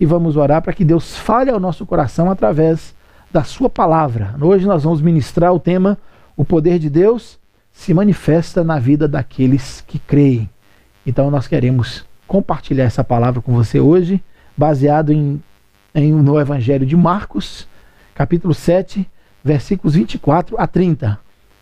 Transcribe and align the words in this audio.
e 0.00 0.06
vamos 0.06 0.36
orar 0.36 0.62
para 0.62 0.72
que 0.72 0.84
Deus 0.84 1.16
fale 1.16 1.50
ao 1.50 1.58
nosso 1.58 1.84
coração 1.84 2.30
através 2.30 2.94
da 3.32 3.44
Sua 3.44 3.68
palavra. 3.68 4.34
Hoje 4.40 4.66
nós 4.66 4.84
vamos 4.84 5.00
ministrar 5.00 5.52
o 5.52 5.60
tema 5.60 5.98
O 6.36 6.44
poder 6.44 6.78
de 6.78 6.88
Deus 6.88 7.38
se 7.72 7.92
manifesta 7.92 8.64
na 8.64 8.78
vida 8.78 9.06
daqueles 9.06 9.82
que 9.86 9.98
creem. 9.98 10.48
Então 11.06 11.30
nós 11.30 11.46
queremos 11.46 12.04
compartilhar 12.26 12.84
essa 12.84 13.02
palavra 13.02 13.40
com 13.40 13.52
você 13.52 13.80
hoje, 13.80 14.22
baseado 14.56 15.12
em, 15.12 15.42
em 15.94 16.12
no 16.12 16.38
Evangelho 16.38 16.84
de 16.84 16.96
Marcos, 16.96 17.66
capítulo 18.14 18.52
7, 18.52 19.08
versículos 19.42 19.94
24 19.94 20.56
a 20.58 20.66
30. 20.66 21.18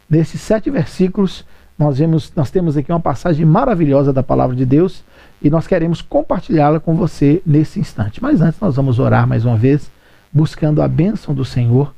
Nesses 0.08 0.40
sete 0.40 0.70
versículos, 0.70 1.44
nós, 1.78 1.98
vemos, 1.98 2.32
nós 2.34 2.50
temos 2.50 2.76
aqui 2.76 2.90
uma 2.90 3.00
passagem 3.00 3.44
maravilhosa 3.44 4.12
da 4.12 4.22
palavra 4.22 4.56
de 4.56 4.64
Deus 4.64 5.04
e 5.40 5.50
nós 5.50 5.66
queremos 5.66 6.00
compartilhá-la 6.00 6.80
com 6.80 6.94
você 6.94 7.42
nesse 7.44 7.78
instante. 7.78 8.22
Mas 8.22 8.40
antes, 8.40 8.60
nós 8.60 8.76
vamos 8.76 8.98
orar 8.98 9.26
mais 9.26 9.44
uma 9.44 9.56
vez, 9.56 9.90
buscando 10.32 10.82
a 10.82 10.88
bênção 10.88 11.34
do 11.34 11.44
Senhor 11.44 11.94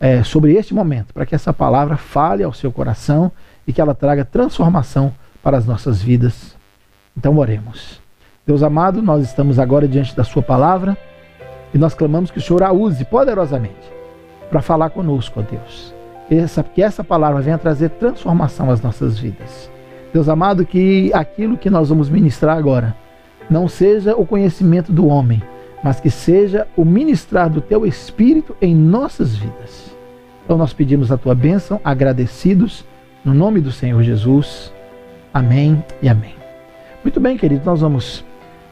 é, 0.00 0.22
sobre 0.22 0.54
este 0.54 0.74
momento, 0.74 1.12
para 1.12 1.26
que 1.26 1.34
essa 1.34 1.52
palavra 1.52 1.96
fale 1.96 2.42
ao 2.42 2.52
seu 2.52 2.72
coração 2.72 3.30
e 3.66 3.72
que 3.72 3.80
ela 3.80 3.94
traga 3.94 4.24
transformação 4.24 5.12
para 5.42 5.56
as 5.56 5.66
nossas 5.66 6.02
vidas. 6.02 6.56
Então, 7.16 7.36
oremos. 7.36 8.00
Deus 8.46 8.62
amado, 8.62 9.02
nós 9.02 9.24
estamos 9.24 9.58
agora 9.58 9.86
diante 9.86 10.16
da 10.16 10.24
Sua 10.24 10.42
palavra 10.42 10.96
e 11.74 11.78
nós 11.78 11.94
clamamos 11.94 12.30
que 12.30 12.38
o 12.38 12.42
Senhor 12.42 12.62
a 12.62 12.72
use 12.72 13.04
poderosamente 13.04 13.92
para 14.48 14.62
falar 14.62 14.90
conosco, 14.90 15.40
ó 15.40 15.42
Deus. 15.42 15.94
Essa, 16.30 16.62
que 16.62 16.82
essa 16.82 17.04
palavra 17.04 17.42
venha 17.42 17.58
trazer 17.58 17.90
transformação 17.90 18.70
às 18.70 18.80
nossas 18.80 19.18
vidas. 19.18 19.70
Deus 20.12 20.28
amado, 20.28 20.64
que 20.64 21.10
aquilo 21.12 21.58
que 21.58 21.68
nós 21.68 21.88
vamos 21.88 22.08
ministrar 22.08 22.56
agora 22.56 22.96
não 23.50 23.68
seja 23.68 24.16
o 24.16 24.26
conhecimento 24.26 24.92
do 24.92 25.06
homem, 25.06 25.42
mas 25.82 26.00
que 26.00 26.10
seja 26.10 26.66
o 26.76 26.84
ministrar 26.84 27.48
do 27.48 27.60
teu 27.60 27.86
Espírito 27.86 28.56
em 28.60 28.74
nossas 28.74 29.36
vidas. 29.36 29.94
Então 30.44 30.56
nós 30.56 30.72
pedimos 30.72 31.12
a 31.12 31.18
tua 31.18 31.34
bênção, 31.34 31.80
agradecidos, 31.84 32.84
no 33.24 33.34
nome 33.34 33.60
do 33.60 33.70
Senhor 33.70 34.02
Jesus. 34.02 34.72
Amém 35.32 35.84
e 36.02 36.08
amém. 36.08 36.34
Muito 37.04 37.20
bem, 37.20 37.36
querido, 37.36 37.64
nós 37.64 37.80
vamos 37.80 38.24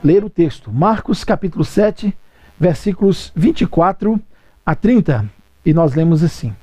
ler 0.02 0.24
o 0.24 0.30
texto. 0.30 0.72
Marcos 0.72 1.22
capítulo 1.22 1.64
7, 1.64 2.16
versículos 2.58 3.30
24 3.34 4.20
a 4.64 4.74
30. 4.74 5.26
E 5.64 5.72
nós 5.72 5.94
lemos 5.94 6.22
assim: 6.22 6.54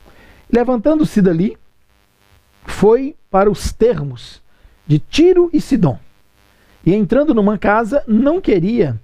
Levantando-se 0.52 1.22
dali, 1.22 1.58
foi 2.66 3.16
para 3.30 3.50
os 3.50 3.72
termos 3.72 4.43
de 4.86 5.00
Tiro 5.00 5.50
e 5.54 5.62
Sidom. 5.62 5.98
E 6.86 6.94
entrando 6.94 7.34
numa 7.34 7.58
casa, 7.58 8.04
não 8.08 8.42
queria 8.42 9.00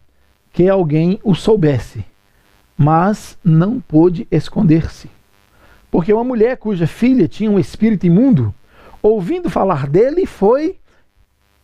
que 0.51 0.67
alguém 0.67 1.19
o 1.23 1.33
soubesse, 1.33 2.03
mas 2.77 3.37
não 3.43 3.79
pôde 3.79 4.27
esconder-se. 4.29 5.09
Porque 5.89 6.13
uma 6.13 6.23
mulher 6.23 6.57
cuja 6.57 6.85
filha 6.85 7.27
tinha 7.27 7.49
um 7.49 7.59
espírito 7.59 8.05
imundo, 8.05 8.53
ouvindo 9.01 9.49
falar 9.49 9.87
dele, 9.87 10.25
foi 10.25 10.77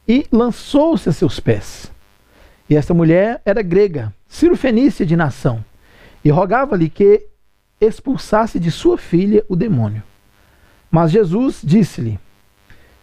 e 0.07 0.25
lançou-se 0.31 1.09
a 1.09 1.11
seus 1.11 1.39
pés. 1.39 1.91
E 2.69 2.75
esta 2.75 2.93
mulher 2.93 3.41
era 3.45 3.61
grega, 3.61 4.13
cirofenícia 4.27 5.05
de 5.05 5.15
nação, 5.15 5.63
e 6.23 6.29
rogava-lhe 6.29 6.89
que 6.89 7.27
expulsasse 7.79 8.59
de 8.59 8.71
sua 8.71 8.97
filha 8.97 9.43
o 9.47 9.55
demônio. 9.55 10.01
Mas 10.89 11.11
Jesus 11.11 11.59
disse-lhe: 11.63 12.19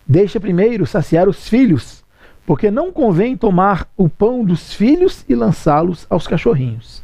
Deixa 0.06 0.40
primeiro 0.40 0.86
saciar 0.86 1.28
os 1.28 1.48
filhos, 1.48 2.02
porque 2.44 2.70
não 2.70 2.92
convém 2.92 3.36
tomar 3.36 3.88
o 3.96 4.08
pão 4.08 4.44
dos 4.44 4.72
filhos 4.72 5.24
e 5.28 5.34
lançá-los 5.34 6.06
aos 6.10 6.26
cachorrinhos. 6.26 7.02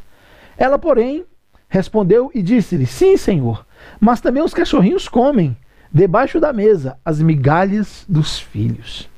Ela, 0.57 0.77
porém, 0.77 1.25
respondeu 1.69 2.29
e 2.35 2.41
disse-lhe: 2.41 2.85
Sim, 2.85 3.15
senhor, 3.15 3.65
mas 3.99 4.19
também 4.19 4.43
os 4.43 4.53
cachorrinhos 4.53 5.07
comem, 5.07 5.55
debaixo 5.91 6.39
da 6.39 6.51
mesa, 6.51 6.97
as 7.03 7.21
migalhas 7.21 8.05
dos 8.07 8.39
filhos. 8.39 9.09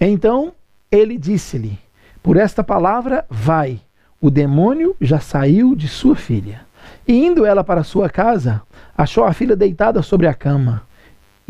Então 0.00 0.52
ele 0.90 1.16
disse-lhe: 1.16 1.78
Por 2.22 2.36
esta 2.36 2.64
palavra, 2.64 3.24
vai, 3.30 3.80
o 4.20 4.30
demônio 4.30 4.96
já 5.00 5.20
saiu 5.20 5.76
de 5.76 5.86
sua 5.86 6.16
filha. 6.16 6.62
E 7.06 7.14
indo 7.14 7.46
ela 7.46 7.62
para 7.62 7.84
sua 7.84 8.10
casa, 8.10 8.62
achou 8.96 9.24
a 9.24 9.32
filha 9.32 9.54
deitada 9.54 10.02
sobre 10.02 10.26
a 10.26 10.34
cama 10.34 10.89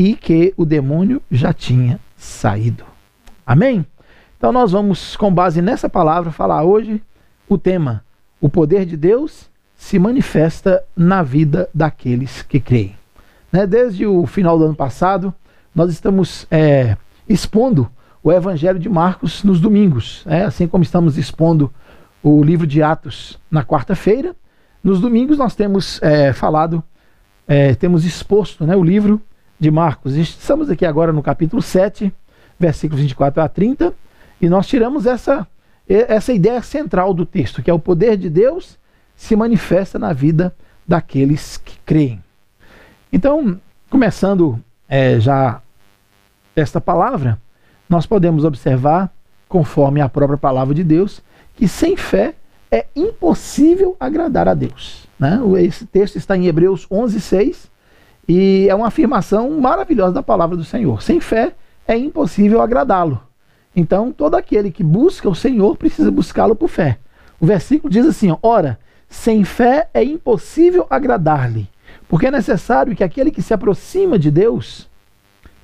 e 0.01 0.15
que 0.15 0.55
o 0.57 0.65
demônio 0.65 1.21
já 1.31 1.53
tinha 1.53 2.01
saído. 2.17 2.85
Amém? 3.47 3.85
Então 4.39 4.51
nós 4.51 4.73
vamos, 4.73 5.15
com 5.15 5.31
base 5.31 5.61
nessa 5.61 5.91
palavra, 5.91 6.33
falar 6.33 6.63
hoje 6.63 7.03
o 7.47 7.59
tema: 7.59 8.03
o 8.41 8.49
poder 8.49 8.87
de 8.87 8.97
Deus 8.97 9.51
se 9.77 9.99
manifesta 9.99 10.83
na 10.97 11.23
vida 11.23 11.69
daqueles 11.75 12.41
que 12.41 12.59
creem. 12.59 12.97
Né? 13.53 13.67
Desde 13.67 14.07
o 14.07 14.27
final 14.27 14.59
do 14.59 14.65
ano 14.65 14.75
passado, 14.75 15.35
nós 15.75 15.91
estamos 15.91 16.47
é, 16.51 16.97
expondo 17.29 17.91
o 18.23 18.33
Evangelho 18.33 18.79
de 18.79 18.89
Marcos 18.89 19.45
nos 19.45 19.61
domingos, 19.61 20.25
é, 20.27 20.45
assim 20.45 20.67
como 20.67 20.83
estamos 20.83 21.19
expondo 21.19 21.71
o 22.23 22.43
livro 22.43 22.67
de 22.67 22.83
Atos 22.83 23.39
na 23.51 23.63
quarta-feira 23.63 24.35
nos 24.83 24.99
domingos 24.99 25.37
nós 25.37 25.55
temos 25.55 26.03
é, 26.03 26.33
falado, 26.33 26.83
é, 27.47 27.75
temos 27.75 28.05
exposto 28.07 28.67
né, 28.67 28.75
o 28.75 28.83
livro 28.83 29.21
de 29.61 29.71
Marcos. 29.71 30.17
Estamos 30.17 30.71
aqui 30.71 30.87
agora 30.87 31.13
no 31.13 31.23
capítulo 31.23 31.61
7, 31.61 32.11
versículos 32.59 33.03
24 33.03 33.43
a 33.43 33.49
30, 33.49 33.93
e 34.41 34.49
nós 34.49 34.67
tiramos 34.67 35.05
essa, 35.05 35.47
essa 35.87 36.33
ideia 36.33 36.63
central 36.63 37.13
do 37.13 37.27
texto, 37.27 37.63
que 37.63 37.71
é 37.71 37.75
o 37.75 37.79
poder 37.79 38.17
de 38.17 38.31
Deus 38.31 38.79
se 39.15 39.37
manifesta 39.37 39.99
na 39.99 40.15
vida 40.15 40.55
daqueles 40.89 41.59
que 41.59 41.79
creem. 41.85 42.25
Então, 43.13 43.61
começando 43.91 44.59
é, 44.89 45.21
já 45.21 45.61
esta 46.57 46.81
palavra, 46.81 47.39
nós 47.87 48.07
podemos 48.07 48.45
observar, 48.45 49.13
conforme 49.47 50.01
a 50.01 50.09
própria 50.09 50.39
palavra 50.39 50.75
de 50.75 50.83
Deus, 50.83 51.21
que 51.55 51.69
sem 51.69 51.99
fé 51.99 52.35
é 52.73 52.87
impossível 52.97 53.95
agradar 54.01 54.49
a 54.49 54.55
Deus. 54.55 55.07
Né? 55.19 55.39
Esse 55.59 55.85
texto 55.85 56.17
está 56.17 56.35
em 56.35 56.47
Hebreus 56.47 56.87
11, 56.91 57.21
6 57.21 57.70
e 58.33 58.69
é 58.69 58.75
uma 58.77 58.87
afirmação 58.87 59.51
maravilhosa 59.59 60.13
da 60.13 60.23
palavra 60.23 60.57
do 60.57 60.63
Senhor. 60.63 61.03
Sem 61.03 61.19
fé 61.19 61.53
é 61.85 61.97
impossível 61.97 62.63
agradá-lo. 62.63 63.21
Então, 63.75 64.13
todo 64.13 64.37
aquele 64.37 64.71
que 64.71 64.85
busca 64.85 65.29
o 65.29 65.35
Senhor 65.35 65.77
precisa 65.77 66.13
buscá-lo 66.13 66.55
por 66.55 66.69
fé. 66.69 66.99
O 67.41 67.47
versículo 67.47 67.93
diz 67.93 68.07
assim: 68.07 68.33
Ora, 68.41 68.79
sem 69.09 69.43
fé 69.43 69.89
é 69.93 70.05
impossível 70.05 70.87
agradar-lhe, 70.89 71.69
porque 72.09 72.29
é 72.29 72.31
necessário 72.31 72.95
que 72.95 73.03
aquele 73.03 73.33
que 73.33 73.43
se 73.43 73.53
aproxima 73.53 74.17
de 74.17 74.31
Deus 74.31 74.89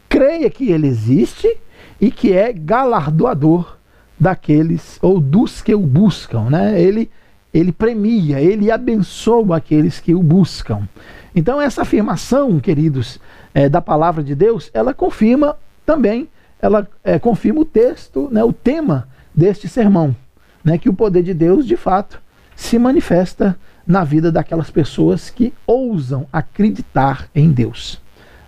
creia 0.09 0.51
que 0.51 0.73
ele 0.73 0.89
existe 0.89 1.57
e 2.01 2.11
que 2.11 2.33
é 2.33 2.53
galardoador 2.53 3.77
daqueles 4.19 4.99
ou 5.01 5.21
dos 5.21 5.63
que 5.63 5.73
o 5.73 5.81
buscam, 5.81 6.51
né? 6.51 6.81
Ele 6.81 7.09
ele 7.55 7.71
premia, 7.71 8.41
ele 8.41 8.73
abençoa 8.73 9.57
aqueles 9.57 10.01
que 10.01 10.17
o 10.17 10.23
buscam. 10.23 10.89
Então 11.37 11.61
essa 11.61 11.83
afirmação, 11.83 12.59
queridos, 12.59 13.21
é, 13.53 13.69
da 13.69 13.83
palavra 13.83 14.25
de 14.25 14.35
Deus, 14.35 14.71
ela 14.73 14.95
confirma 14.95 15.55
também, 15.85 16.31
ela 16.61 16.89
é, 17.05 17.19
confirma 17.19 17.61
o 17.61 17.65
texto, 17.65 18.31
né, 18.33 18.43
o 18.43 18.55
tema 18.55 19.07
deste 19.35 19.69
sermão, 19.69 20.17
né, 20.65 20.79
que 20.79 20.89
o 20.89 20.95
poder 20.95 21.23
de 21.23 21.35
Deus, 21.35 21.67
de 21.67 21.77
fato, 21.77 22.23
se 22.57 22.79
manifesta 22.79 23.55
na 23.87 24.03
vida 24.03 24.33
daquelas 24.33 24.71
pessoas 24.71 25.29
que 25.29 25.53
ousam 25.67 26.27
acreditar 26.33 27.29
em 27.35 27.53
Deus, 27.53 28.01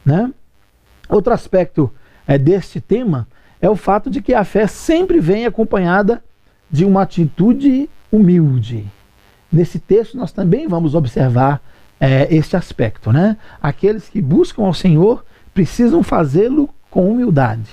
né? 0.04 0.32
Outro 1.10 1.32
aspecto 1.32 1.92
é, 2.26 2.38
deste 2.38 2.80
tema 2.80 3.28
é 3.60 3.68
o 3.68 3.76
fato 3.76 4.10
de 4.10 4.22
que 4.22 4.32
a 4.32 4.44
fé 4.44 4.66
sempre 4.66 5.20
vem 5.20 5.44
acompanhada 5.44 6.24
de 6.70 6.84
uma 6.86 7.02
atitude 7.02 7.88
humilde. 8.10 8.86
Nesse 9.52 9.78
texto 9.78 10.16
nós 10.16 10.32
também 10.32 10.66
vamos 10.66 10.94
observar 10.94 11.60
é, 12.00 12.34
este 12.34 12.56
aspecto, 12.56 13.12
né? 13.12 13.36
Aqueles 13.60 14.08
que 14.08 14.20
buscam 14.20 14.64
ao 14.64 14.74
Senhor 14.74 15.24
precisam 15.52 16.02
fazê-lo 16.02 16.68
com 16.90 17.10
humildade. 17.10 17.70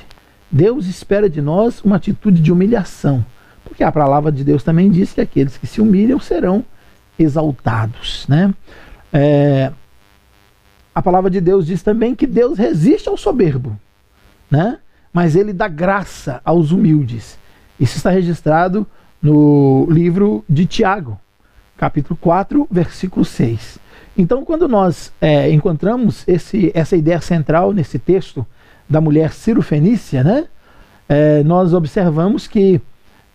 Deus 0.51 0.88
espera 0.88 1.30
de 1.30 1.42
nós 1.42 1.81
uma 1.83 1.98
atitude 1.98 2.42
de 2.42 2.51
humilhação, 2.51 3.25
porque 3.63 3.83
a 3.83 3.92
palavra 3.92 4.31
de 4.31 4.44
Deus 4.44 4.63
também 4.63 4.89
diz 4.89 5.13
que 5.13 5.22
aqueles 5.22 5.57
que 5.57 5.68
se 5.68 5.81
humilham 5.81 6.19
serão 6.19 6.63
exaltados, 7.18 8.25
né? 8.27 8.54
É, 9.12 9.72
a 10.94 11.01
palavra 11.01 11.30
de 11.30 11.42
Deus 11.42 11.66
diz 11.66 11.83
também 11.83 12.16
que 12.16 12.25
Deus 12.25 12.57
resiste 12.57 13.10
ao 13.10 13.18
soberbo, 13.18 13.77
né? 14.50 14.80
mas 15.16 15.33
ele 15.33 15.54
dá 15.54 15.69
graça 15.69 16.42
aos 16.44 16.72
humildes. 16.72 17.39
Isso 17.80 17.95
está 17.95 18.10
registrado 18.10 18.86
no 19.22 19.88
livro 19.89 20.44
de 20.48 20.66
Tiago, 20.66 21.18
capítulo 21.77 22.18
4, 22.22 22.68
versículo 22.69 23.24
6. 23.24 23.80
Então, 24.17 24.45
quando 24.45 24.67
nós 24.67 25.12
é, 25.19 25.51
encontramos 25.51 26.23
esse, 26.27 26.71
essa 26.73 26.95
ideia 26.95 27.19
central 27.19 27.73
nesse 27.73 28.00
texto 28.00 28.45
da 28.89 29.01
mulher 29.01 29.33
Ciro-Fenícia, 29.33 30.23
né, 30.23 30.47
é, 31.09 31.44
nós 31.44 31.73
observamos 31.73 32.47
que 32.47 32.79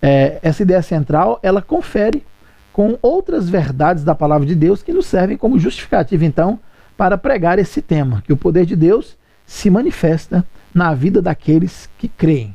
é, 0.01 0.39
essa 0.43 0.63
ideia 0.63 0.81
central 0.81 1.39
ela 1.43 1.61
confere 1.61 2.25
com 2.73 2.99
outras 3.03 3.49
verdades 3.49 4.05
da 4.05 4.15
palavra 4.15 4.47
de 4.47 4.55
Deus 4.55 4.83
que 4.83 4.93
nos 4.93 5.07
servem 5.07 5.37
como 5.37 5.59
justificativa, 5.59 6.25
então, 6.25 6.59
para 6.97 7.19
pregar 7.19 7.59
esse 7.59 7.83
tema, 7.83 8.23
que 8.23 8.33
o 8.33 8.37
poder 8.37 8.65
de 8.65 8.77
Deus 8.77 9.19
se 9.45 9.69
manifesta 9.69 10.47
na 10.73 10.95
vida 10.95 11.21
daqueles 11.21 11.91
que 11.99 12.09
creem. 12.09 12.55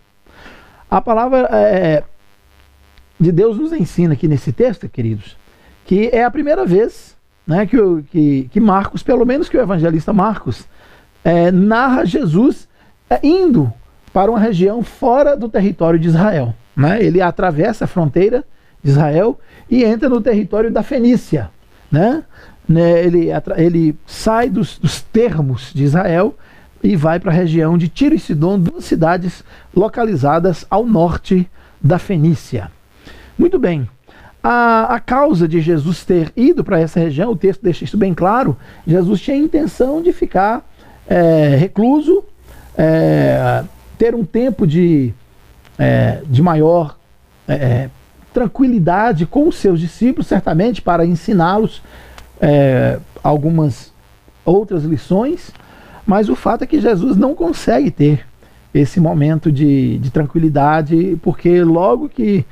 A 0.89 1.01
palavra 1.01 1.47
é, 1.51 2.03
de 3.19 3.31
Deus 3.31 3.57
nos 3.57 3.71
ensina 3.73 4.13
aqui 4.13 4.27
nesse 4.27 4.51
texto, 4.51 4.87
queridos, 4.89 5.37
que 5.85 6.09
é 6.11 6.23
a 6.23 6.31
primeira 6.31 6.65
vez 6.65 7.14
né, 7.45 7.65
que, 7.65 7.77
que, 8.11 8.49
que 8.51 8.59
Marcos, 8.59 9.03
pelo 9.03 9.25
menos 9.25 9.49
que 9.49 9.57
o 9.57 9.61
evangelista 9.61 10.11
Marcos, 10.11 10.65
é, 11.23 11.51
narra 11.51 12.05
Jesus 12.05 12.67
é, 13.09 13.19
indo 13.23 13.71
para 14.11 14.31
uma 14.31 14.39
região 14.39 14.81
fora 14.81 15.35
do 15.35 15.49
território 15.49 15.99
de 15.99 16.07
Israel. 16.07 16.53
Né? 16.75 17.03
Ele 17.03 17.21
atravessa 17.21 17.85
a 17.85 17.87
fronteira 17.87 18.43
de 18.83 18.89
Israel 18.89 19.39
e 19.69 19.83
entra 19.83 20.07
no 20.09 20.21
território 20.21 20.71
da 20.71 20.83
Fenícia. 20.83 21.49
Né? 21.91 22.23
né 22.67 23.03
ele, 23.03 23.29
ele 23.57 23.97
sai 24.05 24.49
dos, 24.49 24.77
dos 24.77 25.01
termos 25.01 25.71
de 25.73 25.83
Israel 25.83 26.35
e 26.81 26.95
vai 26.95 27.19
para 27.19 27.31
a 27.31 27.35
região 27.35 27.77
de 27.77 27.87
Tiro 27.89 28.15
e 28.15 28.19
Sidom, 28.19 28.59
duas 28.59 28.85
cidades 28.85 29.43
localizadas 29.75 30.65
ao 30.69 30.85
norte 30.85 31.49
da 31.81 31.97
Fenícia. 31.97 32.71
Muito 33.37 33.57
bem. 33.57 33.89
A, 34.47 34.93
a 34.93 34.99
causa 34.99 35.47
de 35.47 35.59
Jesus 35.59 36.05
ter 36.05 36.31
ido 36.35 36.63
para 36.63 36.79
essa 36.79 36.99
região, 36.99 37.31
o 37.31 37.35
texto 37.35 37.63
deixa 37.63 37.83
isso 37.83 37.97
bem 37.97 38.13
claro. 38.13 38.55
Jesus 38.85 39.19
tinha 39.19 39.35
a 39.35 39.39
intenção 39.39 40.03
de 40.03 40.13
ficar 40.13 40.63
é, 41.07 41.55
recluso, 41.55 42.23
é, 42.77 43.63
ter 43.97 44.13
um 44.13 44.23
tempo 44.23 44.67
de, 44.67 45.11
é, 45.79 46.21
de 46.27 46.43
maior 46.43 46.95
é, 47.47 47.53
é, 47.55 47.89
tranquilidade 48.31 49.25
com 49.25 49.47
os 49.47 49.55
seus 49.55 49.79
discípulos, 49.79 50.27
certamente 50.27 50.79
para 50.79 51.03
ensiná-los 51.07 51.81
é, 52.39 52.99
algumas 53.23 53.91
outras 54.45 54.83
lições, 54.83 55.49
mas 56.05 56.29
o 56.29 56.35
fato 56.35 56.63
é 56.63 56.67
que 56.67 56.79
Jesus 56.79 57.17
não 57.17 57.33
consegue 57.33 57.89
ter 57.89 58.23
esse 58.71 58.99
momento 58.99 59.51
de, 59.51 59.97
de 59.97 60.11
tranquilidade, 60.11 61.17
porque 61.23 61.63
logo 61.63 62.07
que 62.07 62.45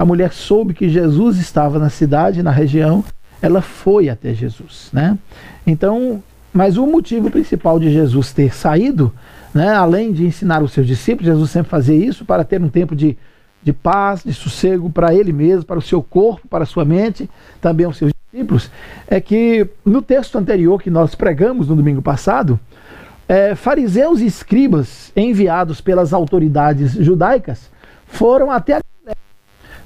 a 0.00 0.04
mulher 0.06 0.32
soube 0.32 0.72
que 0.72 0.88
Jesus 0.88 1.36
estava 1.36 1.78
na 1.78 1.90
cidade, 1.90 2.42
na 2.42 2.50
região, 2.50 3.04
ela 3.42 3.60
foi 3.60 4.08
até 4.08 4.32
Jesus, 4.32 4.88
né? 4.94 5.18
Então, 5.66 6.22
mas 6.54 6.78
o 6.78 6.86
motivo 6.86 7.30
principal 7.30 7.78
de 7.78 7.90
Jesus 7.92 8.32
ter 8.32 8.54
saído, 8.54 9.12
né, 9.52 9.68
além 9.74 10.10
de 10.10 10.24
ensinar 10.24 10.62
os 10.62 10.72
seus 10.72 10.86
discípulos, 10.86 11.26
Jesus 11.26 11.50
sempre 11.50 11.68
fazia 11.68 11.94
isso 11.94 12.24
para 12.24 12.44
ter 12.44 12.62
um 12.62 12.70
tempo 12.70 12.96
de, 12.96 13.14
de 13.62 13.74
paz, 13.74 14.22
de 14.24 14.32
sossego 14.32 14.88
para 14.88 15.14
ele 15.14 15.34
mesmo, 15.34 15.66
para 15.66 15.78
o 15.78 15.82
seu 15.82 16.02
corpo, 16.02 16.48
para 16.48 16.64
a 16.64 16.66
sua 16.66 16.86
mente, 16.86 17.28
também 17.60 17.84
aos 17.84 17.98
seus 17.98 18.10
discípulos, 18.32 18.70
é 19.06 19.20
que 19.20 19.68
no 19.84 20.00
texto 20.00 20.38
anterior 20.38 20.80
que 20.80 20.88
nós 20.88 21.14
pregamos 21.14 21.68
no 21.68 21.76
domingo 21.76 22.00
passado, 22.00 22.58
é, 23.28 23.54
fariseus 23.54 24.22
e 24.22 24.26
escribas 24.26 25.12
enviados 25.14 25.82
pelas 25.82 26.14
autoridades 26.14 26.92
judaicas 26.94 27.70
foram 28.06 28.50
até 28.50 28.80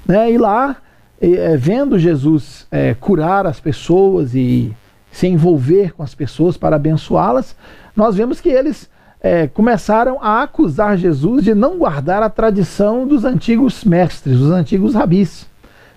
né? 0.05 0.31
E 0.31 0.37
lá, 0.37 0.77
é, 1.19 1.57
vendo 1.57 1.97
Jesus 1.97 2.67
é, 2.69 2.93
curar 2.93 3.45
as 3.45 3.59
pessoas 3.59 4.35
e 4.35 4.75
se 5.11 5.27
envolver 5.27 5.93
com 5.93 6.03
as 6.03 6.13
pessoas 6.13 6.57
para 6.57 6.75
abençoá-las, 6.75 7.55
nós 7.95 8.15
vemos 8.15 8.41
que 8.41 8.49
eles 8.49 8.89
é, 9.21 9.47
começaram 9.47 10.19
a 10.21 10.43
acusar 10.43 10.97
Jesus 10.97 11.43
de 11.43 11.55
não 11.55 11.77
guardar 11.77 12.21
a 12.21 12.29
tradição 12.29 13.07
dos 13.07 13.25
antigos 13.25 13.83
mestres, 13.83 14.37
dos 14.37 14.51
antigos 14.51 14.93
rabis. 14.93 15.47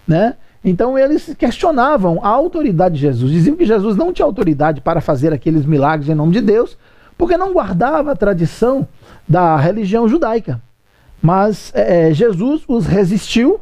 Né? 0.07 0.35
Então 0.65 0.99
eles 0.99 1.35
questionavam 1.37 2.21
a 2.23 2.29
autoridade 2.29 2.95
de 2.95 3.01
Jesus, 3.03 3.31
diziam 3.31 3.57
que 3.57 3.67
Jesus 3.67 3.97
não 3.97 4.13
tinha 4.13 4.25
autoridade 4.25 4.81
para 4.81 5.01
fazer 5.01 5.33
aqueles 5.33 5.67
milagres 5.67 6.09
em 6.09 6.15
nome 6.15 6.33
de 6.33 6.41
Deus, 6.41 6.79
porque 7.19 7.37
não 7.37 7.53
guardava 7.53 8.13
a 8.13 8.17
tradição 8.17 8.87
da 9.29 9.57
religião 9.57 10.09
judaica. 10.09 10.61
Mas 11.21 11.73
é, 11.75 12.13
Jesus 12.15 12.63
os 12.69 12.87
resistiu 12.87 13.61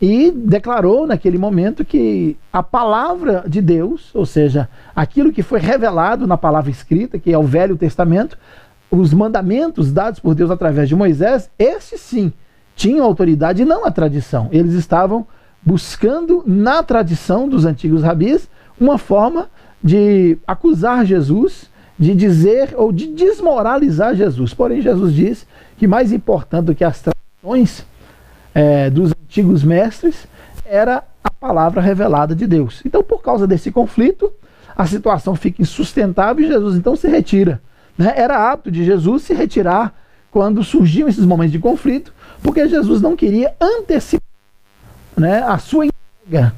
e 0.00 0.30
declarou 0.30 1.06
naquele 1.06 1.38
momento 1.38 1.84
que 1.84 2.36
a 2.52 2.62
palavra 2.62 3.44
de 3.46 3.60
Deus, 3.60 4.14
ou 4.14 4.24
seja, 4.24 4.68
aquilo 4.94 5.32
que 5.32 5.42
foi 5.42 5.58
revelado 5.58 6.26
na 6.26 6.36
palavra 6.36 6.70
escrita, 6.70 7.18
que 7.18 7.32
é 7.32 7.38
o 7.38 7.42
Velho 7.42 7.76
Testamento, 7.76 8.38
os 8.90 9.12
mandamentos 9.12 9.92
dados 9.92 10.20
por 10.20 10.34
Deus 10.34 10.50
através 10.50 10.88
de 10.88 10.94
Moisés, 10.94 11.50
esses 11.58 12.00
sim 12.00 12.32
tinham 12.76 13.04
autoridade 13.04 13.62
e 13.62 13.64
não 13.64 13.84
a 13.84 13.90
tradição. 13.90 14.48
Eles 14.52 14.74
estavam 14.74 15.26
buscando 15.60 16.44
na 16.46 16.82
tradição 16.82 17.48
dos 17.48 17.64
antigos 17.64 18.02
rabis 18.02 18.48
uma 18.80 18.98
forma 18.98 19.48
de 19.82 20.38
acusar 20.46 21.04
Jesus, 21.04 21.68
de 21.98 22.14
dizer 22.14 22.74
ou 22.76 22.92
de 22.92 23.08
desmoralizar 23.08 24.14
Jesus. 24.14 24.54
Porém, 24.54 24.80
Jesus 24.80 25.12
diz 25.12 25.46
que 25.76 25.88
mais 25.88 26.12
importante 26.12 26.66
do 26.66 26.74
que 26.74 26.84
as 26.84 27.02
tradições 27.02 27.84
é, 28.54 28.90
dos 28.90 29.12
antigos 29.12 29.62
mestres 29.62 30.26
era 30.64 31.04
a 31.22 31.30
palavra 31.30 31.80
revelada 31.80 32.34
de 32.34 32.46
Deus. 32.46 32.82
Então, 32.84 33.02
por 33.02 33.22
causa 33.22 33.46
desse 33.46 33.70
conflito, 33.70 34.32
a 34.76 34.86
situação 34.86 35.34
fica 35.34 35.62
insustentável 35.62 36.44
e 36.44 36.48
Jesus 36.48 36.76
então 36.76 36.94
se 36.94 37.08
retira. 37.08 37.60
Né? 37.96 38.12
Era 38.16 38.50
hábito 38.50 38.70
de 38.70 38.84
Jesus 38.84 39.22
se 39.22 39.34
retirar 39.34 39.94
quando 40.30 40.62
surgiam 40.62 41.08
esses 41.08 41.24
momentos 41.24 41.52
de 41.52 41.58
conflito, 41.58 42.12
porque 42.42 42.68
Jesus 42.68 43.00
não 43.00 43.16
queria 43.16 43.54
antecipar 43.60 44.28
né, 45.16 45.42
a 45.42 45.58
sua 45.58 45.86
entrega 45.86 46.54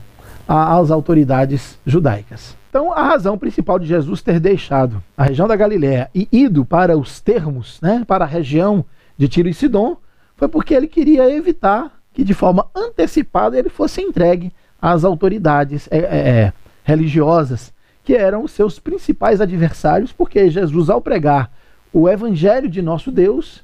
às 0.46 0.90
autoridades 0.90 1.78
judaicas. 1.86 2.56
Então, 2.68 2.92
a 2.92 3.02
razão 3.02 3.38
principal 3.38 3.78
de 3.78 3.86
Jesus 3.86 4.22
ter 4.22 4.38
deixado 4.38 5.02
a 5.16 5.24
região 5.24 5.48
da 5.48 5.56
Galiléia 5.56 6.10
e 6.14 6.28
ido 6.30 6.64
para 6.64 6.96
os 6.96 7.20
termos, 7.20 7.80
né, 7.80 8.04
para 8.06 8.24
a 8.24 8.28
região 8.28 8.84
de 9.16 9.28
Tiro 9.28 9.48
e 9.48 9.54
Sidom, 9.54 9.96
foi 10.40 10.48
porque 10.48 10.72
ele 10.72 10.88
queria 10.88 11.30
evitar 11.30 12.00
que 12.14 12.24
de 12.24 12.32
forma 12.32 12.66
antecipada 12.74 13.58
ele 13.58 13.68
fosse 13.68 14.00
entregue 14.00 14.50
às 14.80 15.04
autoridades 15.04 15.86
é, 15.90 15.98
é, 15.98 16.00
é, 16.02 16.52
religiosas, 16.82 17.74
que 18.02 18.14
eram 18.16 18.44
os 18.44 18.52
seus 18.52 18.78
principais 18.78 19.42
adversários, 19.42 20.12
porque 20.12 20.48
Jesus, 20.48 20.88
ao 20.88 21.02
pregar 21.02 21.52
o 21.92 22.08
evangelho 22.08 22.70
de 22.70 22.80
nosso 22.80 23.12
Deus, 23.12 23.62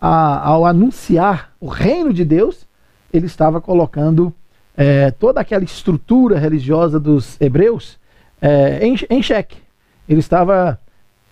a, 0.00 0.48
ao 0.48 0.64
anunciar 0.64 1.50
o 1.60 1.66
reino 1.66 2.12
de 2.12 2.24
Deus, 2.24 2.68
ele 3.12 3.26
estava 3.26 3.60
colocando 3.60 4.32
é, 4.76 5.10
toda 5.10 5.40
aquela 5.40 5.64
estrutura 5.64 6.38
religiosa 6.38 7.00
dos 7.00 7.36
hebreus 7.40 7.98
é, 8.40 8.86
em, 8.86 8.94
em 9.10 9.20
xeque. 9.20 9.56
Ele 10.08 10.20
estava 10.20 10.78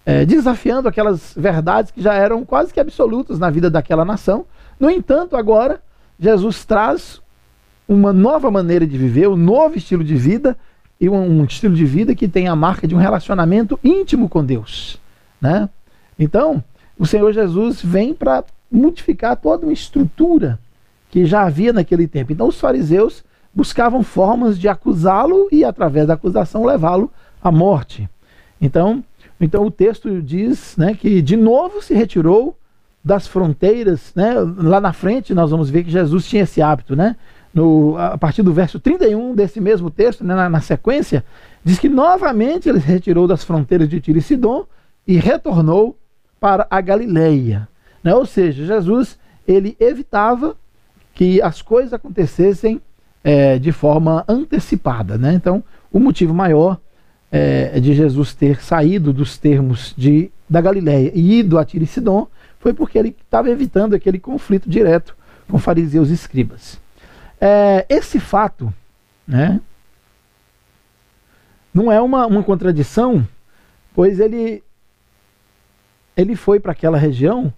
é, 0.05 0.25
desafiando 0.25 0.89
aquelas 0.89 1.33
verdades 1.37 1.93
que 1.93 2.03
já 2.03 2.15
eram 2.15 2.45
quase 2.45 2.75
que 2.75 2.81
absolutas 2.81 3.39
na 3.39 3.51
vida 3.51 3.71
daquela 3.71 4.05
nação 4.05 4.47
no 4.81 4.91
entanto, 4.91 5.37
agora, 5.37 5.83
Jesus 6.19 6.65
traz 6.65 7.21
uma 7.87 8.13
nova 8.13 8.51
maneira 8.51 8.87
de 8.87 8.97
viver, 8.97 9.29
um 9.29 9.37
novo 9.37 9.77
estilo 9.77 10.03
de 10.03 10.15
vida 10.15 10.57
e 10.99 11.09
um, 11.09 11.45
estilo 11.45 11.75
de 11.75 11.85
vida 11.85 12.15
que 12.15 12.27
tem 12.27 12.49
a 12.49 12.57
marca 12.57 12.89
de 12.89 12.95
um 12.95 12.99
relacionamento 12.99 13.79
íntimo 13.85 14.29
com 14.29 14.45
Deus. 14.45 14.99
Né? 15.41 15.69
Então, 16.19 16.65
o 16.99 17.07
Senhor 17.07 17.33
Jesus 17.33 17.83
vem 17.83 18.15
para 18.15 18.45
modificar 18.71 19.37
toda 19.37 19.67
uma 19.67 19.73
estrutura 19.73 20.59
que 21.11 21.25
já 21.27 21.43
havia 21.43 21.73
naquele 21.73 22.07
tempo. 22.07 22.33
Então, 22.33 22.49
os 22.49 22.61
fariseus 22.61 23.25
buscavam 23.53 24.03
formas 24.03 24.59
de 24.59 24.69
acusá-lo 24.69 25.49
e, 25.51 25.65
através 25.65 26.07
da 26.07 26.15
acusação, 26.15 26.65
levá-lo 26.65 27.11
à 27.43 27.51
morte. 27.51 28.09
Então, 28.61 29.03
então 29.41 29.67
o 29.67 29.71
texto 29.71 30.23
diz 30.23 30.77
né, 30.77 30.95
que 30.95 31.21
de 31.21 31.37
novo 31.37 31.83
se 31.83 31.95
retirou 31.95 32.57
das 33.03 33.27
fronteiras, 33.27 34.13
né? 34.15 34.35
Lá 34.59 34.81
na 34.81 34.93
frente 34.93 35.35
nós 35.35 35.51
vamos 35.51 35.71
ver 35.71 35.85
que 35.85 35.91
Jesus 35.91 36.27
tinha 36.27 36.43
esse 36.43 36.61
hábito, 36.61 36.95
né? 36.95 37.17
No, 37.53 37.97
a 37.99 38.17
partir 38.17 38.43
do 38.43 38.53
verso 38.53 38.79
31 38.79 39.35
desse 39.35 39.61
mesmo 39.61 39.91
texto, 39.91 40.23
né, 40.23 40.37
na, 40.37 40.49
na, 40.49 40.61
sequência, 40.61 41.25
diz 41.65 41.81
que 41.81 41.89
novamente 41.89 42.69
ele 42.69 42.81
se 42.81 42.87
retirou 42.87 43.27
das 43.27 43.43
fronteiras 43.43 43.89
de 43.89 44.01
Tiro 44.01 44.21
e 44.21 45.13
e 45.15 45.17
retornou 45.17 45.99
para 46.39 46.65
a 46.71 46.81
Galileia. 46.81 47.69
Né? 48.05 48.15
Ou 48.15 48.25
seja, 48.25 48.65
Jesus 48.65 49.19
ele 49.49 49.77
evitava 49.81 50.57
que 51.13 51.43
as 51.43 51.61
coisas 51.61 51.93
acontecessem 51.93 52.81
é, 53.25 53.59
de 53.59 53.73
forma 53.73 54.25
antecipada. 54.29 55.19
Né? 55.19 55.35
Então, 55.35 55.65
o 55.93 55.99
motivo 55.99 56.33
maior 56.33 56.79
é, 57.33 57.79
de 57.81 57.95
Jesus 57.95 58.35
ter 58.35 58.63
saído 58.63 59.13
dos 59.13 59.37
termos 59.37 59.95
de, 59.97 60.31
da 60.49 60.61
Galileia 60.61 61.11
e 61.15 61.41
ido 61.41 61.59
a 61.59 61.65
Tiro 61.65 61.85
e 61.85 61.87
foi 62.61 62.73
porque 62.73 62.97
ele 62.97 63.17
estava 63.21 63.51
evitando 63.51 63.95
aquele 63.95 64.21
conflito 64.21 64.71
direto 64.71 65.17
com 65.49 65.59
fariseus 65.59 66.11
e 66.11 66.15
escribas. 66.15 66.81
É, 67.41 67.85
esse 67.89 68.21
fato 68.21 68.73
né, 69.27 69.61
não 71.75 71.91
é 71.91 72.01
uma, 72.01 72.27
uma 72.27 72.43
contradição, 72.45 73.27
pois 73.95 74.21
ele, 74.21 74.63
ele 76.17 76.37
foi 76.37 76.61
para 76.61 76.73
aquela 76.73 76.99
região 76.99 77.53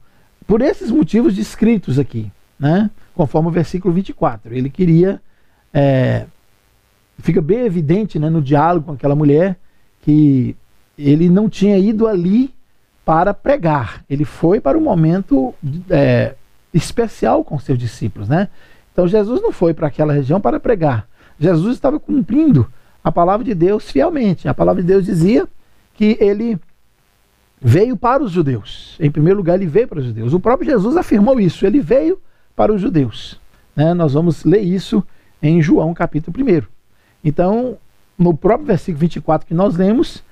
por 0.47 0.63
esses 0.63 0.91
motivos 0.91 1.35
descritos 1.35 1.99
aqui, 1.99 2.33
né, 2.59 2.91
conforme 3.15 3.49
o 3.49 3.53
versículo 3.53 3.93
24. 3.93 4.55
Ele 4.55 4.71
queria 4.71 5.21
é, 5.75 6.27
fica 7.19 7.41
bem 7.41 7.61
evidente 7.61 8.19
né, 8.19 8.29
no 8.31 8.43
diálogo 8.43 8.87
com 8.87 8.93
aquela 8.93 9.15
mulher 9.15 9.59
que 10.03 10.57
ele 10.99 11.29
não 11.29 11.49
tinha 11.49 11.79
ido 11.79 12.07
ali 12.07 12.55
para 13.05 13.35
pregar, 13.35 14.05
ele 14.09 14.25
foi 14.25 14.61
para 14.61 14.79
um 14.79 14.81
momento 14.81 15.55
é, 15.91 16.35
especial 16.73 17.45
com 17.45 17.59
seus 17.59 17.79
discípulos. 17.79 18.29
Né? 18.29 18.49
Então 18.93 19.09
Jesus 19.09 19.43
não 19.43 19.53
foi 19.53 19.75
para 19.75 19.89
aquela 19.89 20.13
região 20.13 20.41
para 20.41 20.61
pregar, 20.61 21.09
Jesus 21.39 21.75
estava 21.75 21.99
cumprindo 21.99 22.71
a 23.03 23.11
palavra 23.11 23.45
de 23.45 23.55
Deus 23.55 23.91
fielmente. 23.91 24.49
A 24.49 24.55
palavra 24.55 24.81
de 24.81 24.87
Deus 24.87 25.05
dizia 25.05 25.49
que 25.95 26.17
ele 26.21 26.59
veio 27.61 27.97
para 27.97 28.23
os 28.23 28.31
judeus. 28.31 28.97
Em 29.01 29.11
primeiro 29.11 29.39
lugar, 29.39 29.55
ele 29.57 29.67
veio 29.67 29.89
para 29.89 29.99
os 29.99 30.05
judeus. 30.05 30.33
O 30.33 30.41
próprio 30.41 30.71
Jesus 30.71 30.97
afirmou 30.97 31.41
isso, 31.41 31.67
ele 31.67 31.81
veio 31.81 32.21
para 32.55 32.73
os 32.73 32.81
judeus. 32.81 33.41
Né? 33.75 33.93
Nós 33.95 34.13
vamos 34.13 34.45
ler 34.45 34.61
isso 34.61 35.05
em 35.43 35.61
João 35.61 35.93
capítulo 35.95 36.37
1. 36.39 36.63
Então, 37.25 37.77
no 38.19 38.37
próprio 38.37 38.67
versículo 38.67 39.01
24 39.01 39.47
que 39.47 39.55
nós 39.55 39.77
lemos, 39.77 40.23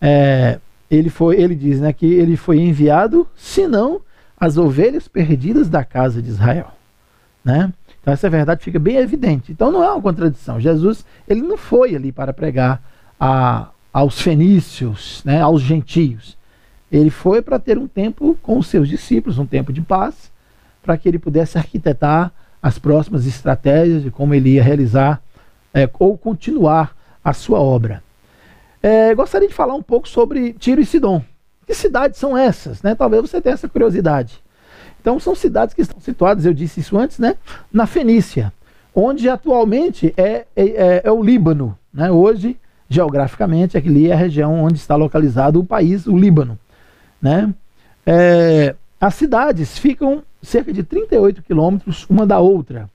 é, 0.00 0.58
ele, 0.90 1.10
foi, 1.10 1.40
ele 1.40 1.54
diz 1.54 1.80
né, 1.80 1.92
que 1.92 2.06
ele 2.06 2.36
foi 2.36 2.58
enviado, 2.60 3.26
senão 3.36 4.00
as 4.38 4.56
ovelhas 4.56 5.08
perdidas 5.08 5.68
da 5.68 5.84
casa 5.84 6.22
de 6.22 6.28
Israel. 6.28 6.72
Né? 7.44 7.72
Então 8.00 8.12
essa 8.12 8.30
verdade 8.30 8.64
fica 8.64 8.78
bem 8.78 8.96
evidente. 8.96 9.52
Então 9.52 9.70
não 9.70 9.82
é 9.82 9.90
uma 9.90 10.00
contradição. 10.00 10.60
Jesus 10.60 11.04
ele 11.26 11.42
não 11.42 11.56
foi 11.56 11.94
ali 11.94 12.12
para 12.12 12.32
pregar 12.32 12.82
a, 13.18 13.68
aos 13.92 14.20
fenícios, 14.20 15.22
né, 15.24 15.40
aos 15.40 15.60
gentios. 15.60 16.36
Ele 16.90 17.10
foi 17.10 17.42
para 17.42 17.58
ter 17.58 17.76
um 17.76 17.86
tempo 17.86 18.36
com 18.42 18.58
os 18.58 18.66
seus 18.66 18.88
discípulos, 18.88 19.38
um 19.38 19.46
tempo 19.46 19.72
de 19.72 19.80
paz, 19.80 20.32
para 20.82 20.96
que 20.96 21.08
ele 21.08 21.18
pudesse 21.18 21.58
arquitetar 21.58 22.32
as 22.62 22.78
próximas 22.78 23.26
estratégias 23.26 24.02
de 24.02 24.10
como 24.10 24.34
ele 24.34 24.54
ia 24.54 24.62
realizar 24.62 25.20
é, 25.74 25.88
ou 25.98 26.16
continuar 26.16 26.96
a 27.22 27.32
sua 27.32 27.60
obra. 27.60 28.02
É, 28.82 29.14
gostaria 29.14 29.48
de 29.48 29.54
falar 29.54 29.74
um 29.74 29.82
pouco 29.82 30.08
sobre 30.08 30.52
Tiro 30.52 30.80
e 30.80 30.86
Sidom. 30.86 31.22
Que 31.66 31.74
cidades 31.74 32.18
são 32.18 32.36
essas? 32.36 32.82
Né? 32.82 32.94
Talvez 32.94 33.22
você 33.22 33.40
tenha 33.40 33.54
essa 33.54 33.68
curiosidade. 33.68 34.42
Então 35.00 35.18
são 35.18 35.34
cidades 35.34 35.74
que 35.74 35.82
estão 35.82 36.00
situadas, 36.00 36.44
eu 36.44 36.52
disse 36.52 36.80
isso 36.80 36.98
antes, 36.98 37.18
né, 37.18 37.36
na 37.72 37.86
Fenícia, 37.86 38.52
onde 38.94 39.28
atualmente 39.28 40.12
é, 40.16 40.44
é, 40.56 40.66
é, 40.66 41.02
é 41.04 41.10
o 41.10 41.22
Líbano. 41.22 41.78
Né? 41.92 42.10
Hoje, 42.10 42.56
geograficamente, 42.88 43.76
aqui 43.76 44.10
é 44.10 44.12
a 44.12 44.16
região 44.16 44.62
onde 44.62 44.78
está 44.78 44.96
localizado 44.96 45.60
o 45.60 45.64
país, 45.64 46.06
o 46.06 46.16
Líbano. 46.16 46.58
Né? 47.22 47.52
É, 48.04 48.74
as 49.00 49.14
cidades 49.14 49.78
ficam 49.78 50.22
cerca 50.42 50.72
de 50.72 50.82
38 50.82 51.42
quilômetros 51.42 52.06
uma 52.08 52.26
da 52.26 52.38
outra. 52.38 52.88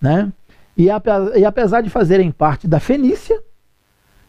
Né? 0.00 0.32
E 0.76 0.88
apesar 0.90 1.82
de 1.82 1.90
fazerem 1.90 2.30
parte 2.30 2.66
da 2.66 2.80
Fenícia, 2.80 3.40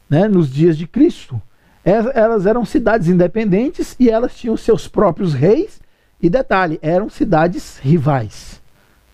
né, 0.09 0.27
nos 0.27 0.51
dias 0.51 0.77
de 0.77 0.87
Cristo, 0.87 1.41
elas 1.83 2.47
eram 2.47 2.65
cidades 2.65 3.07
independentes 3.07 3.95
e 3.99 4.09
elas 4.09 4.35
tinham 4.35 4.57
seus 4.57 4.87
próprios 4.87 5.33
reis. 5.33 5.79
E 6.19 6.29
detalhe, 6.29 6.79
eram 6.81 7.09
cidades 7.09 7.77
rivais, 7.77 8.59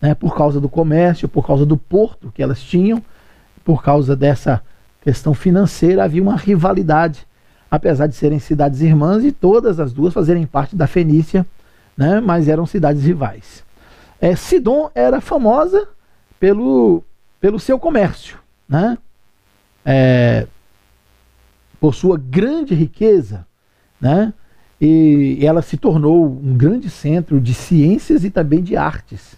né, 0.00 0.14
por 0.14 0.34
causa 0.34 0.58
do 0.58 0.68
comércio, 0.68 1.28
por 1.28 1.46
causa 1.46 1.66
do 1.66 1.76
porto 1.76 2.32
que 2.32 2.42
elas 2.42 2.62
tinham, 2.62 3.02
por 3.62 3.82
causa 3.82 4.16
dessa 4.16 4.62
questão 5.02 5.34
financeira, 5.34 6.04
havia 6.04 6.22
uma 6.22 6.36
rivalidade, 6.36 7.26
apesar 7.70 8.06
de 8.06 8.14
serem 8.14 8.38
cidades 8.38 8.80
irmãs 8.80 9.24
e 9.24 9.32
todas 9.32 9.80
as 9.80 9.92
duas 9.92 10.14
fazerem 10.14 10.46
parte 10.46 10.76
da 10.76 10.86
Fenícia, 10.86 11.44
né, 11.96 12.20
mas 12.20 12.48
eram 12.48 12.64
cidades 12.64 13.04
rivais. 13.04 13.64
É, 14.20 14.34
Sidon 14.36 14.90
era 14.94 15.20
famosa 15.20 15.88
pelo, 16.40 17.02
pelo 17.40 17.58
seu 17.58 17.78
comércio, 17.78 18.38
né, 18.68 18.96
é, 19.84 20.46
por 21.82 21.96
sua 21.96 22.16
grande 22.16 22.76
riqueza, 22.76 23.44
né, 24.00 24.32
e 24.80 25.40
ela 25.42 25.60
se 25.62 25.76
tornou 25.76 26.24
um 26.24 26.56
grande 26.56 26.88
centro 26.88 27.40
de 27.40 27.52
ciências 27.52 28.22
e 28.22 28.30
também 28.30 28.62
de 28.62 28.76
artes, 28.76 29.34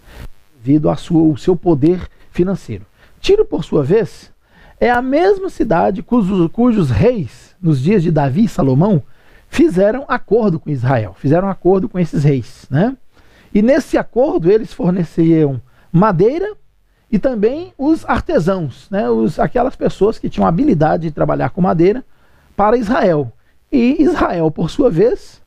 devido 0.62 0.90
ao 0.90 1.38
seu 1.38 1.56
poder 1.56 2.06
financeiro. 2.30 2.84
Tiro, 3.18 3.46
por 3.46 3.64
sua 3.64 3.82
vez, 3.82 4.30
é 4.78 4.90
a 4.90 5.00
mesma 5.00 5.48
cidade 5.48 6.02
cujos, 6.02 6.50
cujos 6.52 6.90
reis, 6.90 7.56
nos 7.62 7.80
dias 7.80 8.02
de 8.02 8.10
Davi 8.10 8.44
e 8.44 8.48
Salomão, 8.48 9.02
fizeram 9.48 10.04
acordo 10.06 10.60
com 10.60 10.68
Israel, 10.68 11.16
fizeram 11.18 11.48
acordo 11.48 11.88
com 11.88 11.98
esses 11.98 12.24
reis. 12.24 12.66
Né? 12.68 12.94
E 13.54 13.62
nesse 13.62 13.96
acordo 13.96 14.50
eles 14.50 14.70
forneciam 14.70 15.62
madeira 15.90 16.54
e 17.10 17.18
também 17.18 17.72
os 17.78 18.04
artesãos, 18.04 18.86
né? 18.90 19.08
os, 19.08 19.38
aquelas 19.38 19.74
pessoas 19.74 20.18
que 20.18 20.28
tinham 20.28 20.46
habilidade 20.46 21.04
de 21.04 21.10
trabalhar 21.10 21.48
com 21.48 21.62
madeira 21.62 22.04
para 22.56 22.76
Israel. 22.76 23.32
E 23.70 24.02
Israel, 24.02 24.50
por 24.50 24.70
sua 24.70 24.90
vez, 24.90 25.42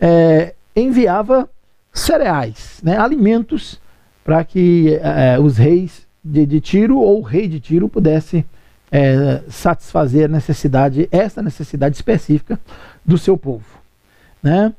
é, 0.00 0.54
enviava 0.74 1.48
cereais, 1.92 2.80
né, 2.82 2.98
alimentos, 2.98 3.80
para 4.24 4.44
que 4.44 4.98
é, 5.00 5.38
os 5.38 5.56
reis 5.56 6.06
de, 6.22 6.44
de, 6.44 6.60
Tiro 6.60 6.98
ou 6.98 7.20
o 7.20 7.22
rei 7.22 7.48
de 7.48 7.60
Tiro 7.60 7.88
pudesse 7.88 8.44
é, 8.90 9.42
satisfazer 9.48 10.26
a 10.26 10.28
necessidade, 10.28 11.08
essa 11.10 11.42
necessidade 11.42 11.96
específica 11.96 12.58
do 13.04 13.16
seu 13.16 13.36
povo. 13.36 13.64
Né? 14.42 14.74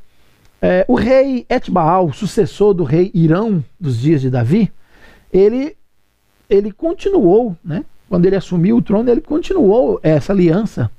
É, 0.61 0.85
o 0.87 0.95
rei 0.95 1.45
Etbaal, 1.49 2.11
sucessor 2.13 2.73
do 2.73 2.83
rei 2.83 3.11
Irão 3.13 3.63
dos 3.79 3.97
dias 3.97 4.21
de 4.21 4.29
Davi, 4.29 4.71
ele, 5.31 5.75
ele 6.49 6.71
continuou, 6.71 7.55
né? 7.63 7.83
quando 8.07 8.25
ele 8.25 8.35
assumiu 8.35 8.77
o 8.77 8.81
trono, 8.81 9.09
ele 9.09 9.21
continuou 9.21 9.99
essa 10.03 10.33
aliança 10.33 10.91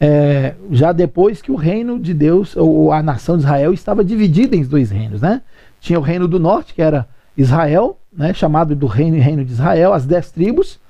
é, 0.00 0.54
já 0.70 0.92
depois 0.92 1.40
que 1.40 1.50
o 1.50 1.56
reino 1.56 1.98
de 1.98 2.12
Deus, 2.12 2.56
ou 2.56 2.92
a 2.92 3.02
nação 3.02 3.36
de 3.36 3.44
Israel, 3.44 3.72
estava 3.72 4.04
dividida 4.04 4.54
em 4.54 4.62
dois 4.62 4.90
reinos. 4.90 5.20
Né? 5.20 5.42
Tinha 5.80 5.98
o 5.98 6.02
reino 6.02 6.28
do 6.28 6.38
norte, 6.38 6.74
que 6.74 6.82
era 6.82 7.08
Israel, 7.36 7.98
né, 8.12 8.32
chamado 8.32 8.74
do 8.74 8.86
reino 8.86 9.16
e 9.16 9.20
reino 9.20 9.44
de 9.44 9.52
Israel, 9.52 9.92
as 9.92 10.06
dez 10.06 10.30
tribos, 10.30 10.80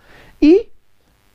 e 0.41 0.69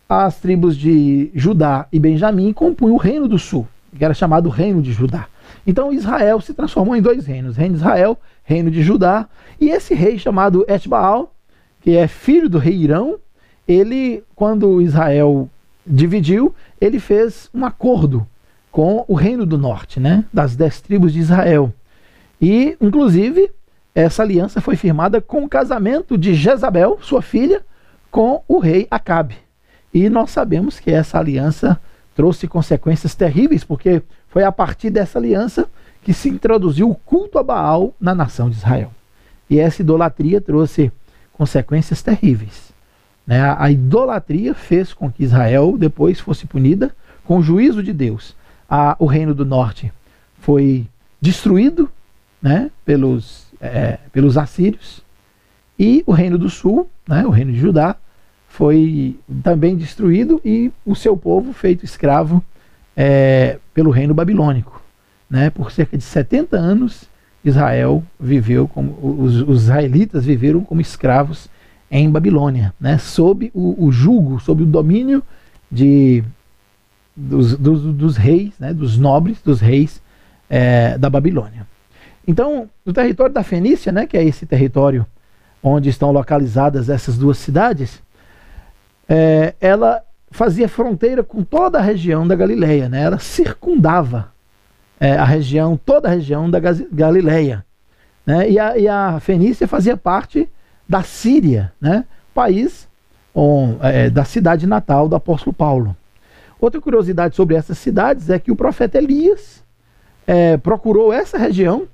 as 0.08 0.40
tribos 0.40 0.78
de 0.78 1.32
Judá 1.34 1.88
e 1.92 2.00
Benjamim 2.00 2.54
compunham 2.54 2.96
o 2.96 3.00
reino 3.00 3.28
do 3.28 3.40
sul, 3.40 3.68
que 3.98 4.04
era 4.04 4.14
chamado 4.14 4.50
reino 4.50 4.82
de 4.82 4.92
Judá. 4.92 5.28
Então 5.66 5.92
Israel 5.92 6.40
se 6.42 6.54
transformou 6.54 6.96
em 6.96 7.02
dois 7.02 7.26
reinos, 7.26 7.58
reino 7.58 7.76
de 7.76 7.82
Israel, 7.82 8.18
reino 8.44 8.72
de 8.72 8.82
Judá, 8.82 9.28
e 9.60 9.70
esse 9.70 9.94
rei 9.94 10.18
chamado 10.18 10.66
Etbaal, 10.68 11.34
que 11.82 11.96
é 11.96 12.08
filho 12.08 12.50
do 12.50 12.58
rei 12.58 12.76
Irão, 12.76 13.18
ele, 13.68 14.24
quando 14.36 14.82
Israel 14.82 15.50
dividiu, 15.86 16.54
ele 16.80 17.00
fez 17.00 17.50
um 17.54 17.66
acordo 17.66 18.28
com 18.72 19.04
o 19.08 19.14
reino 19.14 19.46
do 19.46 19.58
norte, 19.58 20.00
né, 20.00 20.24
das 20.32 20.56
dez 20.56 20.80
tribos 20.80 21.12
de 21.14 21.20
Israel. 21.20 21.74
E, 22.42 22.78
inclusive, 22.80 23.52
essa 23.94 24.24
aliança 24.24 24.62
foi 24.62 24.76
firmada 24.76 25.20
com 25.20 25.44
o 25.44 25.50
casamento 25.50 26.18
de 26.18 26.34
Jezabel, 26.34 26.98
sua 27.02 27.22
filha, 27.22 27.62
com 28.10 28.42
o 28.48 28.60
rei 28.60 28.88
Acabe. 28.90 29.38
E 29.94 30.10
nós 30.10 30.32
sabemos 30.32 30.80
que 30.80 30.92
essa 30.92 31.20
aliança 31.20 31.80
trouxe 32.16 32.48
consequências 32.48 33.14
terríveis, 33.14 33.64
porque 33.64 34.02
foi 34.30 34.44
a 34.44 34.52
partir 34.52 34.90
dessa 34.90 35.20
aliança 35.20 35.68
que 36.02 36.14
se 36.14 36.30
introduziu 36.30 36.90
o 36.90 36.96
culto 36.96 37.38
a 37.38 37.44
Baal 37.44 37.94
na 38.00 38.16
nação 38.16 38.50
de 38.50 38.56
Israel. 38.56 38.92
E 39.50 39.60
essa 39.60 39.82
idolatria 39.82 40.40
trouxe 40.40 40.92
consequências 41.34 42.02
terríveis. 42.02 42.71
Né? 43.26 43.42
A, 43.58 43.70
idolatria 43.70 44.54
fez 44.54 44.94
com 44.94 45.12
que 45.12 45.24
Israel 45.24 45.76
depois 45.78 46.20
fosse 46.20 46.46
punida 46.46 46.94
com 47.24 47.38
o 47.38 47.44
juízo 47.44 47.82
de 47.84 47.94
Deus. 47.94 48.36
A, 48.70 48.96
o 49.00 49.06
reino 49.06 49.34
do 49.34 49.46
norte 49.46 49.92
foi 50.40 50.88
destruído 51.20 51.90
né, 52.42 52.72
pelos, 52.84 53.48
é, 53.60 54.00
pelos 54.12 54.38
assírios 54.38 55.04
e 55.78 56.04
o 56.06 56.12
reino 56.12 56.38
do 56.38 56.50
sul, 56.50 56.88
né, 57.08 57.26
o 57.26 57.30
reino 57.30 57.52
de 57.52 57.60
Judá, 57.60 57.96
foi 58.48 59.18
também 59.42 59.76
destruído 59.76 60.42
e 60.44 60.72
o 60.86 60.96
seu 60.96 61.16
povo 61.16 61.54
feito 61.54 61.86
escravo 61.86 62.44
é, 62.96 63.58
pelo 63.74 63.90
reino 63.90 64.14
babilônico. 64.14 64.82
Né, 65.30 65.50
por 65.50 65.72
cerca 65.72 65.98
de 65.98 66.04
70 66.04 66.58
anos, 66.58 67.10
Israel 67.44 68.04
viveu 68.20 68.68
como 68.68 68.92
os, 69.02 69.42
os 69.42 69.64
israelitas 69.64 70.26
viveram 70.26 70.62
como 70.62 70.82
escravos 70.82 71.50
em 71.92 72.10
Babilônia, 72.10 72.74
né, 72.80 72.98
sob 72.98 73.52
o, 73.54 73.86
o 73.86 73.92
jugo, 73.92 74.40
sob 74.40 74.64
o 74.64 74.66
domínio 74.66 75.22
de, 75.70 76.24
dos, 77.14 77.58
dos, 77.58 77.82
dos 77.94 78.16
reis, 78.16 78.54
né, 78.58 78.74
dos 78.74 78.98
nobres, 78.98 79.42
dos 79.42 79.60
reis 79.60 80.02
é, 80.50 80.98
da 80.98 81.10
Babilônia. 81.10 81.68
Então, 82.26 82.70
no 82.86 82.94
território 82.94 83.34
da 83.34 83.44
Fenícia, 83.44 83.92
né, 83.92 84.08
que 84.08 84.18
é 84.18 84.24
esse 84.24 84.46
território 84.46 85.06
onde 85.62 85.90
estão 85.90 86.12
localizadas 86.12 86.90
essas 86.90 87.18
duas 87.18 87.38
cidades, 87.38 88.02
é, 89.10 89.54
ela 89.60 90.02
fazia 90.32 90.70
fronteira 90.70 91.24
com 91.24 91.44
toda 91.44 91.78
a 91.78 91.82
região 91.82 92.26
da 92.26 92.36
Galileia, 92.36 92.88
né, 92.88 93.02
ela 93.02 93.20
circundava 93.20 94.32
é, 94.98 95.12
a 95.12 95.26
região, 95.26 95.76
toda 95.76 96.08
a 96.08 96.12
região 96.12 96.50
da 96.50 96.60
Galileia. 96.60 97.66
Né, 98.26 98.50
e, 98.50 98.58
a, 98.58 98.78
e 98.78 98.88
a 98.88 99.20
Fenícia 99.20 99.68
fazia 99.68 99.98
parte 99.98 100.48
da 100.92 101.04
Síria, 101.04 101.72
né? 101.80 102.04
país 102.34 102.86
um, 103.34 103.78
é, 103.82 104.10
da 104.10 104.26
cidade 104.26 104.68
natal 104.68 105.08
do 105.08 105.16
apóstolo 105.16 105.54
Paulo. 105.54 105.96
Outra 106.60 106.82
curiosidade 106.82 107.34
sobre 107.34 107.56
essas 107.56 107.78
cidades 107.78 108.30
é 108.30 108.38
que 108.38 108.52
o 108.52 108.58
profeta 108.58 108.98
Elias 108.98 109.64
é, 110.28 110.58
procurou 110.58 111.14
essa 111.14 111.38
região 111.38 111.88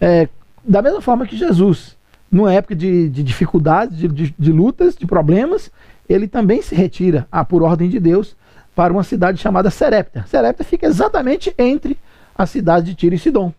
é, 0.00 0.26
da 0.64 0.80
mesma 0.80 1.02
forma 1.02 1.26
que 1.26 1.36
Jesus, 1.36 1.98
numa 2.32 2.50
época 2.50 2.74
de, 2.74 3.10
de 3.10 3.22
dificuldades, 3.22 3.98
de, 3.98 4.08
de, 4.08 4.34
de, 4.38 4.52
lutas, 4.52 4.96
de 4.96 5.06
problemas, 5.06 5.70
ele 6.08 6.26
também 6.26 6.62
se 6.62 6.74
retira, 6.74 7.28
ah, 7.30 7.44
por 7.44 7.62
ordem 7.62 7.90
de 7.90 8.00
Deus, 8.00 8.34
para 8.74 8.90
uma 8.90 9.04
cidade 9.04 9.38
chamada 9.38 9.68
Serepta. 9.70 10.24
Serepta 10.28 10.64
fica 10.64 10.86
exatamente 10.86 11.54
entre 11.58 11.98
a 12.34 12.46
cidade 12.46 12.86
de 12.86 12.94
Tiro 12.94 13.14
e 13.14 13.18
Sidom. 13.18 13.52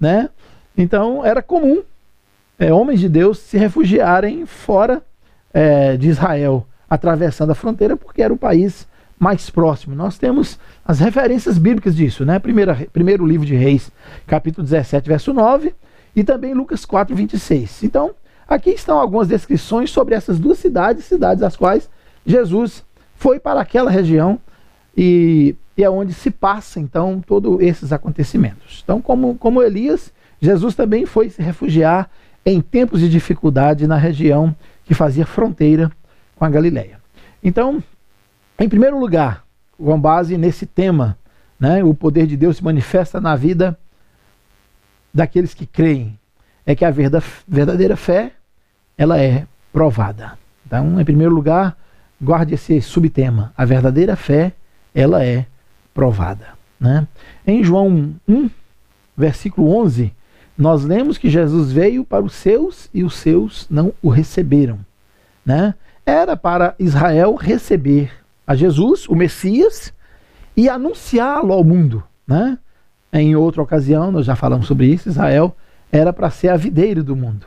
Né? 0.00 0.28
Então 0.76 1.24
era 1.24 1.40
comum 1.40 1.84
é, 2.60 2.70
homens 2.74 3.00
de 3.00 3.08
Deus 3.08 3.38
se 3.38 3.56
refugiarem 3.56 4.44
fora 4.44 5.02
é, 5.52 5.96
de 5.96 6.08
Israel, 6.10 6.66
atravessando 6.90 7.50
a 7.50 7.54
fronteira, 7.54 7.96
porque 7.96 8.20
era 8.20 8.34
o 8.34 8.36
país 8.36 8.86
mais 9.18 9.48
próximo. 9.48 9.96
Nós 9.96 10.18
temos 10.18 10.58
as 10.84 11.00
referências 11.00 11.56
bíblicas 11.56 11.96
disso, 11.96 12.22
né? 12.22 12.38
Primeira, 12.38 12.86
primeiro 12.92 13.26
livro 13.26 13.46
de 13.46 13.54
Reis, 13.54 13.90
capítulo 14.26 14.62
17, 14.62 15.08
verso 15.08 15.32
9, 15.32 15.74
e 16.14 16.22
também 16.22 16.52
Lucas 16.52 16.84
4, 16.84 17.16
26. 17.16 17.82
Então, 17.84 18.10
aqui 18.46 18.70
estão 18.70 18.98
algumas 18.98 19.26
descrições 19.26 19.90
sobre 19.90 20.14
essas 20.14 20.38
duas 20.38 20.58
cidades, 20.58 21.06
cidades 21.06 21.42
as 21.42 21.56
quais 21.56 21.88
Jesus 22.26 22.84
foi 23.14 23.40
para 23.40 23.58
aquela 23.62 23.90
região 23.90 24.38
e, 24.94 25.56
e 25.78 25.82
é 25.82 25.88
onde 25.88 26.12
se 26.12 26.30
passa, 26.30 26.78
então, 26.78 27.22
todos 27.26 27.58
esses 27.62 27.90
acontecimentos. 27.90 28.82
Então, 28.84 29.00
como, 29.00 29.34
como 29.36 29.62
Elias, 29.62 30.12
Jesus 30.42 30.74
também 30.74 31.06
foi 31.06 31.30
se 31.30 31.40
refugiar 31.40 32.10
em 32.44 32.60
tempos 32.60 33.00
de 33.00 33.08
dificuldade 33.08 33.86
na 33.86 33.96
região 33.96 34.54
que 34.84 34.94
fazia 34.94 35.26
fronteira 35.26 35.90
com 36.36 36.44
a 36.44 36.48
Galileia. 36.48 36.98
Então, 37.42 37.82
em 38.58 38.68
primeiro 38.68 38.98
lugar, 38.98 39.44
com 39.76 40.00
base 40.00 40.36
nesse 40.36 40.66
tema, 40.66 41.16
né, 41.58 41.82
o 41.84 41.94
poder 41.94 42.26
de 42.26 42.36
Deus 42.36 42.56
se 42.56 42.64
manifesta 42.64 43.20
na 43.20 43.36
vida 43.36 43.78
daqueles 45.12 45.54
que 45.54 45.66
creem. 45.66 46.18
É 46.64 46.74
que 46.74 46.84
a 46.84 46.90
verdadeira 46.90 47.96
fé, 47.96 48.32
ela 48.96 49.20
é 49.20 49.46
provada. 49.72 50.38
Então, 50.66 51.00
em 51.00 51.04
primeiro 51.04 51.34
lugar, 51.34 51.76
guarde 52.20 52.54
esse 52.54 52.80
subtema. 52.80 53.52
A 53.56 53.64
verdadeira 53.64 54.14
fé, 54.16 54.52
ela 54.94 55.24
é 55.24 55.46
provada. 55.92 56.48
Né? 56.78 57.06
Em 57.46 57.64
João 57.64 58.14
1, 58.28 58.50
versículo 59.16 59.74
11, 59.82 60.12
nós 60.60 60.84
lemos 60.84 61.16
que 61.16 61.30
Jesus 61.30 61.72
veio 61.72 62.04
para 62.04 62.22
os 62.22 62.34
seus 62.34 62.90
e 62.92 63.02
os 63.02 63.14
seus 63.14 63.66
não 63.70 63.94
o 64.02 64.10
receberam. 64.10 64.78
Né? 65.44 65.74
Era 66.04 66.36
para 66.36 66.74
Israel 66.78 67.34
receber 67.34 68.12
a 68.46 68.54
Jesus, 68.54 69.08
o 69.08 69.16
Messias, 69.16 69.90
e 70.54 70.68
anunciá-lo 70.68 71.54
ao 71.54 71.64
mundo. 71.64 72.04
Né? 72.26 72.58
Em 73.10 73.34
outra 73.34 73.62
ocasião, 73.62 74.12
nós 74.12 74.26
já 74.26 74.36
falamos 74.36 74.66
sobre 74.66 74.86
isso, 74.86 75.08
Israel 75.08 75.56
era 75.90 76.12
para 76.12 76.28
ser 76.28 76.48
a 76.48 76.56
videira 76.56 77.02
do 77.02 77.16
mundo. 77.16 77.46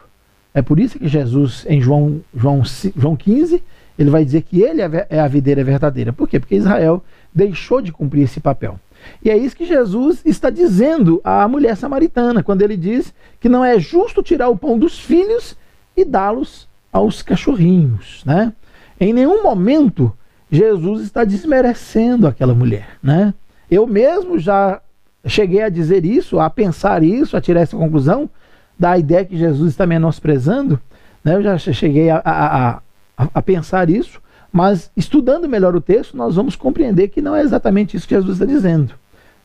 É 0.51 0.63
por 0.63 0.79
isso 0.79 0.97
que 0.97 1.07
Jesus, 1.07 1.67
em 1.69 1.79
João, 1.79 2.19
João, 2.35 2.63
João 2.95 3.15
15, 3.15 3.63
ele 3.97 4.09
vai 4.09 4.25
dizer 4.25 4.41
que 4.41 4.61
ele 4.63 4.81
é, 4.81 5.07
é 5.07 5.19
a 5.19 5.27
videira 5.27 5.63
verdadeira. 5.63 6.11
Por 6.11 6.27
quê? 6.27 6.39
Porque 6.39 6.55
Israel 6.55 7.03
deixou 7.33 7.79
de 7.79 7.91
cumprir 7.91 8.23
esse 8.23 8.39
papel. 8.39 8.79
E 9.23 9.29
é 9.29 9.37
isso 9.37 9.55
que 9.55 9.65
Jesus 9.65 10.21
está 10.25 10.49
dizendo 10.49 11.21
à 11.23 11.47
mulher 11.47 11.75
samaritana, 11.75 12.43
quando 12.43 12.61
ele 12.61 12.77
diz 12.77 13.13
que 13.39 13.49
não 13.49 13.63
é 13.63 13.79
justo 13.79 14.23
tirar 14.23 14.49
o 14.49 14.57
pão 14.57 14.77
dos 14.77 14.99
filhos 14.99 15.57
e 15.95 16.03
dá-los 16.03 16.67
aos 16.91 17.21
cachorrinhos. 17.21 18.23
Né? 18.25 18.53
Em 18.99 19.13
nenhum 19.13 19.43
momento 19.43 20.11
Jesus 20.51 21.01
está 21.01 21.23
desmerecendo 21.23 22.27
aquela 22.27 22.53
mulher, 22.53 22.97
né? 23.01 23.33
Eu 23.71 23.87
mesmo 23.87 24.37
já 24.37 24.79
cheguei 25.25 25.63
a 25.63 25.69
dizer 25.69 26.05
isso, 26.05 26.39
a 26.39 26.47
pensar 26.47 27.01
isso, 27.01 27.35
a 27.35 27.41
tirar 27.41 27.61
essa 27.61 27.75
conclusão 27.75 28.29
da 28.77 28.95
ideia 28.95 29.25
que 29.25 29.35
Jesus 29.35 29.71
está 29.71 29.87
menosprezando, 29.87 30.79
né? 31.23 31.35
Eu 31.35 31.41
já 31.41 31.57
cheguei 31.57 32.11
a, 32.11 32.21
a, 32.23 32.69
a, 33.17 33.29
a 33.33 33.41
pensar 33.41 33.89
isso, 33.89 34.21
mas 34.53 34.91
estudando 34.95 35.49
melhor 35.49 35.75
o 35.75 35.81
texto, 35.81 36.15
nós 36.15 36.35
vamos 36.35 36.55
compreender 36.55 37.09
que 37.09 37.21
não 37.21 37.35
é 37.35 37.41
exatamente 37.41 37.97
isso 37.97 38.07
que 38.07 38.15
Jesus 38.15 38.35
está 38.35 38.45
dizendo, 38.45 38.93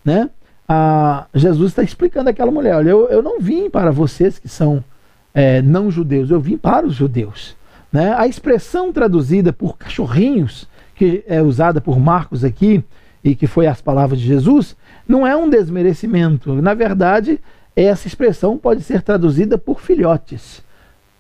né? 0.05 0.31
Ah, 0.69 1.27
Jesus 1.35 1.73
está 1.73 1.83
explicando 1.83 2.29
àquela 2.29 2.51
mulher: 2.51 2.77
olha, 2.77 2.91
eu, 2.91 3.09
eu 3.09 3.23
não 3.23 3.41
vim 3.41 3.71
para 3.71 3.91
vocês 3.91 4.39
que 4.39 4.49
são 4.49 4.85
é, 5.33 5.63
não 5.63 5.91
judeus, 5.91 6.31
eu 6.31 6.39
vim 6.39 6.59
para 6.59 6.87
os 6.87 6.95
judeus. 6.95 7.57
Né? 7.91 8.13
A 8.13 8.27
expressão 8.27 8.93
traduzida 8.93 9.51
por 9.51 9.79
cachorrinhos 9.79 10.69
que 10.99 11.23
é 11.29 11.41
usada 11.41 11.81
por 11.81 11.99
Marcos 12.01 12.45
aqui, 12.45 12.85
e 13.23 13.35
que 13.35 13.47
foi 13.47 13.67
as 13.67 13.81
palavras 13.81 14.19
de 14.19 14.27
Jesus, 14.27 14.77
não 15.07 15.27
é 15.27 15.37
um 15.37 15.49
desmerecimento. 15.49 16.55
Na 16.61 16.75
verdade, 16.75 17.41
essa 17.75 18.09
expressão 18.09 18.59
pode 18.59 18.83
ser 18.83 19.03
traduzida 19.03 19.57
por 19.57 19.81
filhotes. 19.81 20.63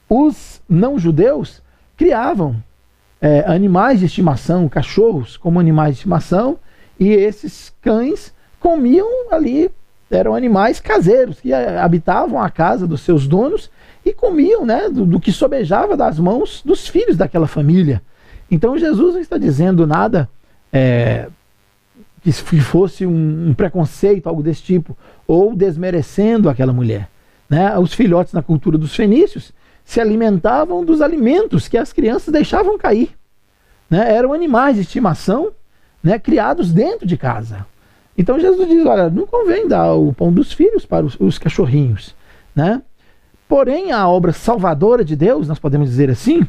Os 0.08 0.60
não-judeus 0.68 1.62
criavam 1.96 2.56
é, 3.20 3.44
animais 3.46 4.00
de 4.00 4.06
estimação, 4.06 4.68
cachorros 4.68 5.36
como 5.36 5.58
animais 5.60 5.94
de 5.94 5.98
estimação, 5.98 6.58
e 6.98 7.08
esses 7.08 7.72
cães 7.80 8.32
comiam 8.60 9.08
ali, 9.30 9.70
eram 10.10 10.34
animais 10.34 10.80
caseiros 10.80 11.40
que 11.40 11.52
habitavam 11.52 12.40
a 12.40 12.50
casa 12.50 12.86
dos 12.86 13.02
seus 13.02 13.26
donos 13.26 13.70
e 14.04 14.12
comiam 14.12 14.64
né, 14.64 14.88
do, 14.88 15.04
do 15.04 15.20
que 15.20 15.30
sobejava 15.30 15.96
das 15.96 16.18
mãos 16.18 16.62
dos 16.64 16.88
filhos 16.88 17.16
daquela 17.16 17.46
família. 17.46 18.02
Então 18.50 18.78
Jesus 18.78 19.14
não 19.14 19.20
está 19.20 19.36
dizendo 19.36 19.86
nada 19.86 20.28
é, 20.72 21.28
que 22.22 22.32
fosse 22.32 23.06
um, 23.06 23.50
um, 23.50 23.54
preconceito, 23.54 24.26
algo 24.26 24.42
desse 24.42 24.62
tipo, 24.62 24.96
ou 25.26 25.54
desmerecendo 25.54 26.48
aquela 26.48 26.72
mulher. 26.72 27.08
Né? 27.48 27.78
Os 27.78 27.92
filhotes 27.92 28.32
na 28.32 28.42
cultura 28.42 28.78
dos 28.78 28.94
fenícios 28.94 29.52
se 29.88 30.02
alimentavam 30.02 30.84
dos 30.84 31.00
alimentos 31.00 31.66
que 31.66 31.78
as 31.78 31.94
crianças 31.94 32.30
deixavam 32.30 32.76
cair. 32.76 33.08
Né? 33.88 34.14
Eram 34.14 34.34
animais 34.34 34.74
de 34.76 34.82
estimação 34.82 35.50
né, 36.02 36.18
criados 36.18 36.74
dentro 36.74 37.06
de 37.06 37.16
casa. 37.16 37.64
Então 38.16 38.38
Jesus 38.38 38.68
diz: 38.68 38.84
olha, 38.84 39.08
não 39.08 39.26
convém 39.26 39.66
dar 39.66 39.94
o 39.94 40.12
pão 40.12 40.30
dos 40.30 40.52
filhos 40.52 40.84
para 40.84 41.06
os, 41.06 41.18
os 41.18 41.38
cachorrinhos. 41.38 42.14
Né? 42.54 42.82
Porém, 43.48 43.90
a 43.90 44.06
obra 44.06 44.30
salvadora 44.30 45.02
de 45.02 45.16
Deus, 45.16 45.48
nós 45.48 45.58
podemos 45.58 45.88
dizer 45.88 46.10
assim, 46.10 46.46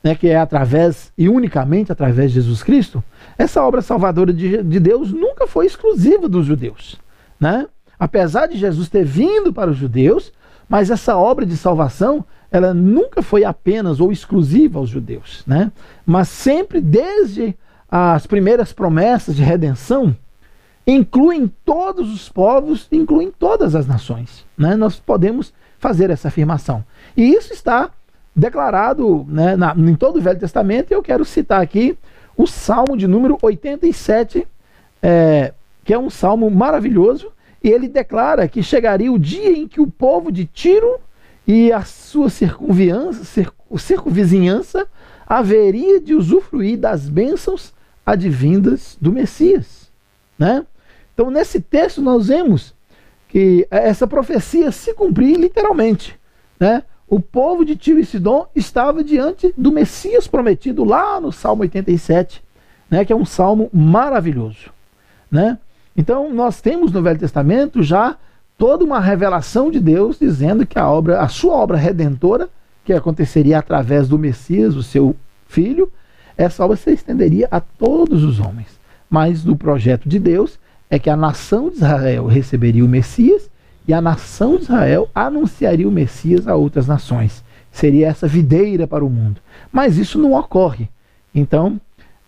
né, 0.00 0.14
que 0.14 0.28
é 0.28 0.36
através 0.36 1.12
e 1.18 1.28
unicamente 1.28 1.90
através 1.90 2.30
de 2.30 2.36
Jesus 2.36 2.62
Cristo, 2.62 3.02
essa 3.36 3.60
obra 3.60 3.82
salvadora 3.82 4.32
de, 4.32 4.62
de 4.62 4.78
Deus 4.78 5.10
nunca 5.12 5.48
foi 5.48 5.66
exclusiva 5.66 6.28
dos 6.28 6.46
judeus. 6.46 6.96
Né? 7.40 7.66
Apesar 7.98 8.46
de 8.46 8.56
Jesus 8.56 8.88
ter 8.88 9.04
vindo 9.04 9.52
para 9.52 9.68
os 9.68 9.76
judeus, 9.76 10.32
mas 10.68 10.92
essa 10.92 11.16
obra 11.16 11.44
de 11.44 11.56
salvação 11.56 12.24
ela 12.50 12.72
nunca 12.72 13.22
foi 13.22 13.44
apenas 13.44 14.00
ou 14.00 14.10
exclusiva 14.10 14.78
aos 14.78 14.88
judeus, 14.88 15.42
né? 15.46 15.70
mas 16.06 16.28
sempre 16.28 16.80
desde 16.80 17.54
as 17.90 18.26
primeiras 18.26 18.72
promessas 18.72 19.36
de 19.36 19.42
redenção, 19.42 20.16
incluem 20.86 21.52
todos 21.64 22.12
os 22.12 22.28
povos, 22.28 22.86
incluem 22.90 23.30
todas 23.30 23.74
as 23.74 23.86
nações. 23.86 24.44
Né? 24.56 24.76
Nós 24.76 24.98
podemos 24.98 25.52
fazer 25.78 26.10
essa 26.10 26.28
afirmação. 26.28 26.84
E 27.16 27.24
isso 27.24 27.52
está 27.52 27.90
declarado 28.34 29.26
né, 29.28 29.56
na, 29.56 29.74
em 29.76 29.94
todo 29.94 30.16
o 30.16 30.22
Velho 30.22 30.38
Testamento, 30.38 30.90
e 30.90 30.94
eu 30.94 31.02
quero 31.02 31.24
citar 31.24 31.60
aqui 31.60 31.98
o 32.36 32.46
Salmo 32.46 32.96
de 32.96 33.06
número 33.06 33.36
87, 33.42 34.46
é, 35.02 35.52
que 35.84 35.92
é 35.92 35.98
um 35.98 36.08
salmo 36.08 36.50
maravilhoso, 36.50 37.32
e 37.62 37.68
ele 37.68 37.88
declara 37.88 38.46
que 38.46 38.62
chegaria 38.62 39.12
o 39.12 39.18
dia 39.18 39.50
em 39.50 39.66
que 39.66 39.80
o 39.80 39.90
povo 39.90 40.30
de 40.30 40.46
Tiro 40.46 41.00
e 41.48 41.72
a 41.72 41.82
sua 41.82 42.28
circunvizinhança 42.28 44.86
haveria 45.26 46.00
de 46.00 46.14
usufruir 46.14 46.78
das 46.78 47.08
bênçãos 47.08 47.72
advindas 48.04 48.98
do 49.00 49.10
Messias. 49.10 49.90
Né? 50.38 50.66
Então, 51.14 51.30
nesse 51.30 51.58
texto, 51.60 52.02
nós 52.02 52.26
vemos 52.28 52.74
que 53.26 53.66
essa 53.70 54.06
profecia 54.06 54.70
se 54.70 54.92
cumprir 54.94 55.38
literalmente. 55.38 56.16
Né? 56.60 56.84
o 57.08 57.20
povo 57.20 57.64
de 57.64 57.74
Tiro 57.74 57.98
e 57.98 58.04
Sidom 58.04 58.46
estava 58.54 59.02
diante 59.02 59.52
do 59.56 59.72
Messias 59.72 60.28
prometido 60.28 60.84
lá 60.84 61.20
no 61.20 61.32
Salmo 61.32 61.62
87, 61.62 62.44
né, 62.90 63.04
que 63.04 63.12
é 63.12 63.16
um 63.16 63.24
salmo 63.24 63.70
maravilhoso. 63.72 64.70
Né? 65.30 65.58
Então, 65.96 66.32
nós 66.32 66.60
temos 66.60 66.92
no 66.92 67.02
Velho 67.02 67.18
Testamento 67.18 67.82
já 67.82 68.16
toda 68.58 68.84
uma 68.84 68.98
revelação 68.98 69.70
de 69.70 69.78
Deus 69.78 70.18
dizendo 70.18 70.66
que 70.66 70.78
a 70.78 70.90
obra, 70.90 71.20
a 71.20 71.28
sua 71.28 71.54
obra 71.54 71.76
redentora, 71.76 72.48
que 72.84 72.92
aconteceria 72.92 73.58
através 73.58 74.08
do 74.08 74.18
Messias, 74.18 74.74
o 74.74 74.82
seu 74.82 75.14
filho, 75.46 75.90
essa 76.36 76.64
obra 76.64 76.76
se 76.76 76.90
estenderia 76.90 77.46
a 77.50 77.60
todos 77.60 78.24
os 78.24 78.40
homens. 78.40 78.78
Mas 79.08 79.44
no 79.44 79.56
projeto 79.56 80.08
de 80.08 80.18
Deus 80.18 80.58
é 80.90 80.98
que 80.98 81.08
a 81.08 81.16
nação 81.16 81.70
de 81.70 81.76
Israel 81.76 82.26
receberia 82.26 82.84
o 82.84 82.88
Messias 82.88 83.48
e 83.86 83.94
a 83.94 84.00
nação 84.00 84.56
de 84.56 84.64
Israel 84.64 85.08
anunciaria 85.14 85.88
o 85.88 85.92
Messias 85.92 86.48
a 86.48 86.54
outras 86.56 86.86
nações. 86.86 87.44
Seria 87.70 88.08
essa 88.08 88.26
videira 88.26 88.86
para 88.86 89.04
o 89.04 89.10
mundo. 89.10 89.40
Mas 89.72 89.96
isso 89.96 90.18
não 90.18 90.32
ocorre. 90.32 90.88
Então, 91.34 91.80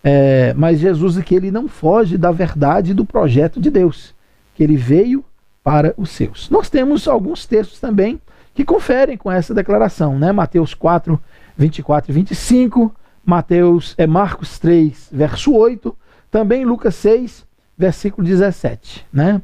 é, 0.03 0.53
mas 0.55 0.79
Jesus 0.79 1.17
aqui 1.17 1.35
ele 1.35 1.51
não 1.51 1.67
foge 1.67 2.17
da 2.17 2.31
verdade 2.31 2.93
do 2.93 3.05
projeto 3.05 3.59
de 3.59 3.69
Deus, 3.69 4.15
que 4.55 4.63
ele 4.63 4.77
veio 4.77 5.23
para 5.63 5.93
os 5.97 6.09
seus. 6.09 6.49
Nós 6.49 6.69
temos 6.69 7.07
alguns 7.07 7.45
textos 7.45 7.79
também 7.79 8.19
que 8.53 8.65
conferem 8.65 9.17
com 9.17 9.31
essa 9.31 9.53
declaração, 9.53 10.17
né? 10.17 10.31
Mateus 10.31 10.73
4, 10.73 11.19
24 11.57 12.11
e 12.11 12.13
25, 12.13 12.93
Mateus, 13.23 13.93
é, 13.97 14.07
Marcos 14.07 14.57
3, 14.59 15.09
verso 15.11 15.53
8, 15.53 15.95
também 16.29 16.65
Lucas 16.65 16.95
6, 16.95 17.45
versículo 17.77 18.25
17. 18.25 19.05
Né? 19.11 19.41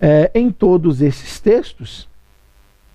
É, 0.00 0.30
em 0.34 0.50
todos 0.50 1.00
esses 1.00 1.40
textos, 1.40 2.08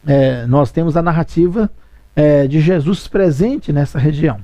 é, 0.05 0.45
nós 0.45 0.71
temos 0.71 0.95
a 0.95 1.01
narrativa 1.01 1.71
é, 2.15 2.47
de 2.47 2.59
Jesus 2.59 3.07
presente 3.07 3.73
nessa 3.73 3.97
região. 3.97 4.39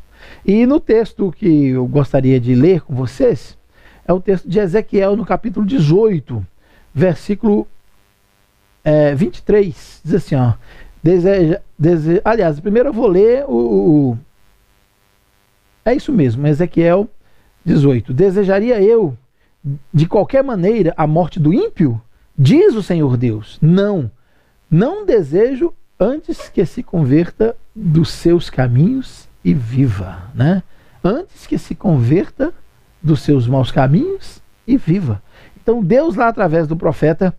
E 0.45 0.65
no 0.65 0.79
texto 0.79 1.31
que 1.31 1.69
eu 1.69 1.85
gostaria 1.87 2.39
de 2.39 2.55
ler 2.55 2.81
com 2.81 2.95
vocês, 2.95 3.57
é 4.07 4.13
o 4.13 4.19
texto 4.19 4.49
de 4.49 4.59
Ezequiel, 4.59 5.15
no 5.15 5.25
capítulo 5.25 5.65
18, 5.65 6.45
versículo 6.93 7.67
é, 8.83 9.13
23. 9.15 10.01
Diz 10.03 10.13
assim: 10.13 10.35
ó, 10.35 10.53
deseja, 11.01 11.61
deseja, 11.77 12.21
aliás, 12.23 12.59
primeiro 12.59 12.89
eu 12.89 12.93
vou 12.93 13.07
ler 13.07 13.45
o, 13.47 13.55
o. 14.11 14.17
É 15.85 15.93
isso 15.93 16.11
mesmo, 16.11 16.45
Ezequiel 16.45 17.09
18. 17.65 18.13
Desejaria 18.13 18.81
eu, 18.81 19.17
de 19.93 20.05
qualquer 20.05 20.43
maneira, 20.43 20.93
a 20.95 21.07
morte 21.07 21.39
do 21.39 21.53
ímpio? 21.53 22.01
Diz 22.37 22.75
o 22.75 22.83
Senhor 22.83 23.17
Deus: 23.17 23.57
Não, 23.61 24.09
não 24.69 25.05
desejo 25.05 25.73
antes 25.99 26.49
que 26.49 26.65
se 26.65 26.81
converta 26.81 27.55
dos 27.75 28.09
seus 28.09 28.49
caminhos 28.49 29.27
e 29.43 29.53
viva, 29.53 30.23
né? 30.33 30.63
Antes 31.03 31.47
que 31.47 31.57
se 31.57 31.75
converta 31.75 32.53
dos 33.01 33.21
seus 33.21 33.47
maus 33.47 33.71
caminhos 33.71 34.41
e 34.67 34.77
viva. 34.77 35.21
Então 35.61 35.83
Deus 35.83 36.15
lá 36.15 36.27
através 36.27 36.67
do 36.67 36.75
profeta 36.75 37.35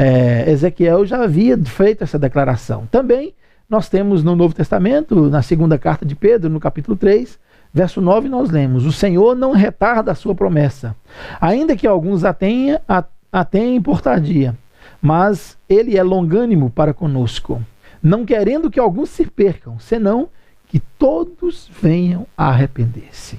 é, 0.00 0.50
Ezequiel 0.50 1.04
já 1.04 1.22
havia 1.22 1.58
feito 1.58 2.02
essa 2.02 2.18
declaração. 2.18 2.88
Também 2.90 3.34
nós 3.68 3.90
temos 3.90 4.24
no 4.24 4.34
Novo 4.34 4.54
Testamento, 4.54 5.28
na 5.28 5.42
segunda 5.42 5.76
carta 5.76 6.06
de 6.06 6.16
Pedro, 6.16 6.48
no 6.48 6.58
capítulo 6.58 6.96
3, 6.96 7.38
verso 7.70 8.00
9, 8.00 8.26
nós 8.26 8.48
lemos: 8.48 8.86
O 8.86 8.92
Senhor 8.92 9.36
não 9.36 9.52
retarda 9.52 10.10
a 10.10 10.14
sua 10.14 10.34
promessa, 10.34 10.96
ainda 11.38 11.76
que 11.76 11.86
alguns 11.86 12.24
a 12.24 12.32
tenham, 12.32 12.80
a, 12.88 13.04
a 13.30 13.44
tenham 13.44 13.82
por 13.82 14.00
tardia, 14.00 14.56
mas 15.02 15.58
ele 15.68 15.98
é 15.98 16.02
longânimo 16.02 16.70
para 16.70 16.94
conosco, 16.94 17.62
não 18.02 18.24
querendo 18.24 18.70
que 18.70 18.80
alguns 18.80 19.10
se 19.10 19.26
percam, 19.26 19.78
senão 19.78 20.30
que 20.66 20.80
todos 20.98 21.70
venham 21.78 22.26
a 22.34 22.48
arrepender-se. 22.48 23.38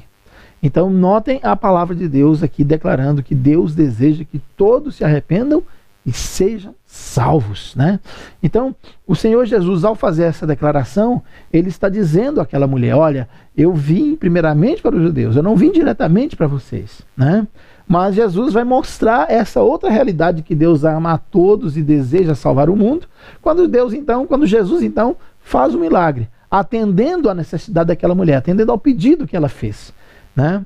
Então, 0.61 0.91
notem 0.91 1.39
a 1.41 1.55
palavra 1.55 1.95
de 1.95 2.07
Deus 2.07 2.43
aqui 2.43 2.63
declarando 2.63 3.23
que 3.23 3.33
Deus 3.33 3.73
deseja 3.73 4.23
que 4.23 4.37
todos 4.55 4.97
se 4.97 5.03
arrependam 5.03 5.63
e 6.05 6.11
sejam 6.11 6.73
salvos, 6.85 7.75
né? 7.75 7.99
Então, 8.41 8.75
o 9.05 9.15
Senhor 9.15 9.45
Jesus, 9.45 9.83
ao 9.83 9.95
fazer 9.95 10.23
essa 10.23 10.47
declaração, 10.47 11.21
ele 11.53 11.69
está 11.69 11.89
dizendo 11.89 12.41
àquela 12.41 12.65
mulher: 12.65 12.95
Olha, 12.95 13.29
eu 13.55 13.73
vim 13.73 14.15
primeiramente 14.15 14.81
para 14.81 14.95
os 14.95 15.01
judeus, 15.01 15.35
eu 15.35 15.43
não 15.43 15.55
vim 15.55 15.71
diretamente 15.71 16.35
para 16.35 16.47
vocês, 16.47 17.01
né? 17.15 17.47
Mas 17.87 18.15
Jesus 18.15 18.53
vai 18.53 18.63
mostrar 18.63 19.29
essa 19.29 19.61
outra 19.61 19.89
realidade 19.89 20.41
que 20.41 20.55
Deus 20.55 20.83
ama 20.83 21.13
a 21.13 21.17
todos 21.17 21.77
e 21.77 21.83
deseja 21.83 22.33
salvar 22.33 22.69
o 22.69 22.75
mundo, 22.75 23.05
quando 23.41 23.67
Deus 23.67 23.93
então, 23.93 24.25
quando 24.25 24.45
Jesus 24.45 24.81
então 24.81 25.15
faz 25.41 25.75
o 25.75 25.77
um 25.77 25.81
milagre, 25.81 26.29
atendendo 26.49 27.29
à 27.29 27.35
necessidade 27.35 27.87
daquela 27.87 28.15
mulher, 28.15 28.37
atendendo 28.37 28.71
ao 28.71 28.77
pedido 28.77 29.27
que 29.27 29.35
ela 29.35 29.49
fez, 29.49 29.93
né? 30.35 30.65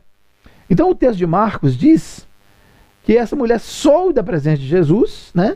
Então 0.69 0.89
o 0.89 0.95
texto 0.95 1.17
de 1.17 1.25
Marcos 1.25 1.75
diz 1.75 2.25
que 3.05 3.15
essa 3.15 3.35
mulher 3.35 3.59
soube 3.59 4.13
da 4.13 4.23
presença 4.23 4.57
de 4.57 4.67
Jesus, 4.67 5.29
né? 5.33 5.55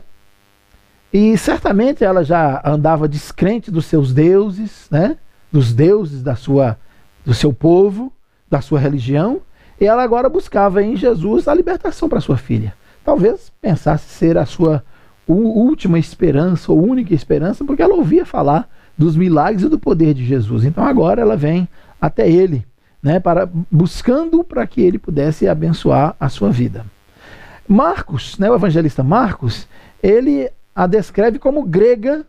E 1.12 1.36
certamente 1.36 2.04
ela 2.04 2.22
já 2.24 2.62
andava 2.64 3.08
descrente 3.08 3.72
dos 3.72 3.86
seus 3.86 4.14
deuses, 4.14 4.86
né? 4.88 5.16
Dos 5.50 5.74
deuses 5.74 6.22
da 6.22 6.36
sua, 6.36 6.78
do 7.26 7.34
seu 7.34 7.52
povo, 7.52 8.12
da 8.48 8.60
sua 8.60 8.78
religião, 8.78 9.40
e 9.80 9.84
ela 9.84 10.04
agora 10.04 10.28
buscava 10.28 10.80
em 10.80 10.94
Jesus 10.94 11.48
a 11.48 11.54
libertação 11.54 12.08
para 12.08 12.20
sua 12.20 12.36
filha. 12.36 12.72
Talvez 13.04 13.50
pensasse 13.60 14.08
ser 14.10 14.38
a 14.38 14.46
sua 14.46 14.84
última 15.26 15.98
esperança 15.98 16.70
ou 16.70 16.80
única 16.80 17.12
esperança, 17.12 17.64
porque 17.64 17.82
ela 17.82 17.94
ouvia 17.94 18.24
falar 18.24 18.68
dos 18.96 19.16
milagres 19.16 19.64
e 19.64 19.68
do 19.68 19.78
poder 19.78 20.14
de 20.14 20.24
Jesus. 20.24 20.64
Então 20.64 20.84
agora 20.84 21.20
ela 21.20 21.36
vem 21.36 21.68
até 22.00 22.30
ele, 22.30 22.64
né, 23.02 23.18
para 23.18 23.48
buscando 23.70 24.44
para 24.44 24.64
que 24.68 24.80
ele 24.80 24.98
pudesse 24.98 25.48
abençoar 25.48 26.14
a 26.20 26.28
sua 26.28 26.50
vida. 26.50 26.84
Marcos, 27.70 28.36
né, 28.36 28.50
o 28.50 28.54
evangelista 28.56 29.00
Marcos, 29.00 29.68
ele 30.02 30.50
a 30.74 30.88
descreve 30.88 31.38
como 31.38 31.62
grega 31.62 32.26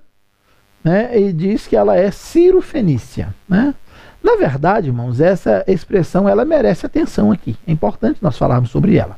né, 0.84 1.20
e 1.20 1.34
diz 1.34 1.66
que 1.66 1.76
ela 1.76 1.98
é 1.98 2.12
Ciro-Fenícia. 2.12 3.34
Né? 3.50 3.74
Na 4.22 4.36
verdade, 4.36 4.90
irmãos, 4.90 5.20
essa 5.20 5.64
expressão 5.68 6.30
ela 6.30 6.46
merece 6.46 6.86
atenção 6.86 7.32
aqui. 7.32 7.58
É 7.66 7.72
importante 7.72 8.20
nós 8.22 8.38
falarmos 8.38 8.70
sobre 8.70 8.98
ela. 8.98 9.18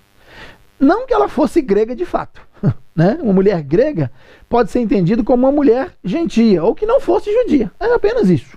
Não 0.79 1.05
que 1.05 1.13
ela 1.13 1.27
fosse 1.27 1.61
grega 1.61 1.93
de 1.93 2.05
fato. 2.05 2.41
Né? 2.95 3.17
Uma 3.23 3.33
mulher 3.33 3.59
grega 3.63 4.11
pode 4.47 4.69
ser 4.69 4.79
entendida 4.79 5.23
como 5.23 5.47
uma 5.47 5.51
mulher 5.51 5.93
gentia 6.03 6.63
ou 6.63 6.75
que 6.75 6.85
não 6.85 7.01
fosse 7.01 7.33
judia. 7.33 7.71
É 7.79 7.91
apenas 7.91 8.29
isso. 8.29 8.55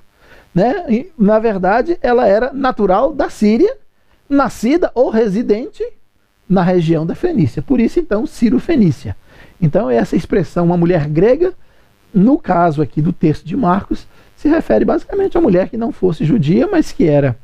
Né? 0.54 0.84
E, 0.90 1.10
na 1.18 1.38
verdade, 1.38 1.98
ela 2.02 2.28
era 2.28 2.52
natural 2.52 3.14
da 3.14 3.30
Síria, 3.30 3.74
nascida 4.28 4.92
ou 4.94 5.08
residente 5.08 5.82
na 6.48 6.62
região 6.62 7.04
da 7.04 7.14
Fenícia. 7.14 7.62
Por 7.62 7.80
isso, 7.80 7.98
então, 7.98 8.26
Ciro 8.26 8.58
Fenícia. 8.58 9.16
Então, 9.60 9.90
essa 9.90 10.16
expressão, 10.16 10.66
uma 10.66 10.76
mulher 10.76 11.08
grega, 11.08 11.52
no 12.14 12.38
caso 12.38 12.82
aqui 12.82 13.02
do 13.02 13.12
texto 13.12 13.44
de 13.44 13.56
Marcos, 13.56 14.06
se 14.36 14.48
refere 14.48 14.84
basicamente 14.84 15.36
a 15.36 15.40
uma 15.40 15.44
mulher 15.44 15.68
que 15.68 15.76
não 15.76 15.90
fosse 15.90 16.24
judia, 16.24 16.66
mas 16.66 16.92
que 16.92 17.06
era 17.06 17.36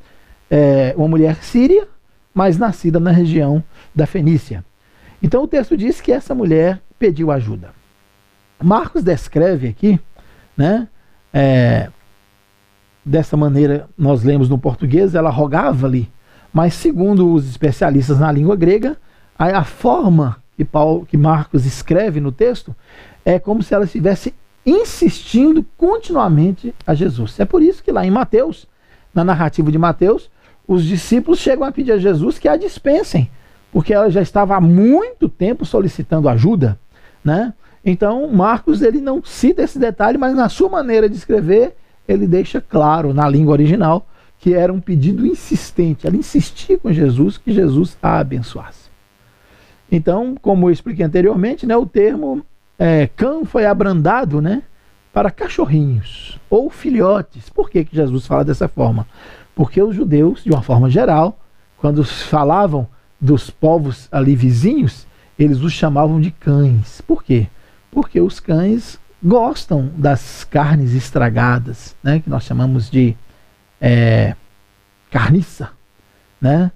é, 0.50 0.94
uma 0.96 1.08
mulher 1.08 1.36
síria, 1.42 1.88
mas 2.34 2.58
nascida 2.58 3.00
na 3.00 3.10
região 3.10 3.62
da 3.94 4.06
Fenícia. 4.06 4.64
Então, 5.22 5.42
o 5.44 5.48
texto 5.48 5.76
diz 5.76 6.00
que 6.00 6.12
essa 6.12 6.34
mulher 6.34 6.80
pediu 6.98 7.30
ajuda. 7.30 7.70
Marcos 8.62 9.02
descreve 9.02 9.68
aqui, 9.68 9.98
né, 10.56 10.88
é, 11.32 11.88
dessa 13.04 13.36
maneira 13.36 13.88
nós 13.98 14.22
lemos 14.22 14.48
no 14.48 14.58
português, 14.58 15.14
ela 15.14 15.30
rogava-lhe 15.30 16.08
mas 16.52 16.74
segundo 16.74 17.32
os 17.32 17.48
especialistas 17.48 18.18
na 18.18 18.30
língua 18.30 18.56
grega, 18.56 18.96
a, 19.38 19.58
a 19.58 19.64
forma 19.64 20.36
que, 20.56 20.64
Paulo, 20.64 21.06
que 21.06 21.16
Marcos 21.16 21.64
escreve 21.64 22.20
no 22.20 22.30
texto 22.30 22.74
é 23.24 23.38
como 23.38 23.62
se 23.62 23.74
ela 23.74 23.84
estivesse 23.84 24.34
insistindo 24.64 25.64
continuamente 25.76 26.74
a 26.86 26.94
Jesus. 26.94 27.38
É 27.40 27.44
por 27.44 27.62
isso 27.62 27.82
que 27.82 27.90
lá 27.90 28.06
em 28.06 28.10
Mateus, 28.10 28.66
na 29.14 29.24
narrativa 29.24 29.72
de 29.72 29.78
Mateus, 29.78 30.30
os 30.66 30.84
discípulos 30.84 31.40
chegam 31.40 31.64
a 31.64 31.72
pedir 31.72 31.92
a 31.92 31.98
Jesus 31.98 32.38
que 32.38 32.48
a 32.48 32.56
dispensem, 32.56 33.30
porque 33.72 33.92
ela 33.92 34.10
já 34.10 34.22
estava 34.22 34.54
há 34.54 34.60
muito 34.60 35.28
tempo 35.28 35.64
solicitando 35.64 36.28
ajuda, 36.28 36.78
né? 37.24 37.52
Então, 37.84 38.28
Marcos 38.28 38.80
ele 38.80 39.00
não 39.00 39.24
cita 39.24 39.62
esse 39.62 39.78
detalhe, 39.78 40.16
mas 40.16 40.36
na 40.36 40.48
sua 40.48 40.68
maneira 40.68 41.08
de 41.08 41.16
escrever, 41.16 41.74
ele 42.06 42.28
deixa 42.28 42.60
claro 42.60 43.12
na 43.12 43.28
língua 43.28 43.52
original 43.52 44.06
que 44.42 44.54
era 44.54 44.72
um 44.72 44.80
pedido 44.80 45.24
insistente. 45.24 46.04
Ela 46.04 46.16
insistia 46.16 46.76
com 46.76 46.92
Jesus 46.92 47.38
que 47.38 47.52
Jesus 47.52 47.96
a 48.02 48.18
abençoasse. 48.18 48.90
Então, 49.90 50.34
como 50.42 50.66
eu 50.66 50.72
expliquei 50.72 51.06
anteriormente, 51.06 51.64
né, 51.64 51.76
o 51.76 51.86
termo 51.86 52.44
é, 52.76 53.06
cão 53.14 53.44
foi 53.44 53.64
abrandado 53.64 54.42
né, 54.42 54.64
para 55.12 55.30
cachorrinhos 55.30 56.40
ou 56.50 56.68
filhotes. 56.68 57.48
Por 57.50 57.70
que, 57.70 57.84
que 57.84 57.94
Jesus 57.94 58.26
fala 58.26 58.44
dessa 58.44 58.66
forma? 58.66 59.06
Porque 59.54 59.80
os 59.80 59.94
judeus, 59.94 60.42
de 60.42 60.50
uma 60.50 60.62
forma 60.62 60.90
geral, 60.90 61.38
quando 61.76 62.02
falavam 62.04 62.88
dos 63.20 63.48
povos 63.48 64.08
ali 64.10 64.34
vizinhos, 64.34 65.06
eles 65.38 65.60
os 65.60 65.72
chamavam 65.72 66.20
de 66.20 66.32
cães. 66.32 67.00
Por 67.02 67.22
quê? 67.22 67.46
Porque 67.92 68.20
os 68.20 68.40
cães 68.40 68.98
gostam 69.22 69.88
das 69.96 70.42
carnes 70.42 70.94
estragadas, 70.94 71.94
né, 72.02 72.18
que 72.18 72.28
nós 72.28 72.42
chamamos 72.42 72.90
de 72.90 73.16
é, 73.82 74.36
carniça, 75.10 75.70
né? 76.40 76.70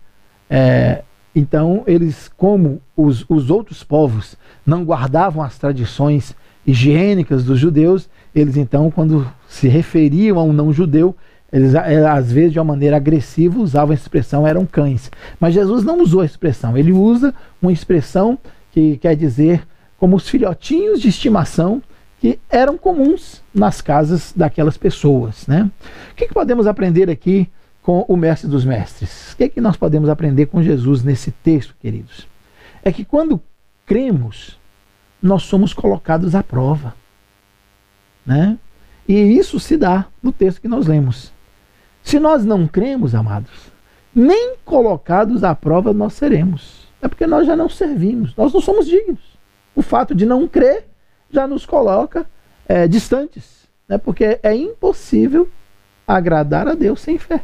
É, 0.51 1.05
então 1.35 1.85
eles, 1.87 2.29
como 2.37 2.83
os, 2.97 3.25
os 3.29 3.49
outros 3.49 3.85
povos 3.85 4.37
não 4.67 4.85
guardavam 4.85 5.43
as 5.43 5.57
tradições 5.57 6.35
higiênicas 6.67 7.45
dos 7.45 7.61
judeus, 7.61 8.11
eles 8.35 8.57
então, 8.57 8.91
quando 8.91 9.27
se 9.47 9.69
referiam 9.69 10.39
a 10.39 10.43
um 10.43 10.53
não 10.53 10.73
judeu, 10.73 11.15
eles 11.53 11.75
é, 11.75 12.05
às 12.07 12.33
vezes 12.33 12.53
de 12.53 12.59
uma 12.59 12.65
maneira 12.65 12.97
agressiva 12.97 13.61
usavam 13.61 13.93
a 13.93 13.95
expressão 13.95 14.45
eram 14.45 14.67
cães. 14.67 15.11
Mas 15.39 15.55
Jesus 15.55 15.85
não 15.85 16.03
usou 16.03 16.23
a 16.23 16.27
expressão, 16.27 16.77
ele 16.77 16.93
usa 16.93 17.33
uma 17.63 17.73
expressão 17.73 18.37
que 18.73 18.97
quer 18.97 19.15
dizer 19.15 19.63
como 19.97 20.17
os 20.17 20.29
filhotinhos 20.29 21.01
de 21.01 21.09
estimação 21.09 21.81
que 22.27 22.41
eram 22.51 22.77
comuns 22.77 23.41
nas 23.55 23.81
casas 23.81 24.33
daquelas 24.35 24.77
pessoas. 24.77 25.47
Né? 25.47 25.71
O 26.11 26.15
que, 26.17 26.27
que 26.27 26.35
podemos 26.35 26.67
aprender 26.67 27.09
aqui 27.09 27.49
com 27.83 28.05
o 28.09 28.17
mestre 28.17 28.51
dos 28.51 28.65
mestres. 28.65 29.33
O 29.33 29.37
que 29.37 29.49
que 29.49 29.61
nós 29.61 29.77
podemos 29.77 30.09
aprender 30.09 30.47
com 30.47 30.61
Jesus 30.61 31.05
nesse 31.05 31.31
texto, 31.31 31.73
queridos? 31.81 32.27
É 32.83 32.91
que 32.91 33.05
quando 33.05 33.41
cremos, 33.85 34.59
nós 35.23 35.45
somos 35.45 35.73
colocados 35.73 36.35
à 36.35 36.43
prova. 36.43 36.97
Né? 38.27 38.59
E 39.07 39.15
isso 39.15 39.61
se 39.61 39.77
dá 39.77 40.07
no 40.21 40.33
texto 40.33 40.61
que 40.61 40.67
nós 40.67 40.89
lemos. 40.89 41.33
Se 42.03 42.19
nós 42.19 42.45
não 42.45 42.67
cremos, 42.67 43.15
amados, 43.15 43.71
nem 44.13 44.57
colocados 44.65 45.45
à 45.45 45.55
prova 45.55 45.93
nós 45.93 46.15
seremos. 46.15 46.89
É 47.01 47.07
porque 47.07 47.25
nós 47.25 47.47
já 47.47 47.55
não 47.55 47.69
servimos, 47.69 48.35
nós 48.35 48.53
não 48.53 48.61
somos 48.61 48.87
dignos. 48.87 49.39
O 49.77 49.83
fato 49.83 50.13
de 50.13 50.27
não 50.27 50.49
crer 50.49 50.87
já 51.31 51.47
nos 51.47 51.67
coloca 51.67 52.27
é, 52.69 52.87
distantes, 52.87 53.69
né? 53.89 53.99
porque 53.99 54.39
é 54.43 54.55
impossível 54.55 55.49
agradar 56.07 56.69
a 56.69 56.75
Deus 56.75 57.01
sem 57.01 57.19
fé. 57.19 57.43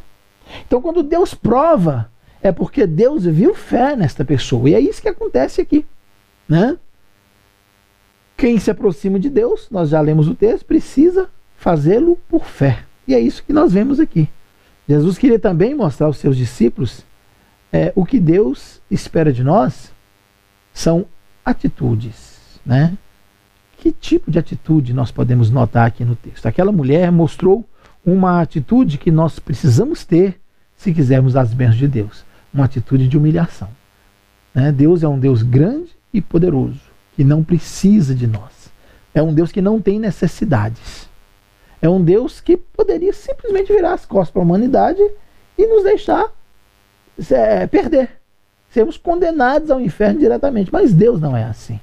Então, 0.66 0.80
quando 0.80 1.02
Deus 1.02 1.34
prova, 1.34 2.10
é 2.42 2.50
porque 2.50 2.86
Deus 2.86 3.24
viu 3.24 3.54
fé 3.54 3.96
nesta 3.96 4.24
pessoa. 4.24 4.68
E 4.68 4.74
é 4.74 4.80
isso 4.80 5.00
que 5.00 5.08
acontece 5.08 5.60
aqui. 5.60 5.86
Né? 6.48 6.76
Quem 8.36 8.58
se 8.58 8.70
aproxima 8.70 9.18
de 9.18 9.30
Deus, 9.30 9.68
nós 9.70 9.88
já 9.88 10.00
lemos 10.00 10.28
o 10.28 10.34
texto, 10.34 10.66
precisa 10.66 11.30
fazê-lo 11.56 12.18
por 12.28 12.44
fé. 12.44 12.84
E 13.06 13.14
é 13.14 13.20
isso 13.20 13.44
que 13.44 13.52
nós 13.52 13.72
vemos 13.72 14.00
aqui. 14.00 14.28
Jesus 14.88 15.16
queria 15.16 15.38
também 15.38 15.74
mostrar 15.74 16.06
aos 16.06 16.18
seus 16.18 16.36
discípulos 16.36 17.04
é, 17.72 17.92
o 17.94 18.04
que 18.04 18.18
Deus 18.18 18.80
espera 18.90 19.32
de 19.32 19.44
nós 19.44 19.92
são 20.74 21.06
atitudes. 21.44 22.60
Né? 22.66 22.96
Que 23.82 23.90
tipo 23.90 24.30
de 24.30 24.38
atitude 24.38 24.94
nós 24.94 25.10
podemos 25.10 25.50
notar 25.50 25.88
aqui 25.88 26.04
no 26.04 26.14
texto? 26.14 26.46
Aquela 26.46 26.70
mulher 26.70 27.10
mostrou 27.10 27.64
uma 28.06 28.40
atitude 28.40 28.96
que 28.96 29.10
nós 29.10 29.40
precisamos 29.40 30.04
ter 30.04 30.40
se 30.76 30.94
quisermos 30.94 31.34
as 31.34 31.52
bênçãos 31.52 31.78
de 31.78 31.88
Deus. 31.88 32.24
Uma 32.54 32.66
atitude 32.66 33.08
de 33.08 33.18
humilhação. 33.18 33.68
Né? 34.54 34.70
Deus 34.70 35.02
é 35.02 35.08
um 35.08 35.18
Deus 35.18 35.42
grande 35.42 35.90
e 36.14 36.20
poderoso, 36.20 36.78
que 37.16 37.24
não 37.24 37.42
precisa 37.42 38.14
de 38.14 38.24
nós. 38.24 38.70
É 39.12 39.20
um 39.20 39.34
Deus 39.34 39.50
que 39.50 39.60
não 39.60 39.80
tem 39.80 39.98
necessidades. 39.98 41.08
É 41.80 41.88
um 41.88 42.00
Deus 42.00 42.40
que 42.40 42.56
poderia 42.56 43.12
simplesmente 43.12 43.72
virar 43.72 43.94
as 43.94 44.06
costas 44.06 44.30
para 44.30 44.42
a 44.42 44.44
humanidade 44.44 45.02
e 45.58 45.66
nos 45.66 45.82
deixar 45.82 46.30
é, 47.32 47.66
perder. 47.66 48.10
Sermos 48.70 48.96
condenados 48.96 49.72
ao 49.72 49.80
inferno 49.80 50.20
diretamente. 50.20 50.72
Mas 50.72 50.94
Deus 50.94 51.20
não 51.20 51.36
é 51.36 51.42
assim. 51.42 51.80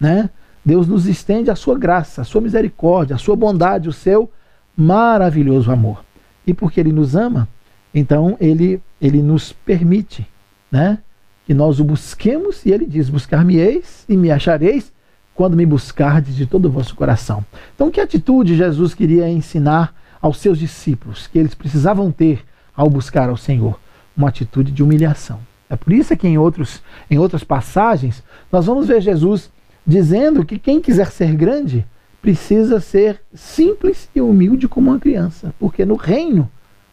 Né? 0.00 0.30
Deus 0.64 0.88
nos 0.88 1.06
estende 1.06 1.50
a 1.50 1.56
sua 1.56 1.78
graça, 1.78 2.22
a 2.22 2.24
sua 2.24 2.40
misericórdia, 2.40 3.16
a 3.16 3.18
sua 3.18 3.36
bondade, 3.36 3.88
o 3.88 3.92
seu 3.92 4.30
maravilhoso 4.76 5.70
amor. 5.70 6.04
E 6.46 6.54
porque 6.54 6.80
Ele 6.80 6.92
nos 6.92 7.14
ama, 7.14 7.48
então 7.94 8.36
ele, 8.40 8.82
ele 9.00 9.22
nos 9.22 9.52
permite 9.52 10.26
né, 10.70 10.98
que 11.46 11.54
nós 11.54 11.78
o 11.78 11.84
busquemos, 11.84 12.66
e 12.66 12.72
ele 12.72 12.84
diz: 12.84 13.08
Buscar-me-eis 13.08 14.04
e 14.08 14.16
me 14.16 14.30
achareis 14.30 14.92
quando 15.34 15.56
me 15.56 15.64
buscardes 15.64 16.34
de 16.34 16.46
todo 16.46 16.66
o 16.66 16.70
vosso 16.70 16.94
coração. 16.96 17.44
Então, 17.74 17.90
que 17.90 18.00
atitude 18.00 18.56
Jesus 18.56 18.94
queria 18.94 19.28
ensinar 19.28 19.94
aos 20.20 20.38
seus 20.38 20.58
discípulos 20.58 21.26
que 21.26 21.38
eles 21.38 21.54
precisavam 21.54 22.10
ter 22.10 22.44
ao 22.74 22.90
buscar 22.90 23.28
ao 23.28 23.36
Senhor? 23.36 23.78
Uma 24.16 24.28
atitude 24.28 24.72
de 24.72 24.82
humilhação. 24.82 25.40
É 25.68 25.76
por 25.76 25.92
isso 25.92 26.16
que 26.16 26.26
em, 26.26 26.38
outros, 26.38 26.82
em 27.10 27.18
outras 27.18 27.42
passagens 27.42 28.22
nós 28.50 28.66
vamos 28.66 28.86
ver 28.86 29.00
Jesus 29.00 29.50
dizendo 29.86 30.44
que 30.44 30.58
quem 30.58 30.80
quiser 30.80 31.10
ser 31.10 31.34
grande 31.34 31.86
precisa 32.22 32.80
ser 32.80 33.20
simples 33.34 34.08
e 34.14 34.20
humilde 34.20 34.66
como 34.66 34.90
uma 34.90 34.98
criança, 34.98 35.54
porque 35.58 35.84
no 35.84 35.94
reino 35.94 36.50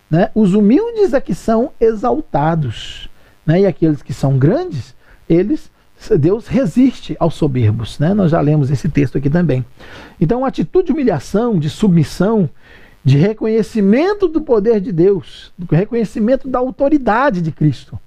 né, 0.10 0.30
os 0.36 0.54
humildes 0.54 1.14
é 1.14 1.22
que 1.22 1.34
são 1.34 1.72
exaltados, 1.80 3.10
né, 3.46 3.62
e 3.62 3.66
aqueles 3.66 4.02
que 4.02 4.14
são 4.14 4.38
grandes, 4.38 4.94
eles 5.30 5.72
Deus 6.20 6.48
resiste 6.48 7.16
aos 7.20 7.36
soberbos. 7.36 8.00
Né? 8.00 8.14
Nós 8.14 8.32
já 8.32 8.42
lemos 8.42 8.72
esse 8.72 8.90
texto 8.90 9.20
aqui 9.20 9.30
também. 9.30 9.64
Então, 10.20 10.44
atitude 10.44 10.88
de 10.88 10.92
humilhação, 10.92 11.60
de 11.60 11.70
submissão, 11.70 12.50
de 13.04 13.18
reconhecimento 13.18 14.28
do 14.28 14.42
poder 14.42 14.80
de 14.80 14.92
Deus, 14.92 15.54
do 15.58 15.74
reconhecimento 15.74 16.48
da 16.48 16.60
autoridade 16.60 17.42
de 17.42 17.52
Cristo. 17.52 18.00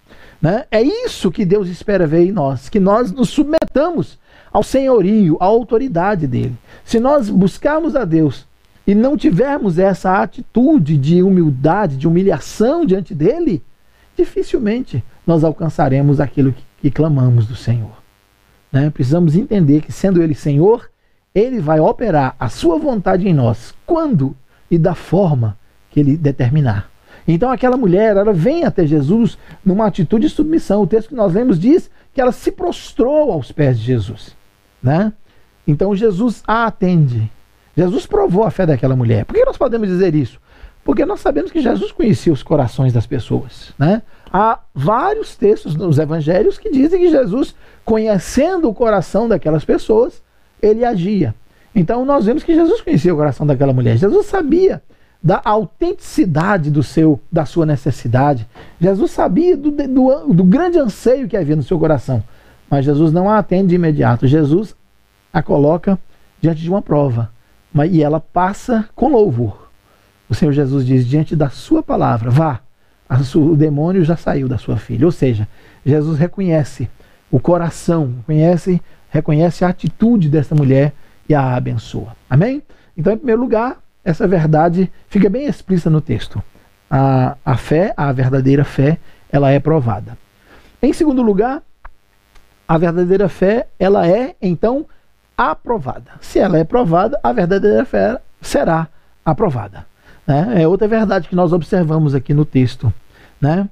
Né? 0.42 0.64
É 0.70 0.82
isso 0.82 1.30
que 1.30 1.44
Deus 1.44 1.68
espera 1.68 2.06
ver 2.06 2.26
em 2.26 2.32
nós, 2.32 2.68
que 2.68 2.80
nós 2.80 3.12
nos 3.12 3.30
submetamos 3.30 4.18
ao 4.54 4.62
senhorio, 4.62 5.36
à 5.40 5.46
autoridade 5.46 6.28
dele. 6.28 6.54
Se 6.84 7.00
nós 7.00 7.28
buscarmos 7.28 7.96
a 7.96 8.04
Deus 8.04 8.46
e 8.86 8.94
não 8.94 9.16
tivermos 9.16 9.80
essa 9.80 10.22
atitude 10.22 10.96
de 10.96 11.24
humildade, 11.24 11.96
de 11.96 12.06
humilhação 12.06 12.86
diante 12.86 13.12
dele, 13.12 13.60
dificilmente 14.16 15.02
nós 15.26 15.42
alcançaremos 15.42 16.20
aquilo 16.20 16.52
que, 16.52 16.62
que 16.82 16.90
clamamos 16.92 17.48
do 17.48 17.56
Senhor. 17.56 18.00
Né? 18.70 18.90
Precisamos 18.90 19.34
entender 19.34 19.80
que, 19.80 19.90
sendo 19.90 20.22
Ele 20.22 20.36
Senhor, 20.36 20.88
Ele 21.34 21.58
vai 21.58 21.80
operar 21.80 22.36
a 22.38 22.48
sua 22.48 22.78
vontade 22.78 23.28
em 23.28 23.34
nós, 23.34 23.74
quando 23.84 24.36
e 24.70 24.78
da 24.78 24.94
forma 24.94 25.58
que 25.90 25.98
Ele 25.98 26.16
determinar. 26.16 26.88
Então 27.26 27.50
aquela 27.50 27.76
mulher, 27.76 28.16
ela 28.16 28.32
vem 28.32 28.62
até 28.64 28.86
Jesus 28.86 29.36
numa 29.64 29.86
atitude 29.86 30.28
de 30.28 30.32
submissão. 30.32 30.82
O 30.82 30.86
texto 30.86 31.08
que 31.08 31.14
nós 31.16 31.32
lemos 31.32 31.58
diz 31.58 31.90
que 32.12 32.20
ela 32.20 32.30
se 32.30 32.52
prostrou 32.52 33.32
aos 33.32 33.50
pés 33.50 33.80
de 33.80 33.86
Jesus. 33.86 34.36
Né? 34.84 35.14
Então 35.66 35.96
Jesus 35.96 36.42
a 36.46 36.66
atende. 36.66 37.30
Jesus 37.74 38.06
provou 38.06 38.44
a 38.44 38.50
fé 38.50 38.66
daquela 38.66 38.94
mulher. 38.94 39.24
Por 39.24 39.34
que 39.34 39.44
nós 39.44 39.56
podemos 39.56 39.88
dizer 39.88 40.14
isso? 40.14 40.38
Porque 40.84 41.06
nós 41.06 41.20
sabemos 41.20 41.50
que 41.50 41.62
Jesus 41.62 41.90
conhecia 41.90 42.32
os 42.32 42.42
corações 42.42 42.92
das 42.92 43.06
pessoas. 43.06 43.72
Né? 43.78 44.02
Há 44.30 44.60
vários 44.74 45.34
textos 45.34 45.74
nos 45.74 45.98
evangelhos 45.98 46.58
que 46.58 46.70
dizem 46.70 47.00
que 47.00 47.10
Jesus, 47.10 47.54
conhecendo 47.84 48.68
o 48.68 48.74
coração 48.74 49.26
daquelas 49.26 49.64
pessoas, 49.64 50.22
ele 50.60 50.84
agia. 50.84 51.34
Então 51.74 52.04
nós 52.04 52.26
vemos 52.26 52.42
que 52.42 52.54
Jesus 52.54 52.82
conhecia 52.82 53.14
o 53.14 53.16
coração 53.16 53.46
daquela 53.46 53.72
mulher. 53.72 53.96
Jesus 53.96 54.26
sabia 54.26 54.82
da 55.22 55.40
autenticidade 55.42 56.70
do 56.70 56.82
seu, 56.82 57.18
da 57.32 57.46
sua 57.46 57.64
necessidade. 57.64 58.46
Jesus 58.78 59.10
sabia 59.10 59.56
do, 59.56 59.70
do, 59.70 60.34
do 60.34 60.44
grande 60.44 60.78
anseio 60.78 61.26
que 61.26 61.36
havia 61.36 61.56
no 61.56 61.62
seu 61.62 61.78
coração. 61.78 62.22
Mas 62.70 62.84
Jesus 62.84 63.12
não 63.12 63.28
a 63.28 63.38
atende 63.38 63.68
de 63.68 63.74
imediato. 63.74 64.26
Jesus 64.26 64.74
a 65.32 65.42
coloca 65.42 65.98
diante 66.40 66.60
de 66.60 66.70
uma 66.70 66.82
prova. 66.82 67.30
E 67.90 68.02
ela 68.02 68.20
passa 68.20 68.88
com 68.94 69.08
louvor. 69.08 69.70
O 70.28 70.34
Senhor 70.34 70.52
Jesus 70.52 70.86
diz: 70.86 71.06
diante 71.06 71.34
da 71.34 71.50
sua 71.50 71.82
palavra, 71.82 72.30
vá. 72.30 72.60
O 73.34 73.54
demônio 73.54 74.04
já 74.04 74.16
saiu 74.16 74.48
da 74.48 74.58
sua 74.58 74.76
filha. 74.76 75.06
Ou 75.06 75.12
seja, 75.12 75.46
Jesus 75.84 76.18
reconhece 76.18 76.88
o 77.30 77.38
coração, 77.38 78.14
conhece, 78.26 78.80
reconhece 79.10 79.64
a 79.64 79.68
atitude 79.68 80.28
dessa 80.28 80.54
mulher 80.54 80.92
e 81.28 81.34
a 81.34 81.54
abençoa. 81.54 82.16
Amém? 82.28 82.62
Então, 82.96 83.12
em 83.12 83.16
primeiro 83.16 83.40
lugar, 83.40 83.78
essa 84.04 84.26
verdade 84.26 84.90
fica 85.08 85.28
bem 85.28 85.46
explícita 85.46 85.90
no 85.90 86.00
texto. 86.00 86.42
A, 86.90 87.36
a 87.44 87.56
fé, 87.56 87.92
a 87.96 88.10
verdadeira 88.12 88.64
fé, 88.64 88.98
ela 89.30 89.50
é 89.50 89.58
provada. 89.58 90.16
Em 90.82 90.92
segundo 90.92 91.22
lugar, 91.22 91.62
a 92.66 92.78
verdadeira 92.78 93.28
fé, 93.28 93.68
ela 93.78 94.06
é, 94.06 94.34
então, 94.40 94.86
aprovada. 95.36 96.12
Se 96.20 96.38
ela 96.38 96.58
é 96.58 96.64
provada, 96.64 97.18
a 97.22 97.32
verdadeira 97.32 97.84
fé 97.84 98.18
será 98.40 98.88
aprovada. 99.24 99.86
Né? 100.26 100.62
É 100.62 100.68
outra 100.68 100.88
verdade 100.88 101.28
que 101.28 101.36
nós 101.36 101.52
observamos 101.52 102.14
aqui 102.14 102.32
no 102.32 102.44
texto. 102.44 102.92
Né? 103.40 103.68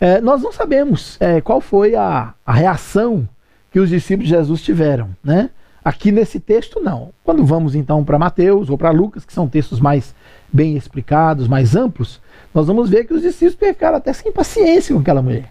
É, 0.00 0.20
nós 0.20 0.42
não 0.42 0.52
sabemos 0.52 1.16
é, 1.20 1.40
qual 1.40 1.60
foi 1.60 1.94
a, 1.94 2.34
a, 2.46 2.52
reação 2.52 3.28
que 3.70 3.80
os 3.80 3.88
discípulos 3.88 4.28
de 4.28 4.34
Jesus 4.34 4.62
tiveram. 4.62 5.10
Né? 5.22 5.50
Aqui 5.84 6.12
nesse 6.12 6.38
texto, 6.38 6.80
não. 6.80 7.10
Quando 7.24 7.44
vamos 7.44 7.74
então 7.74 8.04
para 8.04 8.18
Mateus 8.18 8.70
ou 8.70 8.78
para 8.78 8.90
Lucas, 8.90 9.24
que 9.24 9.32
são 9.32 9.48
textos 9.48 9.80
mais 9.80 10.14
bem 10.52 10.76
explicados, 10.76 11.48
mais 11.48 11.74
amplos, 11.74 12.20
nós 12.54 12.66
vamos 12.66 12.88
ver 12.88 13.04
que 13.04 13.14
os 13.14 13.22
discípulos 13.22 13.56
ficaram 13.58 13.96
até 13.96 14.12
sem 14.12 14.32
paciência 14.32 14.94
com 14.94 15.00
aquela 15.00 15.22
mulher. 15.22 15.50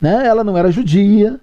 Né? 0.00 0.26
Ela 0.26 0.42
não 0.42 0.56
era 0.56 0.70
judia, 0.70 1.40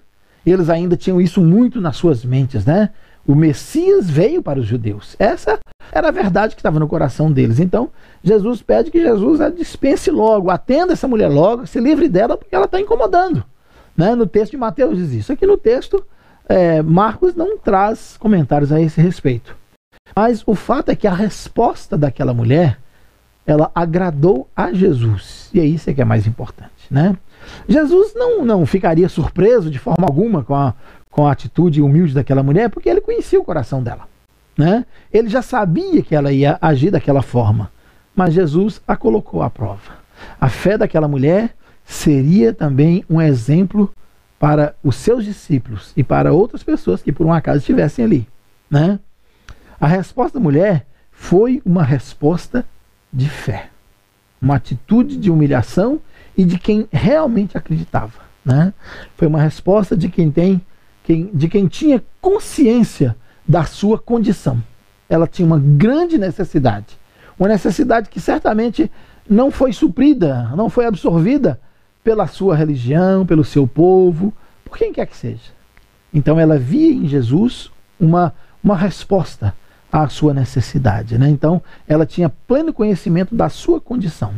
eles 0.50 0.68
ainda 0.68 0.96
tinham 0.96 1.20
isso 1.20 1.40
muito 1.40 1.80
nas 1.80 1.96
suas 1.96 2.24
mentes, 2.24 2.64
né? 2.64 2.90
O 3.26 3.34
Messias 3.34 4.08
veio 4.08 4.40
para 4.40 4.60
os 4.60 4.66
judeus. 4.66 5.16
Essa 5.18 5.58
era 5.90 6.08
a 6.08 6.12
verdade 6.12 6.54
que 6.54 6.60
estava 6.60 6.78
no 6.78 6.86
coração 6.86 7.32
deles. 7.32 7.58
Então, 7.58 7.90
Jesus 8.22 8.62
pede 8.62 8.90
que 8.90 9.00
Jesus 9.00 9.40
a 9.40 9.50
dispense 9.50 10.10
logo, 10.10 10.50
atenda 10.50 10.92
essa 10.92 11.08
mulher 11.08 11.28
logo, 11.28 11.66
se 11.66 11.80
livre 11.80 12.08
dela, 12.08 12.36
porque 12.36 12.54
ela 12.54 12.66
está 12.66 12.80
incomodando. 12.80 13.44
Né? 13.96 14.14
No 14.14 14.26
texto 14.26 14.52
de 14.52 14.58
Mateus 14.58 14.96
diz 14.96 15.12
isso. 15.12 15.32
Aqui 15.32 15.44
no 15.44 15.56
texto, 15.56 16.04
é, 16.48 16.80
Marcos 16.82 17.34
não 17.34 17.58
traz 17.58 18.16
comentários 18.16 18.70
a 18.70 18.80
esse 18.80 19.00
respeito. 19.00 19.56
Mas 20.14 20.44
o 20.46 20.54
fato 20.54 20.90
é 20.90 20.96
que 20.96 21.08
a 21.08 21.14
resposta 21.14 21.98
daquela 21.98 22.32
mulher, 22.32 22.78
ela 23.44 23.72
agradou 23.74 24.48
a 24.54 24.72
Jesus. 24.72 25.50
E 25.52 25.58
é 25.58 25.64
isso 25.64 25.92
que 25.92 26.00
é 26.00 26.04
mais 26.04 26.26
importante. 26.26 26.75
Né? 26.90 27.16
Jesus 27.68 28.14
não, 28.14 28.44
não 28.44 28.66
ficaria 28.66 29.08
surpreso 29.08 29.70
de 29.70 29.78
forma 29.78 30.06
alguma 30.06 30.42
com 30.42 30.54
a, 30.54 30.74
com 31.10 31.26
a 31.26 31.32
atitude 31.32 31.82
humilde 31.82 32.14
daquela 32.14 32.42
mulher, 32.42 32.68
porque 32.70 32.88
ele 32.88 33.00
conhecia 33.00 33.40
o 33.40 33.44
coração 33.44 33.82
dela. 33.82 34.08
Né? 34.56 34.86
Ele 35.12 35.28
já 35.28 35.42
sabia 35.42 36.02
que 36.02 36.14
ela 36.14 36.32
ia 36.32 36.58
agir 36.60 36.90
daquela 36.90 37.22
forma, 37.22 37.70
mas 38.14 38.32
Jesus 38.32 38.80
a 38.86 38.96
colocou 38.96 39.42
à 39.42 39.50
prova. 39.50 40.06
A 40.40 40.48
fé 40.48 40.78
daquela 40.78 41.06
mulher 41.06 41.54
seria 41.84 42.52
também 42.52 43.04
um 43.08 43.20
exemplo 43.20 43.92
para 44.38 44.74
os 44.82 44.96
seus 44.96 45.24
discípulos 45.24 45.92
e 45.96 46.02
para 46.02 46.32
outras 46.32 46.62
pessoas 46.62 47.02
que 47.02 47.12
por 47.12 47.26
um 47.26 47.32
acaso 47.32 47.58
estivessem 47.58 48.04
ali. 48.04 48.28
Né? 48.70 48.98
A 49.80 49.86
resposta 49.86 50.38
da 50.38 50.42
mulher 50.42 50.86
foi 51.10 51.62
uma 51.64 51.82
resposta 51.82 52.64
de 53.12 53.28
fé, 53.28 53.70
uma 54.40 54.56
atitude 54.56 55.16
de 55.16 55.30
humilhação 55.30 56.00
e 56.36 56.44
de 56.44 56.58
quem 56.58 56.88
realmente 56.92 57.56
acreditava. 57.56 58.26
Né? 58.44 58.72
Foi 59.16 59.26
uma 59.26 59.40
resposta 59.40 59.96
de 59.96 60.08
quem 60.08 60.30
tem, 60.30 60.60
quem, 61.02 61.30
de 61.32 61.48
quem 61.48 61.66
tinha 61.66 62.02
consciência 62.20 63.16
da 63.46 63.64
sua 63.64 63.98
condição. 63.98 64.62
Ela 65.08 65.26
tinha 65.26 65.46
uma 65.46 65.58
grande 65.58 66.18
necessidade, 66.18 66.98
uma 67.38 67.48
necessidade 67.48 68.08
que 68.08 68.20
certamente 68.20 68.90
não 69.28 69.50
foi 69.50 69.72
suprida, 69.72 70.50
não 70.56 70.68
foi 70.68 70.86
absorvida 70.86 71.60
pela 72.02 72.26
sua 72.26 72.54
religião, 72.54 73.26
pelo 73.26 73.44
seu 73.44 73.66
povo, 73.66 74.32
por 74.64 74.78
quem 74.78 74.92
quer 74.92 75.06
que 75.06 75.16
seja. 75.16 75.56
Então 76.12 76.38
ela 76.38 76.58
via 76.58 76.92
em 76.92 77.06
Jesus 77.06 77.70
uma, 77.98 78.32
uma 78.62 78.76
resposta 78.76 79.54
à 79.92 80.08
sua 80.08 80.32
necessidade. 80.32 81.18
Né? 81.18 81.28
Então 81.28 81.62
ela 81.86 82.06
tinha 82.06 82.28
pleno 82.28 82.72
conhecimento 82.72 83.34
da 83.34 83.48
sua 83.48 83.80
condição. 83.80 84.34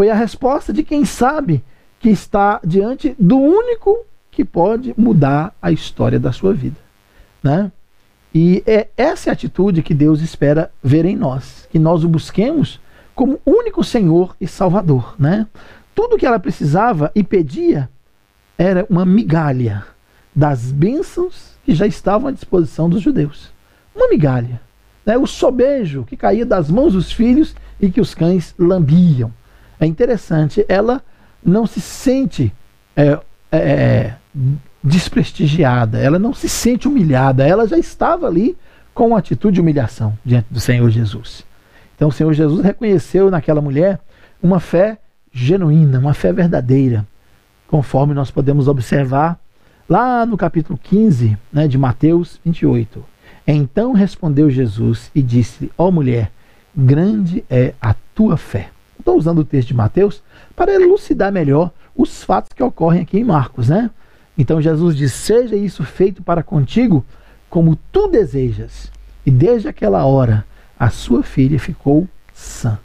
Foi 0.00 0.08
a 0.08 0.14
resposta 0.14 0.72
de 0.72 0.82
quem 0.82 1.04
sabe 1.04 1.62
que 1.98 2.08
está 2.08 2.58
diante 2.64 3.14
do 3.18 3.36
único 3.36 3.98
que 4.30 4.46
pode 4.46 4.94
mudar 4.96 5.54
a 5.60 5.70
história 5.70 6.18
da 6.18 6.32
sua 6.32 6.54
vida. 6.54 6.78
Né? 7.42 7.70
E 8.34 8.62
é 8.66 8.88
essa 8.96 9.30
atitude 9.30 9.82
que 9.82 9.92
Deus 9.92 10.22
espera 10.22 10.72
ver 10.82 11.04
em 11.04 11.14
nós, 11.14 11.68
que 11.70 11.78
nós 11.78 12.02
o 12.02 12.08
busquemos 12.08 12.80
como 13.14 13.38
único 13.44 13.84
Senhor 13.84 14.34
e 14.40 14.48
Salvador. 14.48 15.16
Né? 15.18 15.46
Tudo 15.94 16.16
que 16.16 16.24
ela 16.24 16.40
precisava 16.40 17.12
e 17.14 17.22
pedia 17.22 17.86
era 18.56 18.86
uma 18.88 19.04
migalha 19.04 19.84
das 20.34 20.72
bênçãos 20.72 21.58
que 21.62 21.74
já 21.74 21.86
estavam 21.86 22.28
à 22.28 22.32
disposição 22.32 22.88
dos 22.88 23.02
judeus. 23.02 23.52
Uma 23.94 24.08
migalha. 24.08 24.62
Né? 25.04 25.18
O 25.18 25.26
sobejo 25.26 26.04
que 26.04 26.16
caía 26.16 26.46
das 26.46 26.70
mãos 26.70 26.94
dos 26.94 27.12
filhos 27.12 27.54
e 27.78 27.90
que 27.90 28.00
os 28.00 28.14
cães 28.14 28.54
lambiam. 28.58 29.30
É 29.80 29.86
interessante, 29.86 30.64
ela 30.68 31.02
não 31.42 31.66
se 31.66 31.80
sente 31.80 32.52
é, 32.94 33.18
é, 33.50 33.58
é 33.58 34.14
desprestigiada, 34.84 35.98
ela 35.98 36.18
não 36.18 36.32
se 36.34 36.48
sente 36.48 36.86
humilhada, 36.86 37.46
ela 37.46 37.66
já 37.66 37.78
estava 37.78 38.26
ali 38.26 38.56
com 38.94 39.08
uma 39.08 39.18
atitude 39.18 39.54
de 39.54 39.60
humilhação 39.60 40.16
diante 40.24 40.46
do 40.50 40.60
Senhor 40.60 40.88
Jesus. 40.90 41.44
Então 41.96 42.08
o 42.08 42.12
Senhor 42.12 42.32
Jesus 42.32 42.62
reconheceu 42.62 43.30
naquela 43.30 43.60
mulher 43.60 43.98
uma 44.42 44.60
fé 44.60 44.98
genuína, 45.32 45.98
uma 45.98 46.14
fé 46.14 46.32
verdadeira, 46.32 47.06
conforme 47.68 48.14
nós 48.14 48.30
podemos 48.30 48.68
observar 48.68 49.38
lá 49.88 50.24
no 50.26 50.36
capítulo 50.36 50.78
15 50.82 51.36
né, 51.52 51.68
de 51.68 51.78
Mateus 51.78 52.40
28. 52.44 53.04
Então 53.46 53.92
respondeu 53.92 54.50
Jesus 54.50 55.10
e 55.14 55.22
disse: 55.22 55.70
Ó 55.76 55.88
oh, 55.88 55.92
mulher, 55.92 56.30
grande 56.76 57.44
é 57.50 57.74
a 57.80 57.94
tua 58.14 58.36
fé. 58.36 58.70
Estou 59.00 59.16
usando 59.16 59.40
o 59.40 59.44
texto 59.44 59.68
de 59.68 59.74
Mateus 59.74 60.22
para 60.54 60.72
elucidar 60.72 61.32
melhor 61.32 61.70
os 61.96 62.22
fatos 62.22 62.52
que 62.54 62.62
ocorrem 62.62 63.02
aqui 63.02 63.18
em 63.18 63.24
Marcos, 63.24 63.68
né? 63.68 63.90
Então 64.38 64.60
Jesus 64.60 64.96
diz: 64.96 65.12
Seja 65.12 65.56
isso 65.56 65.82
feito 65.84 66.22
para 66.22 66.42
contigo 66.42 67.04
como 67.48 67.76
tu 67.90 68.08
desejas. 68.08 68.90
E 69.26 69.30
desde 69.30 69.68
aquela 69.68 70.04
hora 70.04 70.44
a 70.78 70.88
sua 70.88 71.22
filha 71.22 71.58
ficou 71.58 72.08
sã. 72.32 72.78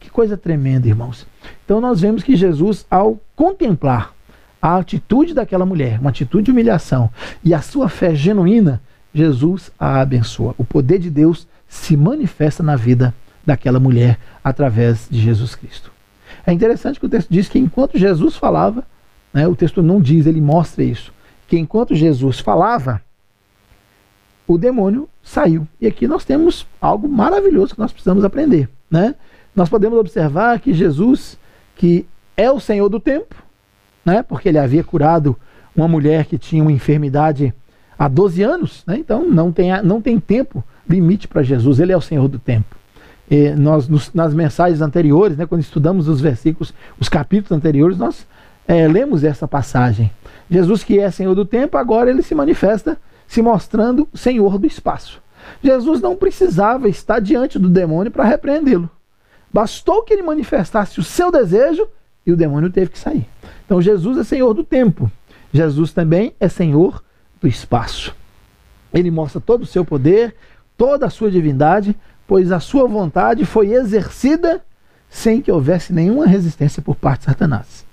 Que 0.00 0.10
coisa 0.10 0.36
tremenda, 0.36 0.88
irmãos. 0.88 1.26
Então 1.64 1.80
nós 1.80 2.00
vemos 2.00 2.22
que 2.22 2.34
Jesus, 2.34 2.86
ao 2.90 3.20
contemplar 3.34 4.14
a 4.60 4.76
atitude 4.76 5.34
daquela 5.34 5.66
mulher, 5.66 6.00
uma 6.00 6.10
atitude 6.10 6.44
de 6.44 6.50
humilhação, 6.50 7.10
e 7.44 7.52
a 7.52 7.60
sua 7.60 7.88
fé 7.88 8.14
genuína, 8.14 8.80
Jesus 9.14 9.70
a 9.78 10.00
abençoa. 10.00 10.54
O 10.58 10.64
poder 10.64 10.98
de 10.98 11.10
Deus 11.10 11.46
se 11.68 11.96
manifesta 11.96 12.62
na 12.62 12.76
vida 12.76 13.14
daquela 13.46 13.80
mulher 13.80 14.18
através 14.42 15.06
de 15.08 15.18
Jesus 15.20 15.54
Cristo. 15.54 15.92
É 16.44 16.52
interessante 16.52 17.00
que 17.00 17.06
o 17.06 17.08
texto 17.08 17.28
diz 17.30 17.48
que 17.48 17.58
enquanto 17.58 17.96
Jesus 17.96 18.36
falava, 18.36 18.84
né, 19.32 19.46
o 19.46 19.56
texto 19.56 19.82
não 19.82 20.00
diz, 20.00 20.26
ele 20.26 20.40
mostra 20.40 20.82
isso, 20.82 21.12
que 21.46 21.56
enquanto 21.56 21.94
Jesus 21.94 22.40
falava, 22.40 23.00
o 24.46 24.58
demônio 24.58 25.08
saiu. 25.22 25.66
E 25.80 25.86
aqui 25.86 26.06
nós 26.06 26.24
temos 26.24 26.66
algo 26.80 27.08
maravilhoso 27.08 27.74
que 27.74 27.80
nós 27.80 27.92
precisamos 27.92 28.24
aprender. 28.24 28.68
Né? 28.90 29.14
Nós 29.54 29.68
podemos 29.68 29.98
observar 29.98 30.60
que 30.60 30.72
Jesus 30.72 31.38
que 31.76 32.06
é 32.36 32.50
o 32.50 32.58
Senhor 32.58 32.88
do 32.88 32.98
tempo, 32.98 33.34
né? 34.04 34.22
porque 34.22 34.48
ele 34.48 34.58
havia 34.58 34.82
curado 34.82 35.36
uma 35.74 35.86
mulher 35.86 36.24
que 36.24 36.38
tinha 36.38 36.62
uma 36.62 36.72
enfermidade 36.72 37.52
há 37.98 38.08
12 38.08 38.42
anos, 38.42 38.82
né? 38.86 38.96
então 38.98 39.28
não 39.28 39.52
tem, 39.52 39.70
não 39.82 40.00
tem 40.00 40.18
tempo 40.18 40.64
limite 40.88 41.28
para 41.28 41.42
Jesus, 41.42 41.78
ele 41.78 41.92
é 41.92 41.96
o 41.96 42.00
Senhor 42.00 42.28
do 42.28 42.38
tempo. 42.38 42.76
E 43.30 43.50
nós, 43.50 43.88
nos, 43.88 44.12
nas 44.12 44.32
mensagens 44.32 44.80
anteriores, 44.80 45.36
né, 45.36 45.46
quando 45.46 45.60
estudamos 45.60 46.08
os 46.08 46.20
versículos, 46.20 46.72
os 46.98 47.08
capítulos 47.08 47.52
anteriores, 47.52 47.98
nós 47.98 48.26
é, 48.68 48.86
lemos 48.86 49.24
essa 49.24 49.48
passagem. 49.48 50.10
Jesus, 50.50 50.84
que 50.84 50.98
é 50.98 51.10
Senhor 51.10 51.34
do 51.34 51.44
tempo, 51.44 51.76
agora 51.76 52.10
ele 52.10 52.22
se 52.22 52.34
manifesta 52.34 52.96
se 53.26 53.42
mostrando 53.42 54.08
Senhor 54.14 54.58
do 54.58 54.66
espaço. 54.66 55.20
Jesus 55.62 56.00
não 56.00 56.16
precisava 56.16 56.88
estar 56.88 57.20
diante 57.20 57.58
do 57.58 57.68
demônio 57.68 58.10
para 58.10 58.24
repreendê-lo. 58.24 58.88
Bastou 59.52 60.02
que 60.02 60.12
ele 60.12 60.22
manifestasse 60.22 61.00
o 61.00 61.04
seu 61.04 61.30
desejo 61.30 61.88
e 62.24 62.32
o 62.32 62.36
demônio 62.36 62.70
teve 62.70 62.90
que 62.90 62.98
sair. 62.98 63.26
Então 63.64 63.80
Jesus 63.80 64.18
é 64.18 64.24
Senhor 64.24 64.52
do 64.54 64.64
tempo. 64.64 65.10
Jesus 65.52 65.92
também 65.92 66.34
é 66.38 66.48
Senhor 66.48 67.02
do 67.40 67.48
espaço. 67.48 68.14
Ele 68.92 69.10
mostra 69.10 69.40
todo 69.40 69.62
o 69.62 69.66
seu 69.66 69.84
poder, 69.84 70.34
toda 70.76 71.06
a 71.06 71.10
sua 71.10 71.30
divindade, 71.30 71.96
pois 72.26 72.50
a 72.52 72.60
sua 72.60 72.86
vontade 72.86 73.44
foi 73.44 73.72
exercida 73.72 74.62
sem 75.08 75.40
que 75.40 75.52
houvesse 75.52 75.92
nenhuma 75.92 76.26
resistência 76.26 76.82
por 76.82 76.96
parte 76.96 77.20
de 77.20 77.26
Satanás. 77.26 77.84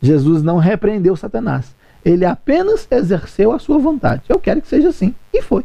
Jesus 0.00 0.42
não 0.42 0.58
repreendeu 0.58 1.16
Satanás. 1.16 1.74
Ele 2.04 2.24
apenas 2.24 2.86
exerceu 2.90 3.52
a 3.52 3.58
sua 3.58 3.78
vontade. 3.78 4.22
Eu 4.28 4.38
quero 4.38 4.62
que 4.62 4.68
seja 4.68 4.88
assim. 4.88 5.14
E 5.32 5.42
foi. 5.42 5.64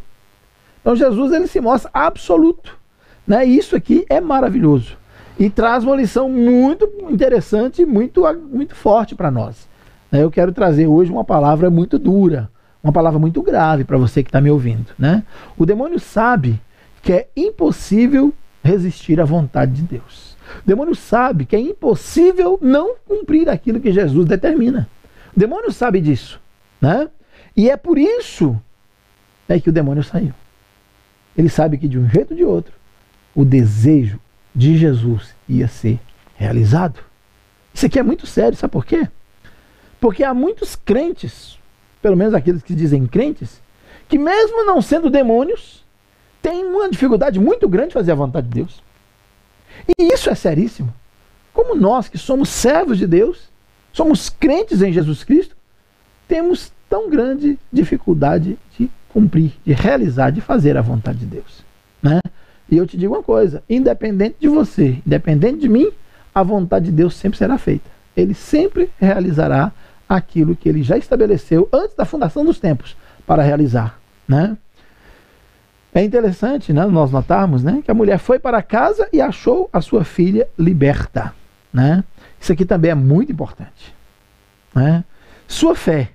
Então 0.82 0.95
Jesus 0.95 1.32
ele 1.32 1.47
se 1.47 1.62
mostra 1.62 1.89
absoluto. 1.93 2.78
Né? 3.25 3.47
E 3.47 3.58
isso 3.58 3.75
aqui 3.75 4.06
é 4.10 4.19
maravilhoso 4.19 4.97
e 5.38 5.49
traz 5.49 5.84
uma 5.84 5.95
lição 5.95 6.30
muito 6.30 6.89
interessante, 7.10 7.86
muito, 7.86 8.23
muito 8.51 8.75
forte 8.75 9.15
para 9.15 9.30
nós. 9.30 9.67
Né? 10.12 10.23
Eu 10.23 10.32
quero 10.32 10.51
trazer 10.51 10.88
hoje 10.88 11.12
uma 11.12 11.23
palavra 11.23 11.69
muito 11.69 11.99
dura, 11.99 12.49
uma 12.84 12.93
palavra 12.93 13.19
muito 13.19 13.41
grave 13.41 13.84
para 13.84 13.97
você 13.97 14.23
que 14.23 14.30
está 14.30 14.39
me 14.39 14.49
ouvindo. 14.49 14.88
Né? 14.97 15.23
O 15.58 15.65
demônio 15.65 15.99
sabe 15.99 16.60
que 17.05 17.13
é 17.13 17.27
impossível 17.37 18.33
resistir 18.63 19.21
à 19.21 19.25
vontade 19.25 19.73
de 19.73 19.83
Deus. 19.83 20.35
O 20.63 20.67
demônio 20.67 20.95
sabe 20.95 21.45
que 21.45 21.55
é 21.55 21.59
impossível 21.59 22.57
não 22.59 22.95
cumprir 23.05 23.47
aquilo 23.47 23.79
que 23.79 23.91
Jesus 23.91 24.25
determina. 24.25 24.89
O 25.37 25.39
demônio 25.39 25.71
sabe 25.71 26.01
disso. 26.01 26.41
Né? 26.81 27.07
E 27.55 27.69
é 27.69 27.77
por 27.77 27.99
isso 27.99 28.59
né, 29.47 29.59
que 29.59 29.69
o 29.69 29.71
demônio 29.71 30.03
saiu. 30.03 30.33
Ele 31.37 31.47
sabe 31.47 31.77
que 31.77 31.87
de 31.87 31.99
um 31.99 32.09
jeito 32.09 32.31
ou 32.31 32.37
de 32.37 32.43
outro, 32.43 32.73
o 33.35 33.45
desejo, 33.45 34.19
de 34.55 34.75
Jesus 34.75 35.35
ia 35.47 35.67
ser 35.67 35.99
realizado. 36.35 36.99
Isso 37.71 37.85
aqui 37.85 37.99
é 37.99 38.03
muito 38.03 38.25
sério, 38.25 38.57
sabe 38.57 38.71
por 38.71 38.83
quê? 38.83 39.07
Porque 39.99 40.23
há 40.23 40.33
muitos 40.33 40.75
crentes, 40.75 41.59
pelo 42.01 42.17
menos 42.17 42.33
aqueles 42.33 42.63
que 42.63 42.73
dizem 42.73 43.05
crentes, 43.05 43.61
que 44.09 44.17
mesmo 44.17 44.65
não 44.65 44.81
sendo 44.81 45.07
demônios, 45.07 45.84
têm 46.45 46.63
uma 46.63 46.88
dificuldade 46.88 47.39
muito 47.39 47.67
grande 47.67 47.88
de 47.88 47.93
fazer 47.95 48.12
a 48.12 48.15
vontade 48.15 48.47
de 48.47 48.53
Deus. 48.53 48.84
E 49.97 50.13
isso 50.13 50.29
é 50.29 50.36
seríssimo. 50.36 50.93
Como 51.51 51.74
nós 51.74 52.07
que 52.07 52.19
somos 52.19 52.49
servos 52.49 52.99
de 52.99 53.07
Deus, 53.07 53.49
somos 53.91 54.30
crentes 54.30 54.84
em 54.84 54.93
Jesus 54.93 55.24
Cristo, 55.24 55.55
temos 56.28 56.72
tão 56.88 57.09
grande 57.09 57.57
dificuldade 57.74 58.59
de 58.78 58.91
cumprir, 59.09 59.53
de 59.65 59.74
realizar, 59.74 60.30
de 60.30 60.39
fazer 60.39 60.78
a 60.78 60.84
vontade 60.84 61.17
de 61.17 61.26
Deus. 61.26 61.63
Né? 61.99 62.19
E 62.69 62.78
eu 62.78 62.86
te 62.86 62.95
digo 62.95 63.15
uma 63.15 63.24
coisa: 63.24 63.63
independente 63.67 64.36
de 64.39 64.47
você, 64.47 65.01
independente 65.03 65.61
de 65.61 65.69
mim, 65.69 65.89
a 66.34 66.43
vontade 66.43 66.86
de 66.86 66.91
Deus 66.91 67.15
sempre 67.15 67.39
será 67.39 67.57
feita. 67.57 67.89
Ele 68.15 68.36
sempre 68.36 68.91
realizará 68.99 69.72
aquilo 70.07 70.55
que 70.55 70.69
ele 70.69 70.84
já 70.84 70.95
estabeleceu 70.95 71.67
antes 71.74 71.95
da 71.95 72.05
fundação 72.05 72.45
dos 72.45 72.59
tempos 72.59 72.95
para 73.26 73.41
realizar. 73.41 73.99
Né? 74.28 74.55
É 75.95 76.03
interessante 76.03 76.71
né, 76.73 76.85
nós 76.85 77.09
notarmos 77.09 77.63
né, 77.63 77.81
que 77.83 77.89
a 77.89 77.93
mulher 77.93 78.19
foi 78.19 78.37
para 78.37 78.61
casa 78.61 79.07
e 79.11 79.19
achou 79.19 79.69
a 79.71 79.81
sua 79.81 80.03
filha 80.03 80.47
liberta. 80.59 81.33
Né? 81.73 82.03
Isso 82.39 82.51
aqui 82.51 82.65
também 82.65 82.91
é 82.91 82.95
muito 82.95 83.31
importante. 83.31 83.95
Né? 84.75 85.03
Sua 85.47 85.73
fé, 85.73 86.09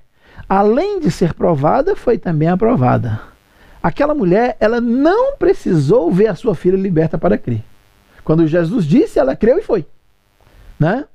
além 0.48 1.00
de 1.00 1.10
ser 1.10 1.34
provada, 1.34 1.96
foi 1.96 2.18
também 2.18 2.48
aprovada. 2.48 3.20
Aquela 3.82 4.14
mulher, 4.14 4.56
ela 4.60 4.80
não 4.80 5.36
precisou 5.36 6.12
ver 6.12 6.28
a 6.28 6.34
sua 6.34 6.54
filha 6.54 6.76
liberta 6.76 7.16
para 7.16 7.38
crer. 7.38 7.64
Quando 8.22 8.46
Jesus 8.46 8.84
disse, 8.84 9.18
ela 9.18 9.34
creu 9.34 9.58
e 9.58 9.62
foi. 9.62 9.86
Né? 10.78 11.06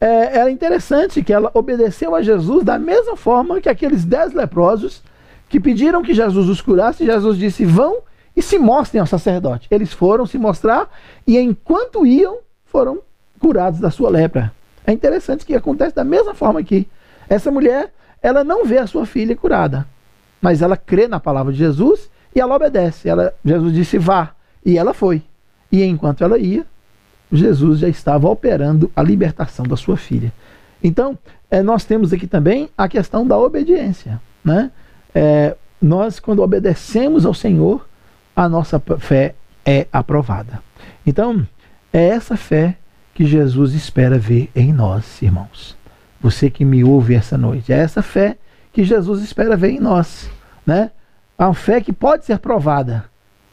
é, 0.00 0.38
era 0.38 0.50
interessante 0.50 1.22
que 1.22 1.32
ela 1.32 1.50
obedeceu 1.52 2.14
a 2.14 2.22
Jesus 2.22 2.64
da 2.64 2.78
mesma 2.78 3.16
forma 3.16 3.60
que 3.60 3.68
aqueles 3.68 4.04
dez 4.04 4.32
leprosos 4.32 5.02
que 5.48 5.60
pediram 5.60 6.02
que 6.02 6.14
Jesus 6.14 6.48
os 6.48 6.62
curasse. 6.62 7.04
Jesus 7.04 7.36
disse: 7.36 7.64
Vão 7.64 7.98
e 8.36 8.42
se 8.42 8.58
mostrem 8.58 9.00
ao 9.00 9.06
sacerdote. 9.06 9.66
Eles 9.70 9.92
foram 9.92 10.26
se 10.26 10.38
mostrar 10.38 10.88
e 11.26 11.38
enquanto 11.38 12.06
iam, 12.06 12.38
foram 12.66 13.00
curados 13.38 13.80
da 13.80 13.90
sua 13.90 14.10
lepra. 14.10 14.52
É 14.86 14.92
interessante 14.92 15.44
que 15.44 15.54
acontece 15.54 15.94
da 15.94 16.04
mesma 16.04 16.34
forma 16.34 16.60
aqui. 16.60 16.88
Essa 17.28 17.50
mulher, 17.50 17.92
ela 18.22 18.42
não 18.42 18.64
vê 18.64 18.78
a 18.78 18.86
sua 18.86 19.06
filha 19.06 19.36
curada, 19.36 19.86
mas 20.40 20.62
ela 20.62 20.76
crê 20.76 21.06
na 21.06 21.20
palavra 21.20 21.52
de 21.52 21.58
Jesus 21.58 22.10
e 22.34 22.40
ela 22.40 22.56
obedece. 22.56 23.08
Ela, 23.08 23.32
Jesus 23.44 23.72
disse: 23.72 23.98
Vá. 23.98 24.34
E 24.64 24.76
ela 24.76 24.92
foi. 24.92 25.22
E 25.72 25.82
enquanto 25.82 26.22
ela 26.22 26.38
ia, 26.38 26.66
Jesus 27.32 27.78
já 27.78 27.88
estava 27.88 28.28
operando 28.28 28.90
a 28.94 29.02
libertação 29.02 29.64
da 29.64 29.76
sua 29.76 29.96
filha. 29.96 30.32
Então, 30.82 31.18
é, 31.50 31.62
nós 31.62 31.84
temos 31.84 32.12
aqui 32.12 32.26
também 32.26 32.68
a 32.76 32.88
questão 32.88 33.26
da 33.26 33.38
obediência. 33.38 34.20
Né? 34.44 34.70
É, 35.14 35.56
nós, 35.80 36.18
quando 36.18 36.42
obedecemos 36.42 37.24
ao 37.24 37.34
Senhor, 37.34 37.86
a 38.40 38.48
nossa 38.48 38.82
fé 38.98 39.34
é 39.66 39.86
aprovada. 39.92 40.62
Então, 41.06 41.46
é 41.92 42.06
essa 42.06 42.38
fé 42.38 42.78
que 43.12 43.26
Jesus 43.26 43.74
espera 43.74 44.18
ver 44.18 44.50
em 44.56 44.72
nós, 44.72 45.20
irmãos. 45.20 45.76
Você 46.22 46.48
que 46.48 46.64
me 46.64 46.82
ouve 46.82 47.14
essa 47.14 47.36
noite, 47.36 47.70
é 47.70 47.76
essa 47.76 48.00
fé 48.00 48.38
que 48.72 48.82
Jesus 48.82 49.22
espera 49.22 49.58
ver 49.58 49.72
em 49.72 49.78
nós. 49.78 50.30
Né? 50.66 50.90
A 51.38 51.52
fé 51.52 51.82
que 51.82 51.92
pode 51.92 52.24
ser 52.24 52.38
provada 52.38 53.04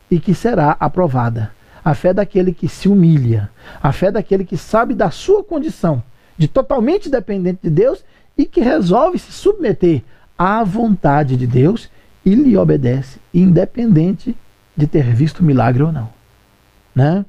e 0.09 0.21
que 0.21 0.33
será 0.33 0.77
aprovada 0.79 1.51
a 1.83 1.93
fé 1.93 2.13
daquele 2.13 2.53
que 2.53 2.69
se 2.69 2.87
humilha, 2.87 3.49
a 3.83 3.91
fé 3.91 4.09
daquele 4.09 4.45
que 4.45 4.55
sabe 4.55 4.93
da 4.93 5.11
sua 5.11 5.43
condição 5.43 6.01
de 6.37 6.47
totalmente 6.47 7.09
dependente 7.09 7.59
de 7.63 7.69
Deus 7.69 8.05
e 8.37 8.45
que 8.45 8.61
resolve 8.61 9.19
se 9.19 9.33
submeter 9.33 10.01
à 10.37 10.63
vontade 10.63 11.35
de 11.35 11.45
Deus 11.45 11.89
e 12.25 12.33
lhe 12.35 12.55
obedece, 12.55 13.19
independente 13.33 14.33
de 14.77 14.85
ter 14.85 15.03
visto 15.13 15.43
milagre 15.43 15.81
ou 15.81 15.91
não. 15.91 16.09
Né? 16.95 17.25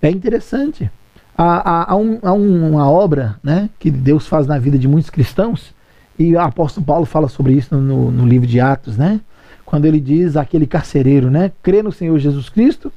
É 0.00 0.10
interessante. 0.10 0.90
Há, 1.36 1.70
há, 1.70 1.92
há, 1.92 1.96
um, 1.96 2.18
há 2.22 2.32
uma 2.32 2.90
obra 2.90 3.38
né, 3.42 3.68
que 3.78 3.90
Deus 3.90 4.26
faz 4.26 4.46
na 4.46 4.58
vida 4.58 4.78
de 4.78 4.88
muitos 4.88 5.10
cristãos, 5.10 5.74
e 6.18 6.34
o 6.34 6.40
apóstolo 6.40 6.86
Paulo 6.86 7.04
fala 7.04 7.28
sobre 7.28 7.52
isso 7.52 7.76
no, 7.76 8.10
no 8.10 8.26
livro 8.26 8.46
de 8.46 8.58
Atos, 8.58 8.96
né? 8.96 9.20
quando 9.66 9.84
ele 9.84 10.00
diz 10.00 10.36
aquele 10.36 10.66
carcereiro, 10.66 11.30
né? 11.30 11.52
crê 11.62 11.82
no 11.82 11.92
Senhor 11.92 12.18
Jesus 12.18 12.48
Cristo 12.48 12.90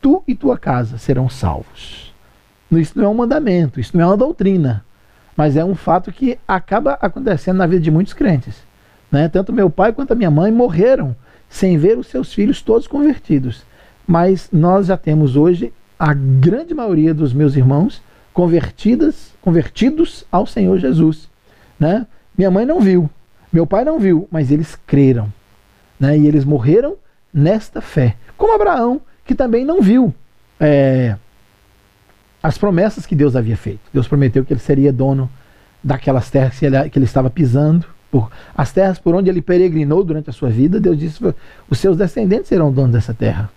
tu 0.00 0.22
e 0.26 0.34
tua 0.34 0.56
casa 0.56 0.96
serão 0.96 1.28
salvos. 1.28 2.14
Isso 2.72 2.98
não 2.98 3.04
é 3.04 3.08
um 3.08 3.14
mandamento, 3.14 3.78
isso 3.78 3.94
não 3.94 4.04
é 4.04 4.06
uma 4.06 4.16
doutrina, 4.16 4.82
mas 5.36 5.56
é 5.56 5.64
um 5.64 5.74
fato 5.74 6.10
que 6.10 6.38
acaba 6.48 6.94
acontecendo 6.94 7.58
na 7.58 7.66
vida 7.66 7.82
de 7.82 7.90
muitos 7.90 8.14
crentes. 8.14 8.56
Né? 9.10 9.28
Tanto 9.28 9.52
meu 9.52 9.68
pai 9.68 9.92
quanto 9.92 10.12
a 10.12 10.16
minha 10.16 10.30
mãe 10.30 10.50
morreram 10.50 11.14
sem 11.52 11.76
ver 11.76 11.98
os 11.98 12.06
seus 12.06 12.32
filhos 12.32 12.62
todos 12.62 12.86
convertidos. 12.86 13.62
Mas 14.06 14.48
nós 14.50 14.86
já 14.86 14.96
temos 14.96 15.36
hoje 15.36 15.70
a 15.98 16.14
grande 16.14 16.72
maioria 16.72 17.12
dos 17.12 17.34
meus 17.34 17.54
irmãos 17.54 18.02
convertidas, 18.32 19.34
convertidos 19.42 20.24
ao 20.32 20.46
Senhor 20.46 20.78
Jesus. 20.78 21.28
Né? 21.78 22.06
Minha 22.36 22.50
mãe 22.50 22.64
não 22.64 22.80
viu, 22.80 23.08
meu 23.52 23.66
pai 23.66 23.84
não 23.84 24.00
viu, 24.00 24.26
mas 24.30 24.50
eles 24.50 24.78
creram. 24.86 25.30
Né? 26.00 26.18
E 26.18 26.26
eles 26.26 26.42
morreram 26.46 26.96
nesta 27.32 27.82
fé. 27.82 28.16
Como 28.36 28.54
Abraão, 28.54 29.02
que 29.22 29.34
também 29.34 29.62
não 29.62 29.82
viu 29.82 30.12
é, 30.58 31.16
as 32.42 32.56
promessas 32.56 33.04
que 33.04 33.14
Deus 33.14 33.36
havia 33.36 33.58
feito. 33.58 33.82
Deus 33.92 34.08
prometeu 34.08 34.42
que 34.42 34.54
ele 34.54 34.60
seria 34.60 34.90
dono 34.90 35.30
daquelas 35.84 36.30
terras 36.30 36.58
que 36.58 36.64
ele, 36.64 36.88
que 36.88 36.98
ele 36.98 37.04
estava 37.04 37.28
pisando, 37.28 37.86
por, 38.12 38.30
as 38.54 38.70
terras 38.70 38.98
por 38.98 39.14
onde 39.14 39.30
ele 39.30 39.40
peregrinou 39.40 40.04
durante 40.04 40.28
a 40.28 40.32
sua 40.34 40.50
vida. 40.50 40.78
Deus 40.78 40.98
disse: 40.98 41.18
os 41.68 41.78
seus 41.78 41.96
descendentes 41.96 42.46
serão 42.48 42.70
donos 42.70 42.92
dessa 42.92 43.14
terra. 43.14 43.50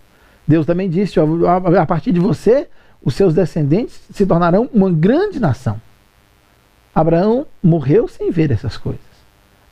Deus 0.48 0.66
também 0.66 0.90
disse: 0.90 1.20
a 1.20 1.86
partir 1.86 2.14
de 2.14 2.22
você, 2.22 2.70
os 3.04 3.14
seus 3.14 3.34
descendentes 3.34 4.00
se 4.10 4.26
tornarão 4.26 4.70
uma 4.74 4.90
grande 4.90 5.42
nação. 5.42 5.80
Abraão 6.96 7.46
morreu 7.62 8.08
sem 8.08 8.32
ver 8.32 8.50
essas 8.50 8.78
coisas, 8.78 9.02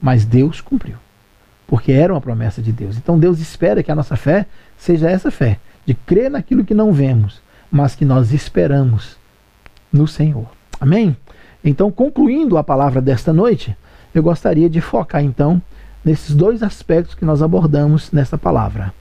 mas 0.01 0.25
Deus 0.25 0.59
cumpriu, 0.59 0.97
porque 1.65 1.93
era 1.93 2.13
uma 2.13 2.19
promessa 2.19 2.61
de 2.61 2.73
Deus. 2.73 2.97
Então 2.97 3.17
Deus 3.17 3.39
espera 3.39 3.81
que 3.81 3.91
a 3.91 3.95
nossa 3.95 4.17
fé 4.17 4.45
seja 4.77 5.09
essa 5.09 5.31
fé 5.31 5.59
de 5.85 5.93
crer 5.93 6.29
naquilo 6.29 6.65
que 6.65 6.73
não 6.73 6.91
vemos, 6.91 7.41
mas 7.71 7.95
que 7.95 8.03
nós 8.03 8.33
esperamos 8.33 9.15
no 9.91 10.05
Senhor. 10.05 10.47
Amém? 10.81 11.15
Então, 11.63 11.89
concluindo 11.89 12.57
a 12.57 12.63
palavra 12.63 13.01
desta 13.01 13.31
noite, 13.31 13.77
eu 14.13 14.21
gostaria 14.21 14.69
de 14.69 14.79
focar 14.81 15.23
então 15.23 15.61
nesses 16.03 16.35
dois 16.35 16.61
aspectos 16.61 17.15
que 17.15 17.25
nós 17.25 17.41
abordamos 17.41 18.11
nesta 18.11 18.37
palavra. 18.37 18.93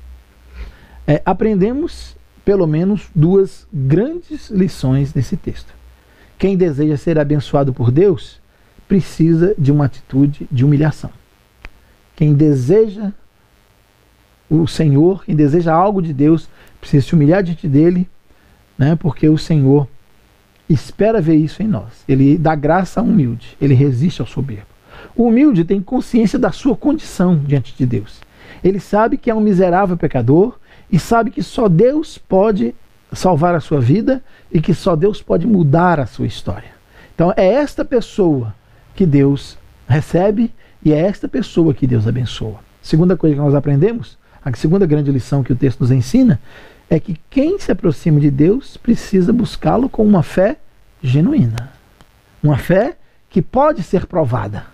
É, 1.06 1.20
aprendemos 1.24 2.16
pelo 2.44 2.66
menos 2.66 3.08
duas 3.14 3.66
grandes 3.72 4.50
lições 4.50 5.14
nesse 5.14 5.36
texto. 5.36 5.72
Quem 6.38 6.56
deseja 6.56 6.96
ser 6.96 7.18
abençoado 7.18 7.72
por 7.72 7.90
Deus 7.90 8.40
precisa 8.88 9.54
de 9.56 9.70
uma 9.70 9.84
atitude 9.84 10.46
de 10.50 10.64
humilhação. 10.64 11.10
Quem 12.16 12.34
deseja 12.34 13.12
o 14.50 14.66
Senhor, 14.66 15.24
quem 15.24 15.34
deseja 15.34 15.72
algo 15.72 16.02
de 16.02 16.12
Deus, 16.12 16.48
precisa 16.80 17.06
se 17.06 17.14
humilhar 17.14 17.42
diante 17.42 17.66
dele, 17.66 18.08
né? 18.76 18.96
porque 18.96 19.28
o 19.28 19.38
Senhor 19.38 19.88
espera 20.68 21.20
ver 21.20 21.36
isso 21.36 21.62
em 21.62 21.68
nós. 21.68 22.04
Ele 22.08 22.36
dá 22.36 22.54
graça 22.54 23.00
ao 23.00 23.06
humilde, 23.06 23.56
ele 23.60 23.74
resiste 23.74 24.20
ao 24.20 24.26
soberbo. 24.26 24.72
O 25.14 25.24
humilde 25.24 25.64
tem 25.64 25.80
consciência 25.80 26.38
da 26.38 26.52
sua 26.52 26.76
condição 26.76 27.36
diante 27.36 27.74
de 27.76 27.84
Deus. 27.84 28.20
Ele 28.62 28.80
sabe 28.80 29.16
que 29.16 29.30
é 29.30 29.34
um 29.34 29.40
miserável 29.40 29.96
pecador 29.96 30.58
e 30.90 30.98
sabe 30.98 31.30
que 31.30 31.42
só 31.42 31.68
Deus 31.68 32.16
pode 32.16 32.74
salvar 33.12 33.54
a 33.54 33.60
sua 33.60 33.80
vida 33.80 34.22
e 34.50 34.60
que 34.60 34.72
só 34.72 34.96
Deus 34.96 35.22
pode 35.22 35.46
mudar 35.46 36.00
a 36.00 36.06
sua 36.06 36.26
história. 36.26 36.70
Então 37.14 37.32
é 37.36 37.46
esta 37.46 37.84
pessoa 37.84 38.54
que 38.94 39.04
Deus 39.04 39.58
recebe 39.86 40.52
e 40.84 40.92
é 40.92 40.98
esta 40.98 41.28
pessoa 41.28 41.74
que 41.74 41.86
Deus 41.86 42.06
abençoa. 42.08 42.60
Segunda 42.82 43.16
coisa 43.16 43.36
que 43.36 43.40
nós 43.40 43.54
aprendemos, 43.54 44.18
a 44.44 44.52
segunda 44.54 44.86
grande 44.86 45.12
lição 45.12 45.42
que 45.42 45.52
o 45.52 45.56
texto 45.56 45.80
nos 45.80 45.90
ensina 45.90 46.40
é 46.90 46.98
que 46.98 47.18
quem 47.30 47.58
se 47.58 47.70
aproxima 47.70 48.18
de 48.18 48.30
Deus 48.30 48.76
precisa 48.76 49.32
buscá-lo 49.32 49.88
com 49.88 50.04
uma 50.04 50.22
fé 50.22 50.56
genuína. 51.02 51.70
Uma 52.42 52.58
fé 52.58 52.96
que 53.30 53.40
pode 53.40 53.82
ser 53.82 54.06
provada, 54.06 54.66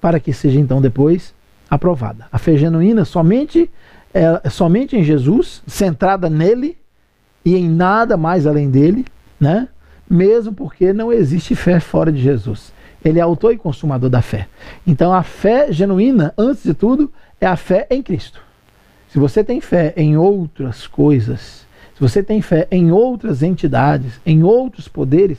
para 0.00 0.20
que 0.20 0.32
seja 0.32 0.58
então 0.58 0.80
depois 0.80 1.34
aprovada. 1.68 2.26
A 2.32 2.38
fé 2.38 2.56
genuína 2.56 3.04
somente 3.04 3.70
é, 4.12 4.48
somente 4.50 4.96
em 4.96 5.04
Jesus, 5.04 5.62
centrada 5.66 6.28
nele 6.28 6.76
e 7.44 7.56
em 7.56 7.68
nada 7.68 8.16
mais 8.16 8.46
além 8.46 8.70
dele, 8.70 9.04
né? 9.38 9.68
Mesmo 10.08 10.52
porque 10.52 10.92
não 10.92 11.12
existe 11.12 11.54
fé 11.54 11.78
fora 11.78 12.10
de 12.10 12.20
Jesus. 12.20 12.72
Ele 13.04 13.18
é 13.18 13.22
autor 13.22 13.52
e 13.54 13.58
consumador 13.58 14.10
da 14.10 14.20
fé. 14.20 14.48
Então 14.86 15.12
a 15.12 15.22
fé 15.22 15.72
genuína, 15.72 16.34
antes 16.36 16.64
de 16.64 16.74
tudo, 16.74 17.10
é 17.40 17.46
a 17.46 17.56
fé 17.56 17.86
em 17.88 18.02
Cristo. 18.02 18.42
Se 19.08 19.18
você 19.18 19.42
tem 19.42 19.60
fé 19.60 19.94
em 19.96 20.16
outras 20.16 20.86
coisas, 20.86 21.64
se 21.94 22.00
você 22.00 22.22
tem 22.22 22.42
fé 22.42 22.66
em 22.70 22.90
outras 22.90 23.42
entidades, 23.42 24.20
em 24.26 24.42
outros 24.42 24.88
poderes, 24.88 25.38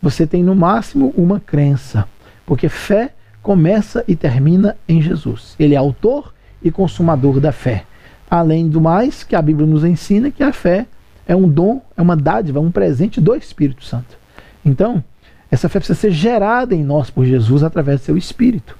você 0.00 0.26
tem 0.26 0.42
no 0.42 0.54
máximo 0.54 1.12
uma 1.16 1.40
crença. 1.40 2.06
Porque 2.44 2.68
fé 2.68 3.12
começa 3.42 4.04
e 4.06 4.14
termina 4.14 4.76
em 4.88 5.02
Jesus. 5.02 5.54
Ele 5.58 5.74
é 5.74 5.78
autor 5.78 6.32
e 6.62 6.70
consumador 6.70 7.40
da 7.40 7.52
fé. 7.52 7.84
Além 8.30 8.68
do 8.68 8.80
mais, 8.80 9.24
que 9.24 9.36
a 9.36 9.42
Bíblia 9.42 9.66
nos 9.66 9.84
ensina 9.84 10.30
que 10.30 10.42
a 10.42 10.52
fé 10.52 10.86
é 11.26 11.36
um 11.36 11.48
dom, 11.48 11.82
é 11.96 12.02
uma 12.02 12.16
dádiva, 12.16 12.60
um 12.60 12.70
presente 12.70 13.20
do 13.20 13.34
Espírito 13.34 13.84
Santo. 13.84 14.16
Então, 14.64 15.02
essa 15.50 15.68
fé 15.68 15.78
precisa 15.78 15.98
ser 15.98 16.10
gerada 16.10 16.74
em 16.74 16.82
nós 16.82 17.10
por 17.10 17.26
Jesus 17.26 17.62
através 17.62 18.00
do 18.00 18.04
seu 18.04 18.16
Espírito. 18.16 18.76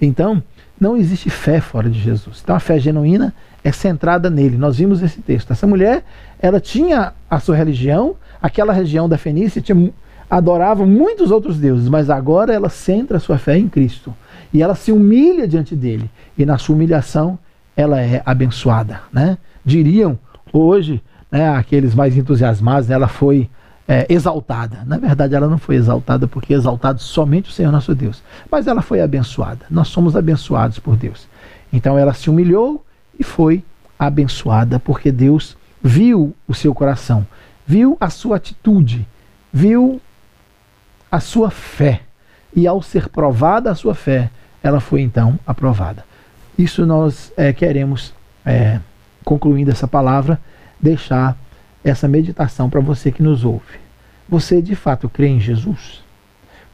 Então, 0.00 0.42
não 0.80 0.96
existe 0.96 1.30
fé 1.30 1.60
fora 1.60 1.88
de 1.88 1.98
Jesus. 1.98 2.40
Então, 2.42 2.54
a 2.54 2.60
fé 2.60 2.78
genuína 2.78 3.34
é 3.64 3.72
centrada 3.72 4.28
nele. 4.28 4.56
Nós 4.56 4.78
vimos 4.78 5.02
esse 5.02 5.20
texto. 5.20 5.52
Essa 5.52 5.66
mulher, 5.66 6.04
ela 6.40 6.60
tinha 6.60 7.12
a 7.30 7.40
sua 7.40 7.56
religião, 7.56 8.16
aquela 8.40 8.72
região 8.72 9.08
da 9.08 9.16
Fenícia 9.16 9.62
tinha, 9.62 9.90
adorava 10.32 10.86
muitos 10.86 11.30
outros 11.30 11.58
deuses, 11.58 11.90
mas 11.90 12.08
agora 12.08 12.54
ela 12.54 12.70
centra 12.70 13.18
sua 13.18 13.36
fé 13.36 13.58
em 13.58 13.68
Cristo. 13.68 14.14
E 14.50 14.62
ela 14.62 14.74
se 14.74 14.90
humilha 14.90 15.46
diante 15.46 15.76
dele. 15.76 16.10
E 16.38 16.46
na 16.46 16.56
sua 16.56 16.74
humilhação, 16.74 17.38
ela 17.76 18.00
é 18.00 18.22
abençoada. 18.24 19.02
Né? 19.12 19.36
Diriam 19.62 20.18
hoje, 20.50 21.02
né, 21.30 21.50
aqueles 21.50 21.94
mais 21.94 22.16
entusiasmados, 22.16 22.88
ela 22.88 23.08
foi 23.08 23.50
é, 23.86 24.06
exaltada. 24.08 24.82
Na 24.86 24.96
verdade, 24.96 25.34
ela 25.34 25.48
não 25.48 25.58
foi 25.58 25.74
exaltada 25.74 26.26
porque 26.26 26.54
é 26.54 26.56
exaltado 26.56 27.02
somente 27.02 27.50
o 27.50 27.52
Senhor 27.52 27.70
nosso 27.70 27.94
Deus. 27.94 28.22
Mas 28.50 28.66
ela 28.66 28.80
foi 28.80 29.02
abençoada. 29.02 29.66
Nós 29.70 29.88
somos 29.88 30.16
abençoados 30.16 30.78
por 30.78 30.96
Deus. 30.96 31.28
Então 31.70 31.98
ela 31.98 32.14
se 32.14 32.30
humilhou 32.30 32.82
e 33.20 33.22
foi 33.22 33.62
abençoada, 33.98 34.80
porque 34.80 35.12
Deus 35.12 35.58
viu 35.82 36.34
o 36.48 36.54
seu 36.54 36.74
coração, 36.74 37.26
viu 37.66 37.98
a 38.00 38.08
sua 38.08 38.36
atitude, 38.36 39.06
viu 39.52 40.00
a 41.12 41.20
sua 41.20 41.50
fé. 41.50 42.00
E 42.56 42.66
ao 42.66 42.80
ser 42.82 43.10
provada 43.10 43.70
a 43.70 43.74
sua 43.74 43.94
fé, 43.94 44.30
ela 44.62 44.80
foi 44.80 45.02
então 45.02 45.38
aprovada. 45.46 46.04
Isso 46.56 46.86
nós 46.86 47.30
é, 47.36 47.52
queremos, 47.52 48.14
é, 48.44 48.80
concluindo 49.24 49.70
essa 49.70 49.86
palavra, 49.86 50.40
deixar 50.80 51.36
essa 51.84 52.08
meditação 52.08 52.70
para 52.70 52.80
você 52.80 53.12
que 53.12 53.22
nos 53.22 53.44
ouve. 53.44 53.80
Você 54.28 54.62
de 54.62 54.74
fato 54.74 55.08
crê 55.08 55.28
em 55.28 55.40
Jesus? 55.40 56.02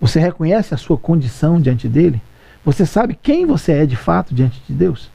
Você 0.01 0.21
reconhece 0.21 0.75
a 0.75 0.79
sua 0.79 0.97
condição 0.97 1.61
diante 1.61 1.89
dele? 1.89 2.23
Você 2.65 2.87
sabe 2.87 3.19
quem 3.21 3.47
você 3.47 3.73
é 3.73 3.87
de 3.87 3.97
fato 3.97 4.35
diante 4.35 4.61
de 4.67 4.73
Deus? 4.73 5.11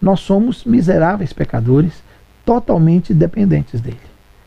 Nós 0.00 0.20
somos 0.20 0.64
miseráveis 0.64 1.32
pecadores, 1.32 2.02
totalmente 2.44 3.14
dependentes 3.14 3.80
dele. 3.80 4.00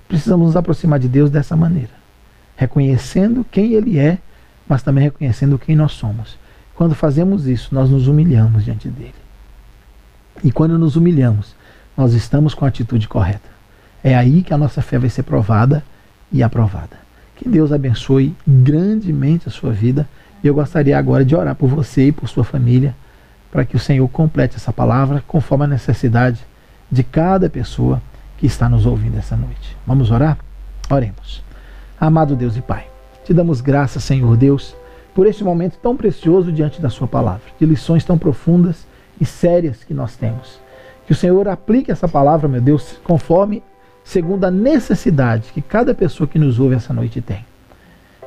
Precisamos 0.07 0.47
nos 0.47 0.55
aproximar 0.55 0.99
de 0.99 1.07
Deus 1.07 1.29
dessa 1.29 1.55
maneira, 1.55 1.91
reconhecendo 2.57 3.45
quem 3.49 3.73
ele 3.73 3.97
é, 3.97 4.17
mas 4.67 4.83
também 4.83 5.03
reconhecendo 5.03 5.57
quem 5.57 5.75
nós 5.75 5.93
somos. 5.93 6.37
Quando 6.75 6.93
fazemos 6.93 7.47
isso, 7.47 7.73
nós 7.73 7.89
nos 7.89 8.07
humilhamos 8.07 8.65
diante 8.65 8.89
dele. 8.89 9.15
E 10.43 10.51
quando 10.51 10.77
nos 10.77 10.95
humilhamos, 10.95 11.55
nós 11.95 12.13
estamos 12.13 12.53
com 12.53 12.65
a 12.65 12.67
atitude 12.67 13.07
correta. 13.07 13.49
É 14.03 14.15
aí 14.15 14.41
que 14.41 14.53
a 14.53 14.57
nossa 14.57 14.81
fé 14.81 14.97
vai 14.97 15.09
ser 15.09 15.23
provada 15.23 15.83
e 16.31 16.43
aprovada. 16.43 16.97
Que 17.35 17.47
Deus 17.47 17.71
abençoe 17.71 18.35
grandemente 18.45 19.47
a 19.47 19.51
sua 19.51 19.71
vida. 19.71 20.07
Eu 20.43 20.53
gostaria 20.53 20.97
agora 20.97 21.23
de 21.23 21.35
orar 21.35 21.55
por 21.55 21.69
você 21.69 22.07
e 22.07 22.11
por 22.11 22.27
sua 22.27 22.43
família, 22.43 22.95
para 23.51 23.65
que 23.65 23.75
o 23.75 23.79
Senhor 23.79 24.07
complete 24.09 24.55
essa 24.55 24.73
palavra 24.73 25.23
conforme 25.27 25.65
a 25.65 25.67
necessidade 25.67 26.39
de 26.91 27.03
cada 27.03 27.49
pessoa 27.49 28.01
que 28.37 28.45
está 28.45 28.69
nos 28.69 28.85
ouvindo 28.85 29.17
essa 29.17 29.35
noite. 29.35 29.75
Vamos 29.85 30.11
orar? 30.11 30.37
Oremos. 30.89 31.46
Amado 31.99 32.35
Deus 32.35 32.55
e 32.55 32.61
Pai, 32.61 32.85
te 33.25 33.33
damos 33.33 33.59
graças, 33.59 34.03
Senhor 34.03 34.37
Deus, 34.37 34.75
por 35.15 35.25
este 35.25 35.43
momento 35.43 35.79
tão 35.81 35.97
precioso 35.97 36.51
diante 36.51 36.79
da 36.79 36.91
Sua 36.91 37.07
palavra, 37.07 37.41
de 37.59 37.65
lições 37.65 38.05
tão 38.05 38.19
profundas 38.19 38.85
e 39.19 39.25
sérias 39.25 39.83
que 39.83 39.95
nós 39.95 40.15
temos. 40.15 40.59
Que 41.07 41.11
o 41.11 41.15
Senhor 41.15 41.47
aplique 41.47 41.91
essa 41.91 42.07
palavra, 42.07 42.47
meu 42.47 42.61
Deus, 42.61 42.99
conforme 43.03 43.63
segundo 44.03 44.45
a 44.45 44.51
necessidade 44.51 45.51
que 45.51 45.61
cada 45.61 45.95
pessoa 45.95 46.27
que 46.27 46.37
nos 46.37 46.59
ouve 46.59 46.75
essa 46.75 46.93
noite 46.93 47.19
tem. 47.19 47.43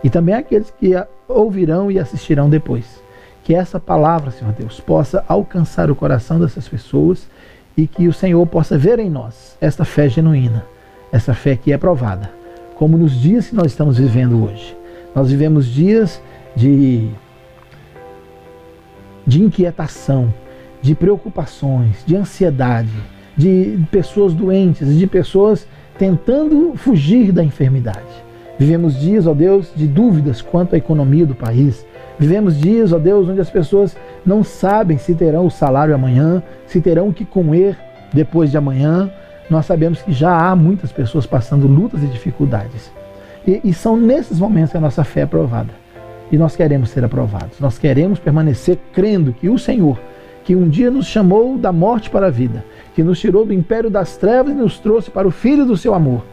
E 0.02 0.10
também 0.10 0.34
aqueles 0.34 0.70
que 0.70 0.90
ouvirão 1.28 1.92
e 1.92 1.98
assistirão 1.98 2.50
depois. 2.50 3.00
Que 3.44 3.54
essa 3.54 3.78
palavra, 3.78 4.32
Senhor 4.32 4.52
Deus, 4.52 4.80
possa 4.80 5.24
alcançar 5.28 5.92
o 5.92 5.94
coração 5.94 6.40
dessas 6.40 6.68
pessoas 6.68 7.28
e 7.76 7.86
que 7.86 8.08
o 8.08 8.12
Senhor 8.12 8.44
possa 8.48 8.76
ver 8.76 8.98
em 8.98 9.08
nós 9.08 9.56
esta 9.60 9.84
fé 9.84 10.08
genuína, 10.08 10.66
essa 11.12 11.32
fé 11.32 11.54
que 11.54 11.72
é 11.72 11.78
provada, 11.78 12.39
como 12.80 12.96
nos 12.96 13.12
dias 13.12 13.50
que 13.50 13.54
nós 13.54 13.66
estamos 13.66 13.98
vivendo 13.98 14.42
hoje. 14.42 14.74
Nós 15.14 15.30
vivemos 15.30 15.66
dias 15.66 16.18
de, 16.56 17.10
de 19.26 19.42
inquietação, 19.42 20.32
de 20.80 20.94
preocupações, 20.94 22.02
de 22.06 22.16
ansiedade 22.16 22.88
de 23.36 23.78
pessoas 23.90 24.32
doentes, 24.32 24.98
de 24.98 25.06
pessoas 25.06 25.66
tentando 25.98 26.72
fugir 26.74 27.32
da 27.32 27.44
enfermidade. 27.44 28.24
Vivemos 28.58 28.98
dias, 28.98 29.26
ó 29.26 29.34
Deus, 29.34 29.70
de 29.76 29.86
dúvidas 29.86 30.40
quanto 30.40 30.74
à 30.74 30.78
economia 30.78 31.26
do 31.26 31.34
país. 31.34 31.86
Vivemos 32.18 32.58
dias, 32.58 32.94
ó 32.94 32.98
Deus, 32.98 33.28
onde 33.28 33.42
as 33.42 33.50
pessoas 33.50 33.94
não 34.24 34.42
sabem 34.42 34.96
se 34.96 35.14
terão 35.14 35.44
o 35.44 35.50
salário 35.50 35.94
amanhã, 35.94 36.42
se 36.66 36.80
terão 36.80 37.08
o 37.08 37.12
que 37.12 37.26
comer 37.26 37.78
depois 38.10 38.50
de 38.50 38.56
amanhã. 38.56 39.10
Nós 39.50 39.66
sabemos 39.66 40.00
que 40.00 40.12
já 40.12 40.32
há 40.32 40.54
muitas 40.54 40.92
pessoas 40.92 41.26
passando 41.26 41.66
lutas 41.66 42.04
e 42.04 42.06
dificuldades. 42.06 42.92
E, 43.44 43.60
e 43.64 43.74
são 43.74 43.96
nesses 43.96 44.38
momentos 44.38 44.70
que 44.70 44.76
a 44.76 44.80
nossa 44.80 45.02
fé 45.02 45.20
é 45.20 45.22
aprovada. 45.24 45.74
E 46.30 46.38
nós 46.38 46.54
queremos 46.54 46.90
ser 46.90 47.04
aprovados. 47.04 47.58
Nós 47.58 47.76
queremos 47.76 48.20
permanecer 48.20 48.78
crendo 48.92 49.32
que 49.32 49.48
o 49.48 49.58
Senhor, 49.58 49.98
que 50.44 50.54
um 50.54 50.68
dia 50.68 50.88
nos 50.88 51.06
chamou 51.06 51.58
da 51.58 51.72
morte 51.72 52.08
para 52.08 52.28
a 52.28 52.30
vida, 52.30 52.64
que 52.94 53.02
nos 53.02 53.18
tirou 53.18 53.44
do 53.44 53.52
império 53.52 53.90
das 53.90 54.16
trevas 54.16 54.52
e 54.52 54.56
nos 54.56 54.78
trouxe 54.78 55.10
para 55.10 55.26
o 55.26 55.32
Filho 55.32 55.66
do 55.66 55.76
seu 55.76 55.94
amor. 55.94 56.24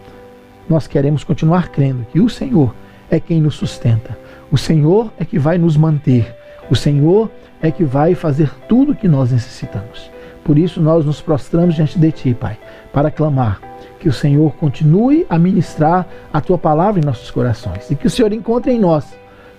Nós 0.70 0.86
queremos 0.86 1.24
continuar 1.24 1.70
crendo 1.70 2.06
que 2.12 2.20
o 2.20 2.30
Senhor 2.30 2.76
é 3.10 3.20
quem 3.20 3.42
nos 3.42 3.56
sustenta. 3.56 4.16
O 4.52 4.58
Senhor 4.58 5.12
é 5.18 5.26
que 5.26 5.40
vai 5.40 5.58
nos 5.58 5.76
manter. 5.76 6.36
O 6.70 6.76
Senhor 6.76 7.32
é 7.62 7.72
que 7.72 7.84
vai 7.84 8.14
fazer 8.14 8.52
tudo 8.68 8.92
o 8.92 8.96
que 8.96 9.08
nós 9.08 9.32
necessitamos. 9.32 10.12
Por 10.48 10.58
isso 10.58 10.82
nós 10.82 11.04
nos 11.04 11.20
prostramos 11.20 11.76
diante 11.76 12.00
de 12.00 12.10
Ti, 12.10 12.34
Pai, 12.34 12.58
para 12.94 13.12
clamar 13.12 13.60
que 14.00 14.08
o 14.08 14.14
Senhor 14.14 14.54
continue 14.54 15.26
a 15.30 15.38
ministrar 15.38 16.08
a 16.32 16.40
Tua 16.40 16.58
palavra 16.58 17.02
em 17.02 17.06
nossos 17.06 17.30
corações 17.30 17.92
e 17.92 17.96
que 17.98 18.08
o 18.08 18.10
Senhor 18.10 18.32
encontre 18.32 18.72
em 18.72 18.80
nós 18.80 19.14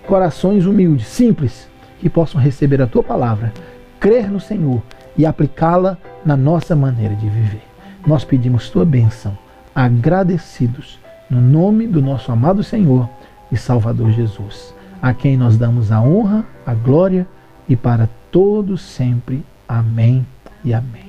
corações 0.07 0.65
humildes, 0.65 1.05
simples, 1.05 1.69
que 1.99 2.09
possam 2.09 2.41
receber 2.41 2.81
a 2.81 2.87
Tua 2.87 3.03
palavra, 3.03 3.53
crer 3.99 4.31
no 4.31 4.39
Senhor 4.39 4.81
e 5.15 5.27
aplicá-la 5.27 5.95
na 6.25 6.35
nossa 6.35 6.75
maneira 6.75 7.13
de 7.13 7.29
viver. 7.29 7.61
Nós 8.07 8.23
pedimos 8.23 8.71
tua 8.71 8.83
bênção, 8.83 9.37
agradecidos, 9.75 10.99
no 11.29 11.39
nome 11.39 11.85
do 11.85 12.01
nosso 12.01 12.31
amado 12.31 12.63
Senhor 12.63 13.07
e 13.51 13.57
Salvador 13.57 14.09
Jesus, 14.09 14.73
a 14.99 15.13
quem 15.13 15.37
nós 15.37 15.55
damos 15.55 15.91
a 15.91 16.01
honra, 16.01 16.43
a 16.65 16.73
glória 16.73 17.27
e 17.67 17.75
para 17.75 18.09
todos 18.31 18.81
sempre. 18.81 19.45
Amém 19.67 20.25
e 20.63 20.73
amém. 20.73 21.08